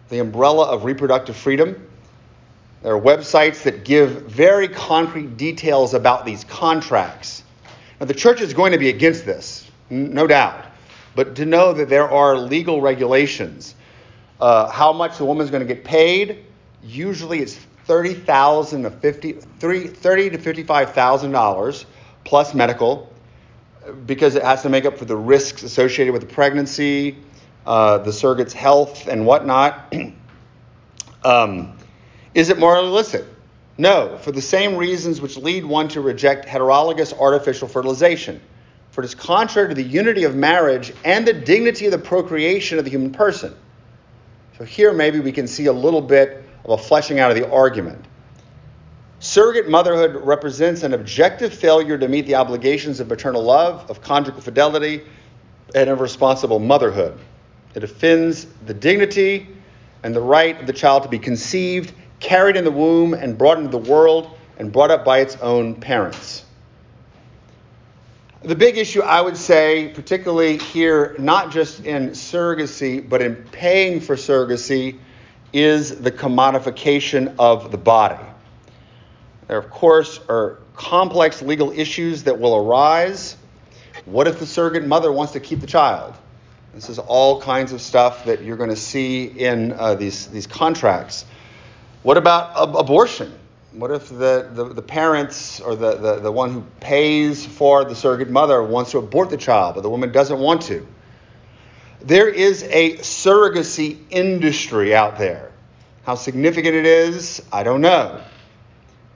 the 0.09 0.21
umbrella 0.21 0.67
of 0.67 0.85
reproductive 0.85 1.37
freedom. 1.37 1.87
There 2.83 2.97
are 2.97 3.01
websites 3.01 3.63
that 3.63 3.85
give 3.85 4.23
very 4.23 4.67
concrete 4.67 5.37
details 5.37 5.95
about 5.95 6.25
these 6.27 6.43
contracts. 6.43 7.45
Now, 8.01 8.07
the 8.07 8.15
church 8.15 8.41
is 8.41 8.53
going 8.55 8.73
to 8.73 8.79
be 8.79 8.89
against 8.89 9.25
this, 9.25 9.71
no 9.89 10.27
doubt. 10.27 10.65
But 11.15 11.37
to 11.37 11.47
know 11.47 11.73
that 11.75 11.89
there 11.89 12.11
are 12.11 12.37
legal 12.37 12.81
regulations, 12.81 13.77
uh, 14.41 14.69
how 14.69 14.93
much 14.93 15.19
the 15.19 15.25
woman's 15.25 15.51
going 15.51 15.67
to 15.67 15.75
get 15.75 15.85
paid, 15.85 16.45
usually 16.83 17.39
it's 17.39 17.57
thirty 17.85 18.15
thousand 18.15 18.83
to 18.83 18.91
fifty, 18.91 19.33
three, 19.61 19.87
thirty 19.87 20.31
to 20.31 20.39
fifty-five 20.39 20.93
thousand 20.93 21.31
dollars 21.31 21.87
plus 22.25 22.53
medical, 22.53 23.13
because 24.07 24.35
it 24.35 24.43
has 24.43 24.63
to 24.63 24.69
make 24.69 24.87
up 24.87 24.99
for 24.99 25.05
the 25.05 25.17
risks 25.17 25.63
associated 25.63 26.13
with 26.13 26.23
the 26.23 26.35
pregnancy, 26.35 27.17
uh, 27.67 27.99
the 27.99 28.11
surrogate's 28.11 28.53
health, 28.53 29.07
and 29.07 29.25
whatnot. 29.25 29.95
um, 31.25 31.77
is 32.35 32.49
it 32.49 32.59
morally 32.59 32.89
illicit? 32.89 33.25
No, 33.79 34.19
for 34.19 34.33
the 34.33 34.43
same 34.43 34.77
reasons 34.77 35.21
which 35.21 35.37
lead 35.37 35.65
one 35.65 35.89
to 35.89 36.01
reject 36.01 36.47
heterologous 36.47 37.19
artificial 37.19 37.69
fertilization. 37.69 38.41
For 38.91 39.03
it 39.03 39.07
is 39.07 39.15
contrary 39.15 39.69
to 39.69 39.75
the 39.75 39.83
unity 39.83 40.25
of 40.25 40.35
marriage 40.35 40.93
and 41.05 41.27
the 41.27 41.33
dignity 41.33 41.87
of 41.87 41.93
the 41.93 41.99
procreation 41.99 42.79
of 42.79 42.85
the 42.85 42.91
human 42.91 43.11
person. 43.11 43.55
So 44.59 44.65
here 44.65 44.93
maybe 44.93 45.21
we 45.21 45.33
can 45.33 45.47
see 45.47 45.67
a 45.67 45.73
little 45.73 46.03
bit 46.03 46.45
of 46.65 46.79
a 46.79 46.83
fleshing 46.83 47.19
out 47.19 47.31
of 47.31 47.37
the 47.37 47.51
argument. 47.51 48.05
Surrogate 49.19 49.69
motherhood 49.69 50.17
represents 50.27 50.83
an 50.83 50.93
objective 50.93 51.55
failure 51.55 51.97
to 51.97 52.09
meet 52.09 52.27
the 52.27 52.35
obligations 52.35 53.01
of 53.01 53.09
maternal 53.09 53.43
love, 53.43 53.89
of 53.89 54.03
conjugal 54.03 54.41
fidelity, 54.41 55.03
and 55.75 55.89
of 55.89 56.01
responsible 56.01 56.59
motherhood. 56.59 57.19
It 57.75 57.85
offends 57.85 58.47
the 58.67 58.75
dignity 58.75 59.49
and 60.03 60.15
the 60.15 60.21
right 60.21 60.61
of 60.61 60.67
the 60.67 60.73
child 60.73 61.05
to 61.05 61.09
be 61.09 61.19
conceived, 61.19 61.95
carried 62.23 62.57
in 62.57 62.65
the 62.65 62.71
womb, 62.71 63.13
and 63.13 63.37
brought 63.37 63.59
into 63.59 63.71
the 63.71 63.91
world 63.91 64.39
and 64.57 64.73
brought 64.73 64.91
up 64.91 65.05
by 65.05 65.19
its 65.19 65.37
own 65.37 65.75
parents. 65.75 66.45
The 68.43 68.55
big 68.55 68.79
issue, 68.79 69.03
I 69.03 69.21
would 69.21 69.37
say, 69.37 69.89
particularly 69.89 70.59
here, 70.59 71.15
not 71.19 71.53
just 71.53 71.85
in 71.85 72.11
surrogacy, 72.11 73.07
but 73.07 73.23
in 73.23 73.37
paying 73.37 74.01
for 74.01 74.17
surrogacy, 74.17 74.99
is 75.53 76.01
the 76.01 76.11
commodification 76.11 77.35
of 77.39 77.71
the 77.71 77.79
body. 77.79 78.25
There, 79.49 79.59
of 79.59 79.71
course, 79.71 80.19
are 80.29 80.61
complex 80.75 81.43
legal 81.43 81.71
issues 81.73 82.25
that 82.25 82.39
will 82.39 82.57
arise. 82.57 83.37
What 84.07 84.27
if 84.27 84.39
the 84.39 84.47
surrogate 84.47 84.87
mother 84.87 85.13
wants 85.13 85.33
to 85.35 85.41
keep 85.41 85.61
the 85.61 85.67
child? 85.67 86.15
This 86.75 86.89
is 86.89 86.99
all 86.99 87.41
kinds 87.41 87.73
of 87.73 87.81
stuff 87.81 88.25
that 88.25 88.43
you're 88.43 88.57
going 88.57 88.71
to 88.71 88.77
see 88.77 89.25
in 89.25 89.73
uh, 89.73 89.95
these, 89.95 90.29
these 90.29 90.47
contracts. 90.47 91.27
What 92.03 92.17
about 92.17 92.57
ab- 92.69 92.77
abortion? 92.77 93.33
What 93.73 93.91
if 93.91 94.09
the, 94.09 94.51
the, 94.53 94.65
the 94.65 94.83
parents 94.83 95.61
or 95.61 95.75
the, 95.75 95.97
the, 95.97 96.21
the 96.21 96.33
one 96.33 96.53
who 96.53 96.63
pays 96.81 97.47
for 97.47 97.85
the 97.85 97.95
surrogate 97.95 98.29
mother 98.29 98.63
wants 98.63 98.91
to 98.91 98.99
abort 98.99 99.31
the 99.31 99.37
child, 99.37 99.77
but 99.77 99.83
the 99.83 99.91
woman 99.91 100.13
doesn't 100.13 100.39
want 100.39 100.63
to? 100.63 100.87
There 102.03 102.29
is 102.29 102.65
a 102.65 102.97
surrogacy 102.99 103.99
industry 104.11 104.95
out 104.95 105.17
there. 105.19 105.53
How 106.05 106.17
significant 106.17 106.75
it 106.75 106.85
is, 106.85 107.41
I 107.53 107.63
don't 107.63 107.81
know. 107.81 108.21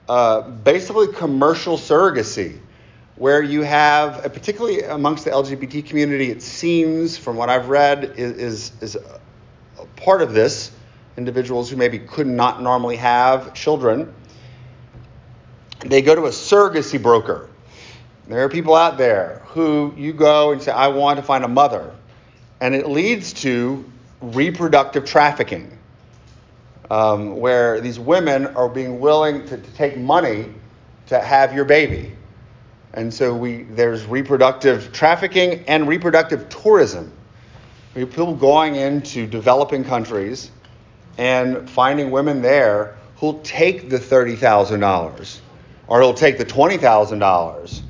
Uh, 0.07 0.41
basically, 0.49 1.07
commercial 1.07 1.77
surrogacy, 1.77 2.57
where 3.17 3.43
you 3.43 3.61
have, 3.63 4.25
uh, 4.25 4.29
particularly 4.29 4.83
amongst 4.83 5.25
the 5.25 5.31
LGBT 5.31 5.85
community, 5.85 6.31
it 6.31 6.41
seems, 6.41 7.17
from 7.17 7.35
what 7.35 7.49
I've 7.49 7.67
read, 7.67 8.13
is, 8.15 8.31
is, 8.31 8.71
is 8.79 8.95
a 8.95 9.85
part 9.97 10.21
of 10.21 10.33
this. 10.33 10.71
Individuals 11.17 11.69
who 11.69 11.77
maybe 11.77 11.97
could 11.97 12.27
not 12.27 12.61
normally 12.61 12.95
have 12.97 13.53
children, 13.55 14.13
they 15.79 16.01
go 16.01 16.13
to 16.13 16.25
a 16.25 16.29
surrogacy 16.29 17.01
broker. 17.01 17.49
There 18.27 18.43
are 18.43 18.49
people 18.49 18.75
out 18.75 18.97
there 18.97 19.41
who 19.47 19.93
you 19.97 20.13
go 20.13 20.51
and 20.51 20.61
say, 20.61 20.71
I 20.71 20.89
want 20.89 21.17
to 21.17 21.23
find 21.23 21.43
a 21.43 21.47
mother. 21.47 21.95
And 22.61 22.75
it 22.75 22.87
leads 22.87 23.33
to 23.33 23.83
reproductive 24.21 25.05
trafficking, 25.05 25.77
um, 26.91 27.37
where 27.39 27.81
these 27.81 27.99
women 27.99 28.47
are 28.47 28.69
being 28.69 28.99
willing 28.99 29.45
to, 29.47 29.57
to 29.57 29.71
take 29.71 29.97
money 29.97 30.53
to 31.07 31.19
have 31.19 31.53
your 31.53 31.65
baby. 31.65 32.11
And 32.93 33.13
so 33.13 33.35
we, 33.35 33.63
there's 33.63 34.05
reproductive 34.05 34.91
trafficking 34.91 35.63
and 35.67 35.87
reproductive 35.87 36.49
tourism. 36.49 37.11
People 37.93 38.35
going 38.35 38.75
into 38.75 39.25
developing 39.25 39.83
countries 39.83 40.51
and 41.17 41.69
finding 41.69 42.11
women 42.11 42.41
there 42.41 42.97
who'll 43.17 43.39
take 43.41 43.89
the 43.89 43.97
$30,000 43.97 45.39
or 45.87 46.01
he'll 46.01 46.13
take 46.13 46.37
the 46.37 46.45
$20,000 46.45 47.81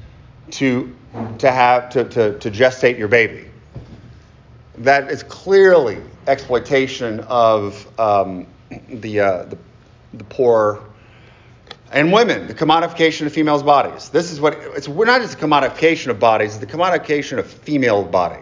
to, 0.51 0.95
to, 1.39 1.51
have, 1.51 1.89
to, 1.89 2.03
to, 2.05 2.39
to 2.39 2.51
gestate 2.51 2.97
your 2.97 3.07
baby. 3.07 3.49
That 4.79 5.11
is 5.11 5.23
clearly 5.23 5.97
exploitation 6.27 7.19
of 7.21 7.87
um, 7.99 8.47
the, 8.89 9.19
uh, 9.19 9.43
the, 9.43 9.57
the 10.13 10.23
poor 10.25 10.83
And 11.91 12.11
women, 12.11 12.47
the 12.47 12.53
commodification 12.53 13.25
of 13.25 13.33
females' 13.33 13.63
bodies. 13.63 14.09
This 14.09 14.31
is 14.31 14.41
what 14.41 14.55
it's. 14.75 14.89
We're 14.89 15.05
not 15.05 15.21
just 15.21 15.39
the 15.39 15.45
commodification 15.45 16.07
of 16.09 16.19
bodies; 16.19 16.55
it's 16.55 16.65
the 16.65 16.77
commodification 16.77 17.37
of 17.37 17.47
female 17.47 18.03
body, 18.03 18.41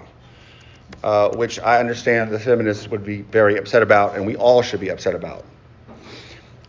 uh, 1.04 1.30
which 1.36 1.60
I 1.60 1.80
understand 1.80 2.32
the 2.32 2.40
feminists 2.40 2.88
would 2.90 3.04
be 3.04 3.22
very 3.22 3.58
upset 3.58 3.82
about, 3.82 4.16
and 4.16 4.26
we 4.26 4.36
all 4.36 4.62
should 4.62 4.80
be 4.80 4.90
upset 4.90 5.16
about. 5.16 5.46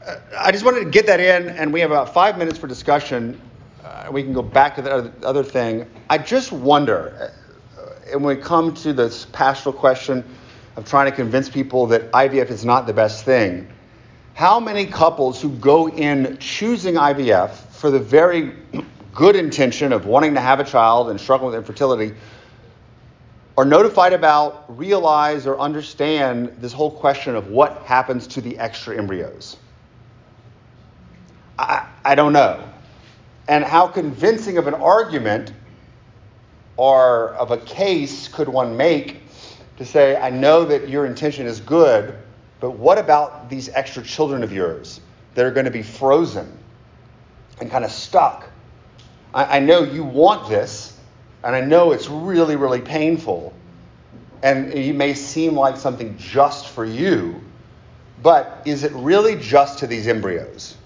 Uh, 0.06 0.16
I 0.38 0.52
just 0.52 0.64
wanted 0.64 0.84
to 0.84 0.90
get 0.90 1.06
that 1.06 1.20
in, 1.20 1.48
and 1.48 1.72
we 1.72 1.80
have 1.80 1.90
about 1.90 2.12
five 2.12 2.38
minutes 2.38 2.58
for 2.58 2.66
discussion. 2.66 3.40
Uh, 3.84 4.08
we 4.10 4.22
can 4.22 4.32
go 4.32 4.42
back 4.42 4.76
to 4.76 4.82
the 4.82 4.92
other, 4.92 5.12
other 5.22 5.44
thing. 5.44 5.88
I 6.10 6.18
just 6.18 6.52
wonder, 6.52 7.32
uh, 7.78 8.12
and 8.12 8.22
when 8.22 8.36
we 8.36 8.42
come 8.42 8.74
to 8.74 8.92
this 8.92 9.26
pastoral 9.26 9.74
question 9.74 10.24
of 10.76 10.84
trying 10.88 11.10
to 11.10 11.16
convince 11.16 11.48
people 11.48 11.86
that 11.86 12.10
IVF 12.12 12.50
is 12.50 12.64
not 12.64 12.86
the 12.86 12.92
best 12.92 13.24
thing 13.24 13.68
how 14.36 14.60
many 14.60 14.84
couples 14.84 15.40
who 15.40 15.48
go 15.48 15.88
in 15.88 16.36
choosing 16.38 16.96
IVF 16.96 17.52
for 17.70 17.90
the 17.90 17.98
very 17.98 18.52
good 19.14 19.34
intention 19.34 19.94
of 19.94 20.04
wanting 20.04 20.34
to 20.34 20.40
have 20.42 20.60
a 20.60 20.64
child 20.64 21.08
and 21.08 21.18
struggling 21.18 21.52
with 21.52 21.58
infertility 21.58 22.14
are 23.56 23.64
notified 23.64 24.12
about, 24.12 24.64
realize, 24.76 25.46
or 25.46 25.58
understand 25.58 26.56
this 26.58 26.72
whole 26.72 26.90
question 26.90 27.34
of 27.34 27.48
what 27.48 27.82
happens 27.84 28.26
to 28.26 28.40
the 28.40 28.58
extra 28.58 28.96
embryos? 28.96 29.56
I, 31.58 31.88
I 32.04 32.14
don't 32.14 32.34
know. 32.34 32.62
And 33.48 33.64
how 33.64 33.86
convincing 33.86 34.58
of 34.58 34.66
an 34.66 34.74
argument 34.74 35.52
or 36.76 37.30
of 37.34 37.50
a 37.50 37.56
case 37.58 38.28
could 38.28 38.48
one 38.48 38.76
make 38.76 39.22
to 39.78 39.84
say, 39.84 40.16
I 40.16 40.30
know 40.30 40.64
that 40.64 40.88
your 40.88 41.06
intention 41.06 41.46
is 41.46 41.60
good, 41.60 42.18
but 42.60 42.72
what 42.72 42.98
about 42.98 43.48
these 43.48 43.68
extra 43.70 44.02
children 44.02 44.42
of 44.42 44.52
yours 44.52 45.00
that 45.34 45.44
are 45.44 45.50
going 45.50 45.66
to 45.66 45.70
be 45.70 45.82
frozen 45.82 46.50
and 47.60 47.70
kind 47.70 47.84
of 47.84 47.90
stuck? 47.90 48.50
I, 49.32 49.56
I 49.56 49.60
know 49.60 49.82
you 49.82 50.04
want 50.04 50.48
this, 50.48 50.95
and 51.44 51.54
I 51.54 51.60
know 51.60 51.92
it's 51.92 52.08
really, 52.08 52.56
really 52.56 52.80
painful. 52.80 53.52
And 54.42 54.72
it 54.72 54.94
may 54.94 55.14
seem 55.14 55.54
like 55.54 55.76
something 55.76 56.16
just 56.18 56.68
for 56.68 56.84
you, 56.84 57.40
but 58.22 58.62
is 58.64 58.84
it 58.84 58.92
really 58.92 59.36
just 59.36 59.78
to 59.78 59.86
these 59.86 60.08
embryos? 60.08 60.76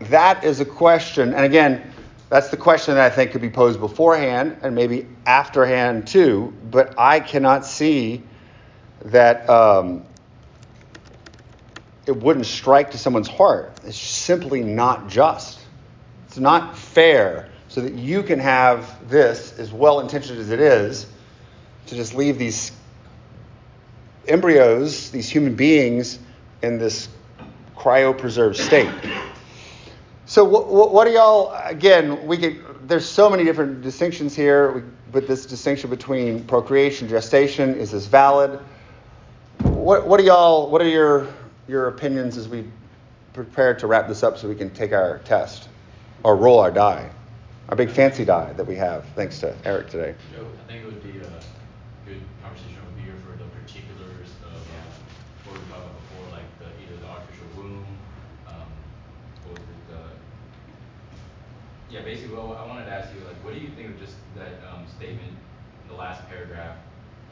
That 0.00 0.44
is 0.44 0.60
a 0.60 0.64
question, 0.64 1.34
and 1.34 1.44
again, 1.44 1.92
that's 2.28 2.48
the 2.48 2.56
question 2.56 2.94
that 2.94 3.12
I 3.12 3.14
think 3.14 3.30
could 3.30 3.40
be 3.40 3.50
posed 3.50 3.80
beforehand 3.80 4.58
and 4.62 4.74
maybe 4.74 5.06
afterhand 5.26 6.06
too, 6.06 6.52
but 6.70 6.94
I 6.98 7.20
cannot 7.20 7.64
see 7.64 8.22
that 9.04 9.48
um, 9.48 10.04
it 12.06 12.16
wouldn't 12.16 12.46
strike 12.46 12.90
to 12.92 12.98
someone's 12.98 13.28
heart. 13.28 13.72
It's 13.84 13.96
simply 13.96 14.62
not 14.62 15.08
just. 15.08 15.60
It's 16.26 16.38
not 16.38 16.76
fair 16.76 17.48
so 17.74 17.80
that 17.80 17.94
you 17.94 18.22
can 18.22 18.38
have 18.38 19.10
this, 19.10 19.58
as 19.58 19.72
well 19.72 19.98
intentioned 19.98 20.38
as 20.38 20.52
it 20.52 20.60
is, 20.60 21.08
to 21.86 21.96
just 21.96 22.14
leave 22.14 22.38
these 22.38 22.70
embryos, 24.28 25.10
these 25.10 25.28
human 25.28 25.56
beings, 25.56 26.20
in 26.62 26.78
this 26.78 27.08
cryopreserved 27.76 28.54
state. 28.54 28.88
So, 30.26 30.44
what, 30.44 30.92
what, 30.92 31.08
are 31.08 31.10
y'all? 31.10 31.52
Again, 31.64 32.24
we 32.28 32.38
could. 32.38 32.88
There's 32.88 33.04
so 33.04 33.28
many 33.28 33.42
different 33.42 33.82
distinctions 33.82 34.36
here, 34.36 34.84
but 35.10 35.26
this 35.26 35.44
distinction 35.44 35.90
between 35.90 36.44
procreation, 36.44 37.08
gestation, 37.08 37.74
is 37.74 37.90
this 37.90 38.06
valid? 38.06 38.60
what, 39.62 40.06
what 40.06 40.20
are 40.20 40.22
y'all? 40.22 40.70
What 40.70 40.80
are 40.80 40.88
your 40.88 41.26
your 41.66 41.88
opinions 41.88 42.36
as 42.36 42.48
we 42.48 42.66
prepare 43.32 43.74
to 43.74 43.88
wrap 43.88 44.06
this 44.06 44.22
up 44.22 44.38
so 44.38 44.48
we 44.48 44.54
can 44.54 44.70
take 44.70 44.92
our 44.92 45.18
test 45.24 45.68
or 46.22 46.36
roll 46.36 46.60
our 46.60 46.70
die, 46.70 47.10
our 47.68 47.76
big 47.76 47.90
fancy 47.90 48.24
die 48.24 48.52
that 48.54 48.66
we 48.66 48.76
have, 48.76 49.04
thanks 49.14 49.40
to 49.40 49.54
Eric 49.64 49.88
today. 49.88 50.14
Joe, 50.34 50.44
I 50.44 50.70
think 50.70 50.82
it 50.82 50.86
would 50.86 51.02
be 51.02 51.18
a 51.18 51.30
good 52.04 52.20
conversation 52.42 52.76
over 52.84 52.92
beer 53.00 53.16
for 53.24 53.36
the 53.40 53.48
particulars 53.56 54.28
of 54.44 54.60
uh, 54.60 55.48
what 55.48 55.56
we 55.56 55.64
talked 55.72 55.88
about 55.88 55.96
before, 56.04 56.28
like 56.32 56.48
the, 56.60 56.68
either 56.84 57.00
the 57.00 57.08
artificial 57.08 57.48
womb, 57.56 57.86
um, 58.48 58.68
the, 59.88 60.00
yeah, 61.88 62.02
basically, 62.02 62.36
well, 62.36 62.52
I 62.52 62.66
wanted 62.66 62.84
to 62.86 62.92
ask 62.92 63.08
you, 63.14 63.20
like, 63.24 63.36
what 63.44 63.54
do 63.54 63.60
you 63.60 63.70
think 63.76 63.96
of 63.96 64.00
just 64.00 64.16
that 64.36 64.60
um, 64.68 64.84
statement 64.96 65.32
in 65.32 65.86
the 65.88 65.96
last 65.96 66.26
paragraph 66.28 66.76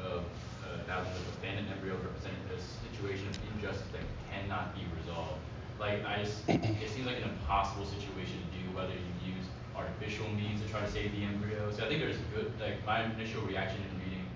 of 0.01 0.25
uh, 0.65 0.81
thousands 0.87 1.17
of 1.19 1.29
abandoned 1.39 1.69
embryos 1.71 2.01
represent 2.03 2.35
a 2.51 2.59
situation 2.89 3.29
of 3.29 3.37
injustice 3.55 3.87
that 3.93 4.05
cannot 4.31 4.75
be 4.75 4.83
resolved. 4.99 5.39
Like, 5.79 6.05
I 6.07 6.23
just, 6.23 6.47
it 6.49 6.89
seems 6.91 7.07
like 7.07 7.19
an 7.19 7.29
impossible 7.35 7.87
situation 7.87 8.39
to 8.39 8.49
do, 8.55 8.65
whether 8.75 8.95
you 8.95 9.35
use 9.35 9.42
artificial 9.77 10.29
means 10.31 10.61
to 10.63 10.69
try 10.69 10.81
to 10.81 10.91
save 10.91 11.13
the 11.13 11.25
embryo. 11.25 11.71
So 11.73 11.85
I 11.85 11.89
think 11.89 12.01
there's 12.01 12.19
good, 12.35 12.53
like, 12.61 12.85
my 12.85 13.05
initial 13.05 13.43
reaction 13.43 13.81
in 13.83 13.99
reading, 13.99 14.27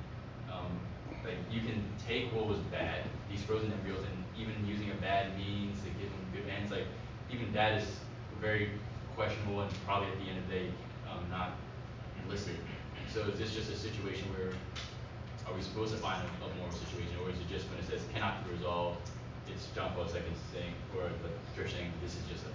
um, 0.52 0.78
like, 1.24 1.38
you 1.50 1.60
can 1.60 1.82
take 2.06 2.32
what 2.32 2.46
was 2.46 2.58
bad, 2.72 3.02
these 3.30 3.42
frozen 3.42 3.72
embryos, 3.72 4.04
and 4.04 4.24
even 4.40 4.54
using 4.66 4.90
a 4.90 4.94
bad 4.94 5.36
means 5.36 5.78
to 5.82 5.88
give 6.00 6.08
them 6.08 6.24
good 6.32 6.48
ends, 6.48 6.70
like, 6.70 6.86
even 7.30 7.52
that 7.52 7.80
is 7.80 7.88
very 8.40 8.70
questionable 9.14 9.60
and 9.62 9.70
probably 9.84 10.08
at 10.08 10.18
the 10.18 10.28
end 10.28 10.38
of 10.38 10.48
the 10.48 10.54
day, 10.54 10.68
um, 11.10 11.24
not 11.30 11.52
listed. 12.28 12.56
So 13.12 13.22
is 13.22 13.38
this 13.38 13.54
just 13.54 13.70
a 13.70 13.76
situation 13.76 14.28
where 14.36 14.52
are 15.46 15.54
we 15.54 15.62
supposed 15.62 15.94
to 15.94 15.98
find 15.98 16.20
a, 16.22 16.44
a 16.44 16.48
moral 16.58 16.72
situation, 16.72 17.14
or 17.22 17.30
is 17.30 17.38
it 17.38 17.48
just 17.48 17.68
when 17.70 17.78
it 17.78 17.86
says 17.86 18.02
cannot 18.12 18.44
be 18.44 18.52
resolved, 18.52 18.98
it's 20.18 20.40
John 20.52 20.62
Paul 20.92 21.02
II 21.02 21.02
saying, 21.02 21.04
or 21.04 21.08
the 21.22 21.62
church 21.62 21.72
saying 21.72 21.92
this 22.02 22.12
is 22.14 22.22
just 22.30 22.44
a 22.44 22.48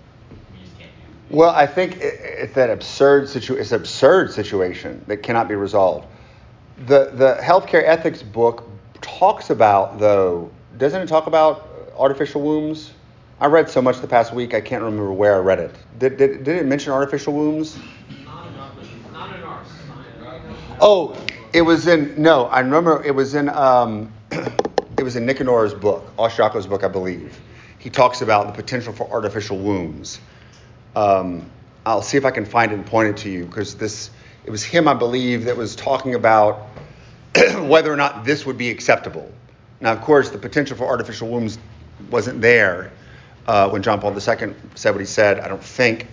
we 0.54 0.64
just 0.64 0.78
can't 0.78 0.92
do? 1.30 1.36
Well, 1.36 1.52
I 1.52 1.68
think 1.68 1.98
it's 2.00 2.54
that 2.54 2.70
absurd 2.70 3.30
situ- 3.30 3.56
it's 3.56 3.72
an 3.72 3.82
absurd 3.82 4.32
situation 4.32 5.04
that 5.08 5.18
cannot 5.18 5.48
be 5.48 5.56
resolved. 5.56 6.08
The 6.88 7.12
the 7.14 7.38
healthcare 7.42 7.84
ethics 7.86 8.24
book 8.24 8.68
talks 9.02 9.50
about 9.50 10.00
though, 10.00 10.52
doesn't 10.78 11.02
it 11.02 11.08
talk 11.08 11.28
about 11.28 11.68
artificial 11.98 12.42
wombs? 12.42 12.92
I 13.40 13.48
read 13.48 13.70
so 13.70 13.82
much 13.82 14.00
the 14.02 14.08
past 14.08 14.34
week, 14.34 14.54
I 14.54 14.62
can't 14.62 14.84
remember 14.84 15.12
where 15.12 15.34
I 15.34 15.40
read 15.40 15.60
it. 15.60 15.76
Did, 15.98 16.18
did, 16.18 16.44
did 16.44 16.58
it 16.58 16.66
mention 16.68 16.94
artificial 16.94 17.34
wombs? 17.34 17.76
Not 18.24 18.46
in, 18.46 18.54
not 19.14 19.36
in 19.36 19.44
ours. 19.44 19.68
Oh, 20.80 21.18
it 21.52 21.64
was 21.64 21.88
in 21.88 22.22
no. 22.22 22.46
I 22.46 22.60
remember 22.60 23.04
it 23.04 23.16
was 23.16 23.34
in 23.34 23.50
um, 23.50 24.14
it 24.32 25.04
was 25.04 25.16
in 25.16 25.26
Nicanor's 25.26 25.74
book, 25.74 26.16
Austriaco's 26.18 26.68
book, 26.68 26.84
I 26.84 26.88
believe. 26.88 27.40
He 27.82 27.90
talks 27.90 28.22
about 28.22 28.46
the 28.48 28.54
potential 28.54 28.94
for 28.94 29.10
artificial 29.12 29.58
wombs. 29.58 30.22
Um, 30.96 31.50
I'll 31.84 32.04
see 32.04 32.16
if 32.16 32.26
I 32.26 32.32
can 32.32 32.46
find 32.46 32.72
it 32.72 32.76
and 32.76 32.86
point 32.86 33.10
it 33.10 33.18
to 33.24 33.30
you 33.30 33.46
because 33.46 33.76
this 33.76 34.12
it 34.46 34.52
was 34.52 34.64
him, 34.64 34.88
I 34.88 34.94
believe, 34.94 35.46
that 35.46 35.58
was 35.58 35.76
talking 35.76 36.14
about 36.14 36.68
whether 37.56 37.92
or 37.92 37.96
not 37.96 38.24
this 38.24 38.46
would 38.46 38.58
be 38.58 38.70
acceptable. 38.70 39.32
Now, 39.80 39.94
of 39.94 40.02
course, 40.02 40.30
the 40.30 40.38
potential 40.38 40.78
for 40.78 40.86
artificial 40.86 41.28
wombs 41.28 41.58
wasn't 42.12 42.40
there 42.42 42.92
uh, 43.48 43.70
when 43.70 43.82
John 43.82 44.00
Paul 44.00 44.14
II 44.14 44.54
said 44.76 44.92
what 44.92 45.00
he 45.00 45.06
said. 45.06 45.40
I 45.40 45.48
don't 45.48 45.64
think. 45.64 46.08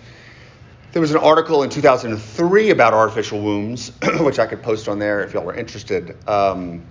There 0.93 1.03
was 1.03 1.11
an 1.11 1.19
article 1.19 1.62
in 1.64 1.71
2003 1.71 2.71
about 2.71 2.95
artificial 2.95 3.41
wombs, 3.41 3.93
which 4.21 4.39
I 4.39 4.47
could 4.47 4.62
post 4.62 4.89
on 4.89 4.99
there 4.99 5.23
if 5.23 5.35
y'all 5.35 5.45
were 5.45 5.55
interested, 5.55 6.16
um, 6.27 6.83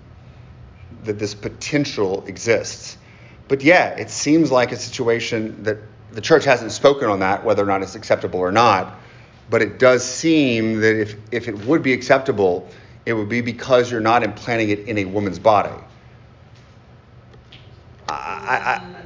that 1.04 1.18
this 1.18 1.34
potential 1.34 2.24
exists. 2.28 2.97
But 3.48 3.62
yeah, 3.62 3.90
it 3.90 4.10
seems 4.10 4.52
like 4.52 4.72
a 4.72 4.78
situation 4.78 5.64
that 5.64 5.78
the 6.12 6.22
church 6.22 6.46
hasn't 6.46 6.72
spoken 6.72 7.10
on 7.10 7.20
that, 7.20 7.44
whether 7.44 7.64
or 7.64 7.68
not 7.68 7.82
it's 7.82 7.96
acceptable 7.96 8.40
or 8.40 8.52
not. 8.52 9.00
But 9.50 9.62
it 9.62 9.80
does 9.80 10.04
seem 10.04 10.82
that 10.82 11.00
if, 11.00 11.16
if 11.32 11.48
it 11.48 11.66
would 11.66 11.82
be 11.82 11.94
acceptable, 11.94 12.68
it 13.06 13.14
would 13.14 13.30
be 13.30 13.42
because 13.42 13.90
you're 13.90 14.02
not 14.02 14.24
implanting 14.24 14.70
it 14.70 14.80
in 14.80 14.98
a 14.98 15.06
woman's 15.06 15.40
body. 15.40 15.74
I, 18.10 18.14
I, 18.14 18.98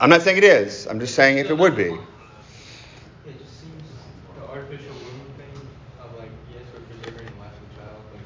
I'm 0.00 0.10
not 0.10 0.22
saying 0.22 0.36
it 0.36 0.44
is. 0.44 0.86
I'm 0.86 1.00
just 1.00 1.16
saying 1.16 1.38
if 1.38 1.50
it 1.50 1.58
would 1.58 1.74
be. 1.74 1.82
It 1.82 1.98
just 3.36 3.60
seems 3.60 3.82
the 4.36 4.46
artificial 4.46 4.94
womb 4.94 5.26
thing 5.36 5.68
of 6.00 6.16
like, 6.16 6.30
yes, 6.54 6.62
we're 6.72 6.80
preserving 6.96 7.26
the 7.26 7.40
life 7.40 7.52
of 7.52 7.68
the 7.68 7.74
child, 7.80 8.02
but 8.12 8.20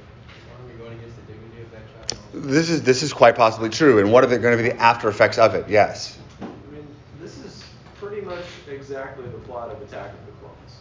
aren't 0.53 0.71
we 0.71 0.79
going 0.79 0.99
against 0.99 1.17
the 1.17 1.33
dignity 1.33 1.63
of 1.63 1.71
that 1.71 2.09
child? 2.11 2.19
This 2.43 2.71
is 2.71 2.83
this 2.83 3.05
is 3.05 3.13
quite 3.13 3.37
possibly 3.37 3.69
true. 3.69 4.01
And 4.01 4.11
what 4.11 4.25
are 4.25 4.27
going 4.27 4.57
to 4.57 4.63
be 4.63 4.69
the 4.71 4.77
after 4.81 5.09
effects 5.09 5.39
of 5.39 5.55
it? 5.55 5.69
Yes. 5.69 6.19
I 6.41 6.47
mean, 6.73 6.85
this 7.21 7.39
is 7.39 7.63
pretty 8.01 8.21
much 8.21 8.45
exactly 8.69 9.27
the 9.27 9.39
plot 9.39 9.71
of 9.71 9.81
Attack 9.81 10.11
of 10.13 10.27
the 10.27 10.33
Clones. 10.41 10.73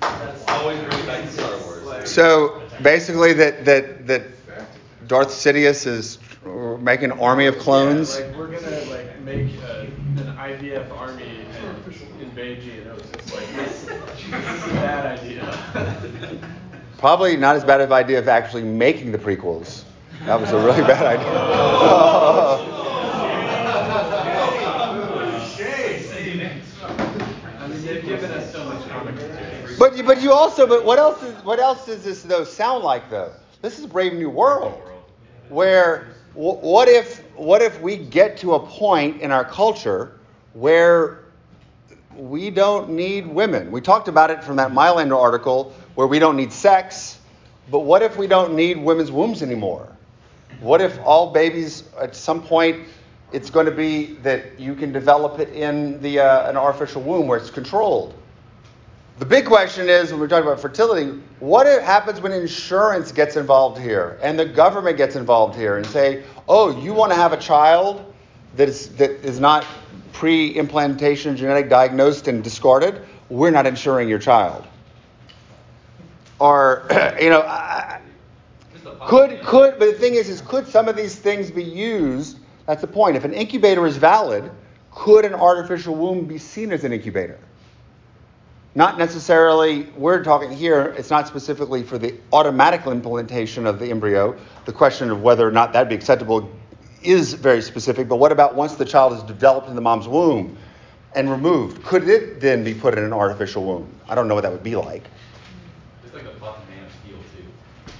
That's 0.00 0.48
always 0.48 0.78
brings 0.80 1.04
back 1.04 1.24
to 1.24 1.30
Star 1.30 1.58
Wars. 1.58 2.10
So 2.10 2.62
basically, 2.82 3.34
that 3.34 3.66
that 3.66 4.06
that 4.06 4.22
Darth 5.06 5.28
Sidious 5.28 5.86
is 5.86 6.18
making 6.80 7.12
an 7.12 7.20
army 7.20 7.46
of 7.46 7.58
clones. 7.58 8.18
Yeah, 8.18 8.26
like 8.26 8.36
we're 8.36 8.58
gonna 8.58 8.80
like 8.84 9.20
make 9.20 9.52
a, 9.60 9.80
an 9.82 10.36
IVF 10.38 10.90
army 10.96 11.44
and 11.52 12.22
invade 12.22 12.62
Geonosis. 12.62 13.34
Like 13.34 13.54
this, 13.56 13.84
this 13.84 14.24
is 14.24 14.30
a 14.32 14.74
bad 14.74 15.18
idea. 15.18 16.40
Probably 17.00 17.34
not 17.34 17.56
as 17.56 17.64
bad 17.64 17.80
of 17.80 17.90
an 17.90 17.94
idea 17.96 18.18
of 18.18 18.28
actually 18.28 18.62
making 18.62 19.10
the 19.10 19.16
prequels. 19.18 19.84
That 20.26 20.38
was 20.38 20.52
a 20.52 20.58
really 20.58 20.82
bad 20.82 21.06
idea. 21.06 22.60
I 27.58 27.68
mean, 27.68 27.86
they've 27.86 28.04
given 28.04 28.30
us 28.30 28.52
so 28.52 28.64
much 28.66 28.86
comic 28.90 29.14
material. 29.14 29.76
But 29.78 30.04
but 30.04 30.20
you 30.20 30.30
also 30.32 30.66
but 30.66 30.84
what 30.84 30.98
else 30.98 31.22
is 31.22 31.42
what 31.42 31.58
else 31.58 31.86
does 31.86 32.04
this 32.04 32.22
though 32.22 32.44
sound 32.44 32.84
like 32.84 33.08
though? 33.08 33.32
This 33.62 33.78
is 33.78 33.86
Brave 33.86 34.12
New 34.12 34.28
World, 34.28 34.78
where 35.48 36.08
wh- 36.34 36.62
what 36.62 36.86
if 36.88 37.24
what 37.34 37.62
if 37.62 37.80
we 37.80 37.96
get 37.96 38.36
to 38.38 38.54
a 38.54 38.60
point 38.60 39.22
in 39.22 39.30
our 39.30 39.44
culture 39.44 40.18
where 40.52 41.24
we 42.14 42.50
don't 42.50 42.90
need 42.90 43.26
women? 43.26 43.70
We 43.70 43.80
talked 43.80 44.08
about 44.08 44.30
it 44.30 44.44
from 44.44 44.56
that 44.56 44.70
Mylander 44.72 45.16
article 45.16 45.72
where 46.00 46.06
we 46.06 46.18
don't 46.18 46.34
need 46.34 46.50
sex, 46.50 47.18
but 47.70 47.80
what 47.80 48.00
if 48.00 48.16
we 48.16 48.26
don't 48.26 48.54
need 48.54 48.78
women's 48.78 49.12
wombs 49.12 49.42
anymore? 49.42 49.86
What 50.60 50.80
if 50.80 50.98
all 51.00 51.30
babies 51.30 51.84
at 52.00 52.16
some 52.16 52.42
point 52.42 52.88
it's 53.32 53.50
going 53.50 53.66
to 53.66 53.72
be 53.72 54.14
that 54.22 54.58
you 54.58 54.74
can 54.74 54.92
develop 54.92 55.40
it 55.40 55.50
in 55.50 56.00
the 56.00 56.20
uh, 56.20 56.48
an 56.48 56.56
artificial 56.56 57.02
womb 57.02 57.26
where 57.26 57.36
it's 57.36 57.50
controlled? 57.50 58.14
The 59.18 59.26
big 59.26 59.44
question 59.44 59.90
is 59.90 60.10
when 60.10 60.20
we're 60.20 60.28
talking 60.28 60.46
about 60.46 60.58
fertility, 60.58 61.20
what 61.38 61.66
happens 61.66 62.18
when 62.22 62.32
insurance 62.32 63.12
gets 63.12 63.36
involved 63.36 63.78
here 63.78 64.18
and 64.22 64.38
the 64.38 64.46
government 64.46 64.96
gets 64.96 65.16
involved 65.16 65.54
here 65.54 65.76
and 65.76 65.84
say, 65.84 66.22
"Oh, 66.48 66.70
you 66.80 66.94
want 66.94 67.12
to 67.12 67.16
have 67.16 67.34
a 67.34 67.36
child 67.36 68.02
that 68.56 68.70
is 68.70 68.88
that 68.96 69.10
is 69.22 69.38
not 69.38 69.66
pre-implantation 70.14 71.36
genetic 71.36 71.68
diagnosed 71.68 72.26
and 72.26 72.42
discarded? 72.42 73.02
We're 73.28 73.50
not 73.50 73.66
insuring 73.66 74.08
your 74.08 74.18
child." 74.18 74.64
Or 76.40 76.86
you 77.20 77.30
know, 77.30 77.42
could 79.06 79.40
could 79.42 79.78
but 79.78 79.92
the 79.92 79.92
thing 79.92 80.14
is 80.14 80.28
is 80.28 80.40
could 80.40 80.66
some 80.66 80.88
of 80.88 80.96
these 80.96 81.14
things 81.14 81.50
be 81.50 81.62
used? 81.62 82.38
That's 82.66 82.80
the 82.80 82.88
point. 82.88 83.16
If 83.16 83.24
an 83.24 83.32
incubator 83.32 83.86
is 83.86 83.96
valid, 83.96 84.50
could 84.90 85.24
an 85.24 85.34
artificial 85.34 85.94
womb 85.94 86.24
be 86.24 86.38
seen 86.38 86.72
as 86.72 86.84
an 86.84 86.92
incubator? 86.92 87.38
Not 88.74 88.98
necessarily, 88.98 89.88
we're 89.96 90.22
talking 90.22 90.52
here, 90.52 90.94
it's 90.96 91.10
not 91.10 91.26
specifically 91.26 91.82
for 91.82 91.98
the 91.98 92.14
automatic 92.32 92.86
implantation 92.86 93.66
of 93.66 93.80
the 93.80 93.90
embryo. 93.90 94.36
The 94.64 94.72
question 94.72 95.10
of 95.10 95.22
whether 95.22 95.46
or 95.46 95.50
not 95.50 95.72
that'd 95.72 95.88
be 95.88 95.96
acceptable 95.96 96.48
is 97.02 97.34
very 97.34 97.62
specific, 97.62 98.08
but 98.08 98.16
what 98.16 98.30
about 98.30 98.54
once 98.54 98.76
the 98.76 98.84
child 98.84 99.14
is 99.14 99.22
developed 99.24 99.68
in 99.68 99.74
the 99.74 99.80
mom's 99.80 100.06
womb 100.06 100.56
and 101.16 101.28
removed? 101.28 101.82
Could 101.82 102.08
it 102.08 102.40
then 102.40 102.62
be 102.62 102.72
put 102.72 102.96
in 102.96 103.02
an 103.02 103.12
artificial 103.12 103.64
womb? 103.64 103.92
I 104.08 104.14
don't 104.14 104.28
know 104.28 104.36
what 104.36 104.42
that 104.42 104.52
would 104.52 104.62
be 104.62 104.76
like. 104.76 105.02
It's 106.04 106.14
like 106.14 106.22
the 106.22 106.38
fucking 106.38 106.62
Man 106.68 106.84
of 106.84 106.92
Steel 107.02 107.18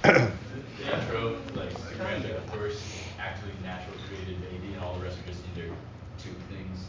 like 0.03 1.71
Superman's 1.89 2.23
like 2.23 2.45
the 2.45 2.51
first 2.51 2.81
actually 3.19 3.51
natural 3.63 3.95
created 4.07 4.41
baby, 4.41 4.73
and 4.73 4.83
all 4.83 4.95
the 4.95 5.05
rest 5.05 5.19
are 5.19 5.27
just 5.27 5.55
their 5.55 5.67
tube 6.19 6.35
things. 6.49 6.85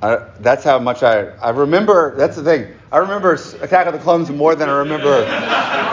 Uh, 0.00 0.28
that's 0.40 0.64
how 0.64 0.78
much 0.78 1.02
I, 1.02 1.28
I 1.38 1.50
remember. 1.50 2.14
That's 2.16 2.36
the 2.36 2.44
thing. 2.44 2.74
I 2.90 2.98
remember 2.98 3.34
Attack 3.34 3.86
of 3.86 3.92
the 3.92 3.98
Clones 3.98 4.30
more 4.30 4.54
than 4.54 4.68
I 4.68 4.78
remember. 4.78 5.26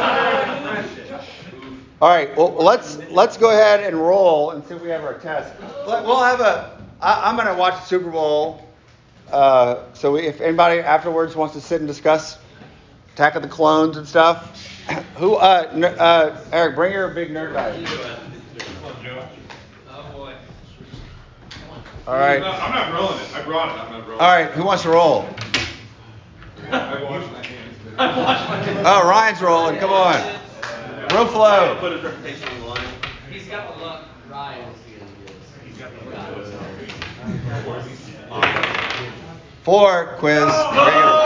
All 2.02 2.08
right. 2.08 2.36
Well, 2.38 2.54
let's 2.54 2.98
let's 3.10 3.36
go 3.36 3.50
ahead 3.50 3.84
and 3.84 3.98
roll 3.98 4.52
and 4.52 4.66
see 4.66 4.74
if 4.76 4.82
we 4.82 4.90
have 4.90 5.04
our 5.04 5.16
test. 5.20 5.54
We'll 5.86 6.24
have 6.24 6.40
a. 6.40 6.80
I, 7.02 7.30
I'm 7.30 7.36
going 7.36 7.48
to 7.48 7.56
watch 7.56 7.74
the 7.74 7.86
Super 7.86 8.10
Bowl. 8.10 8.66
Uh, 9.30 9.84
so 9.94 10.16
if 10.16 10.40
anybody 10.40 10.80
afterwards 10.80 11.36
wants 11.36 11.56
to 11.56 11.62
sit 11.62 11.82
and 11.82 11.88
discuss 11.88 12.38
Attack 13.14 13.36
of 13.36 13.42
the 13.42 13.50
Clones 13.50 13.98
and 13.98 14.08
stuff, 14.08 14.69
who? 15.18 15.36
Uh, 15.36 15.70
n- 15.74 15.84
uh, 15.84 16.44
Eric, 16.52 16.76
bring 16.76 16.94
your 16.94 17.10
big 17.10 17.30
nerd 17.32 17.54
guy. 17.54 17.72
Oh. 19.90 20.32
All 22.08 22.16
right. 22.16 22.40
No, 22.40 22.52
I'm 22.52 22.74
not 22.74 22.94
rolling 22.94 23.20
it. 23.20 23.36
I 23.36 23.42
brought 23.44 23.70
it. 23.70 23.80
I'm 23.82 23.92
not 23.92 24.08
rolling 24.08 24.22
All 24.22 24.28
right. 24.28 24.50
Who 24.52 24.64
wants 24.64 24.84
to 24.84 24.90
roll? 24.90 25.24
it. 25.24 25.44
I 26.72 27.04
washed 27.04 27.32
my 27.32 27.46
hands. 27.46 28.86
Oh, 28.86 29.08
Ryan's 29.08 29.42
rolling. 29.42 29.78
Come 29.78 29.92
on. 29.92 30.16
Real 31.12 31.28
flow. 31.28 31.78
Put 31.80 31.94
his 31.94 32.04
reputation 32.04 32.48
on 32.50 32.60
the 32.62 32.66
line. 32.68 32.88
He's 33.32 33.48
got 33.48 33.76
the 33.76 33.84
luck. 33.84 34.06
Ryan. 34.30 34.74
Four 39.64 40.16
quiz. 40.18 40.40
Regular 40.46 41.20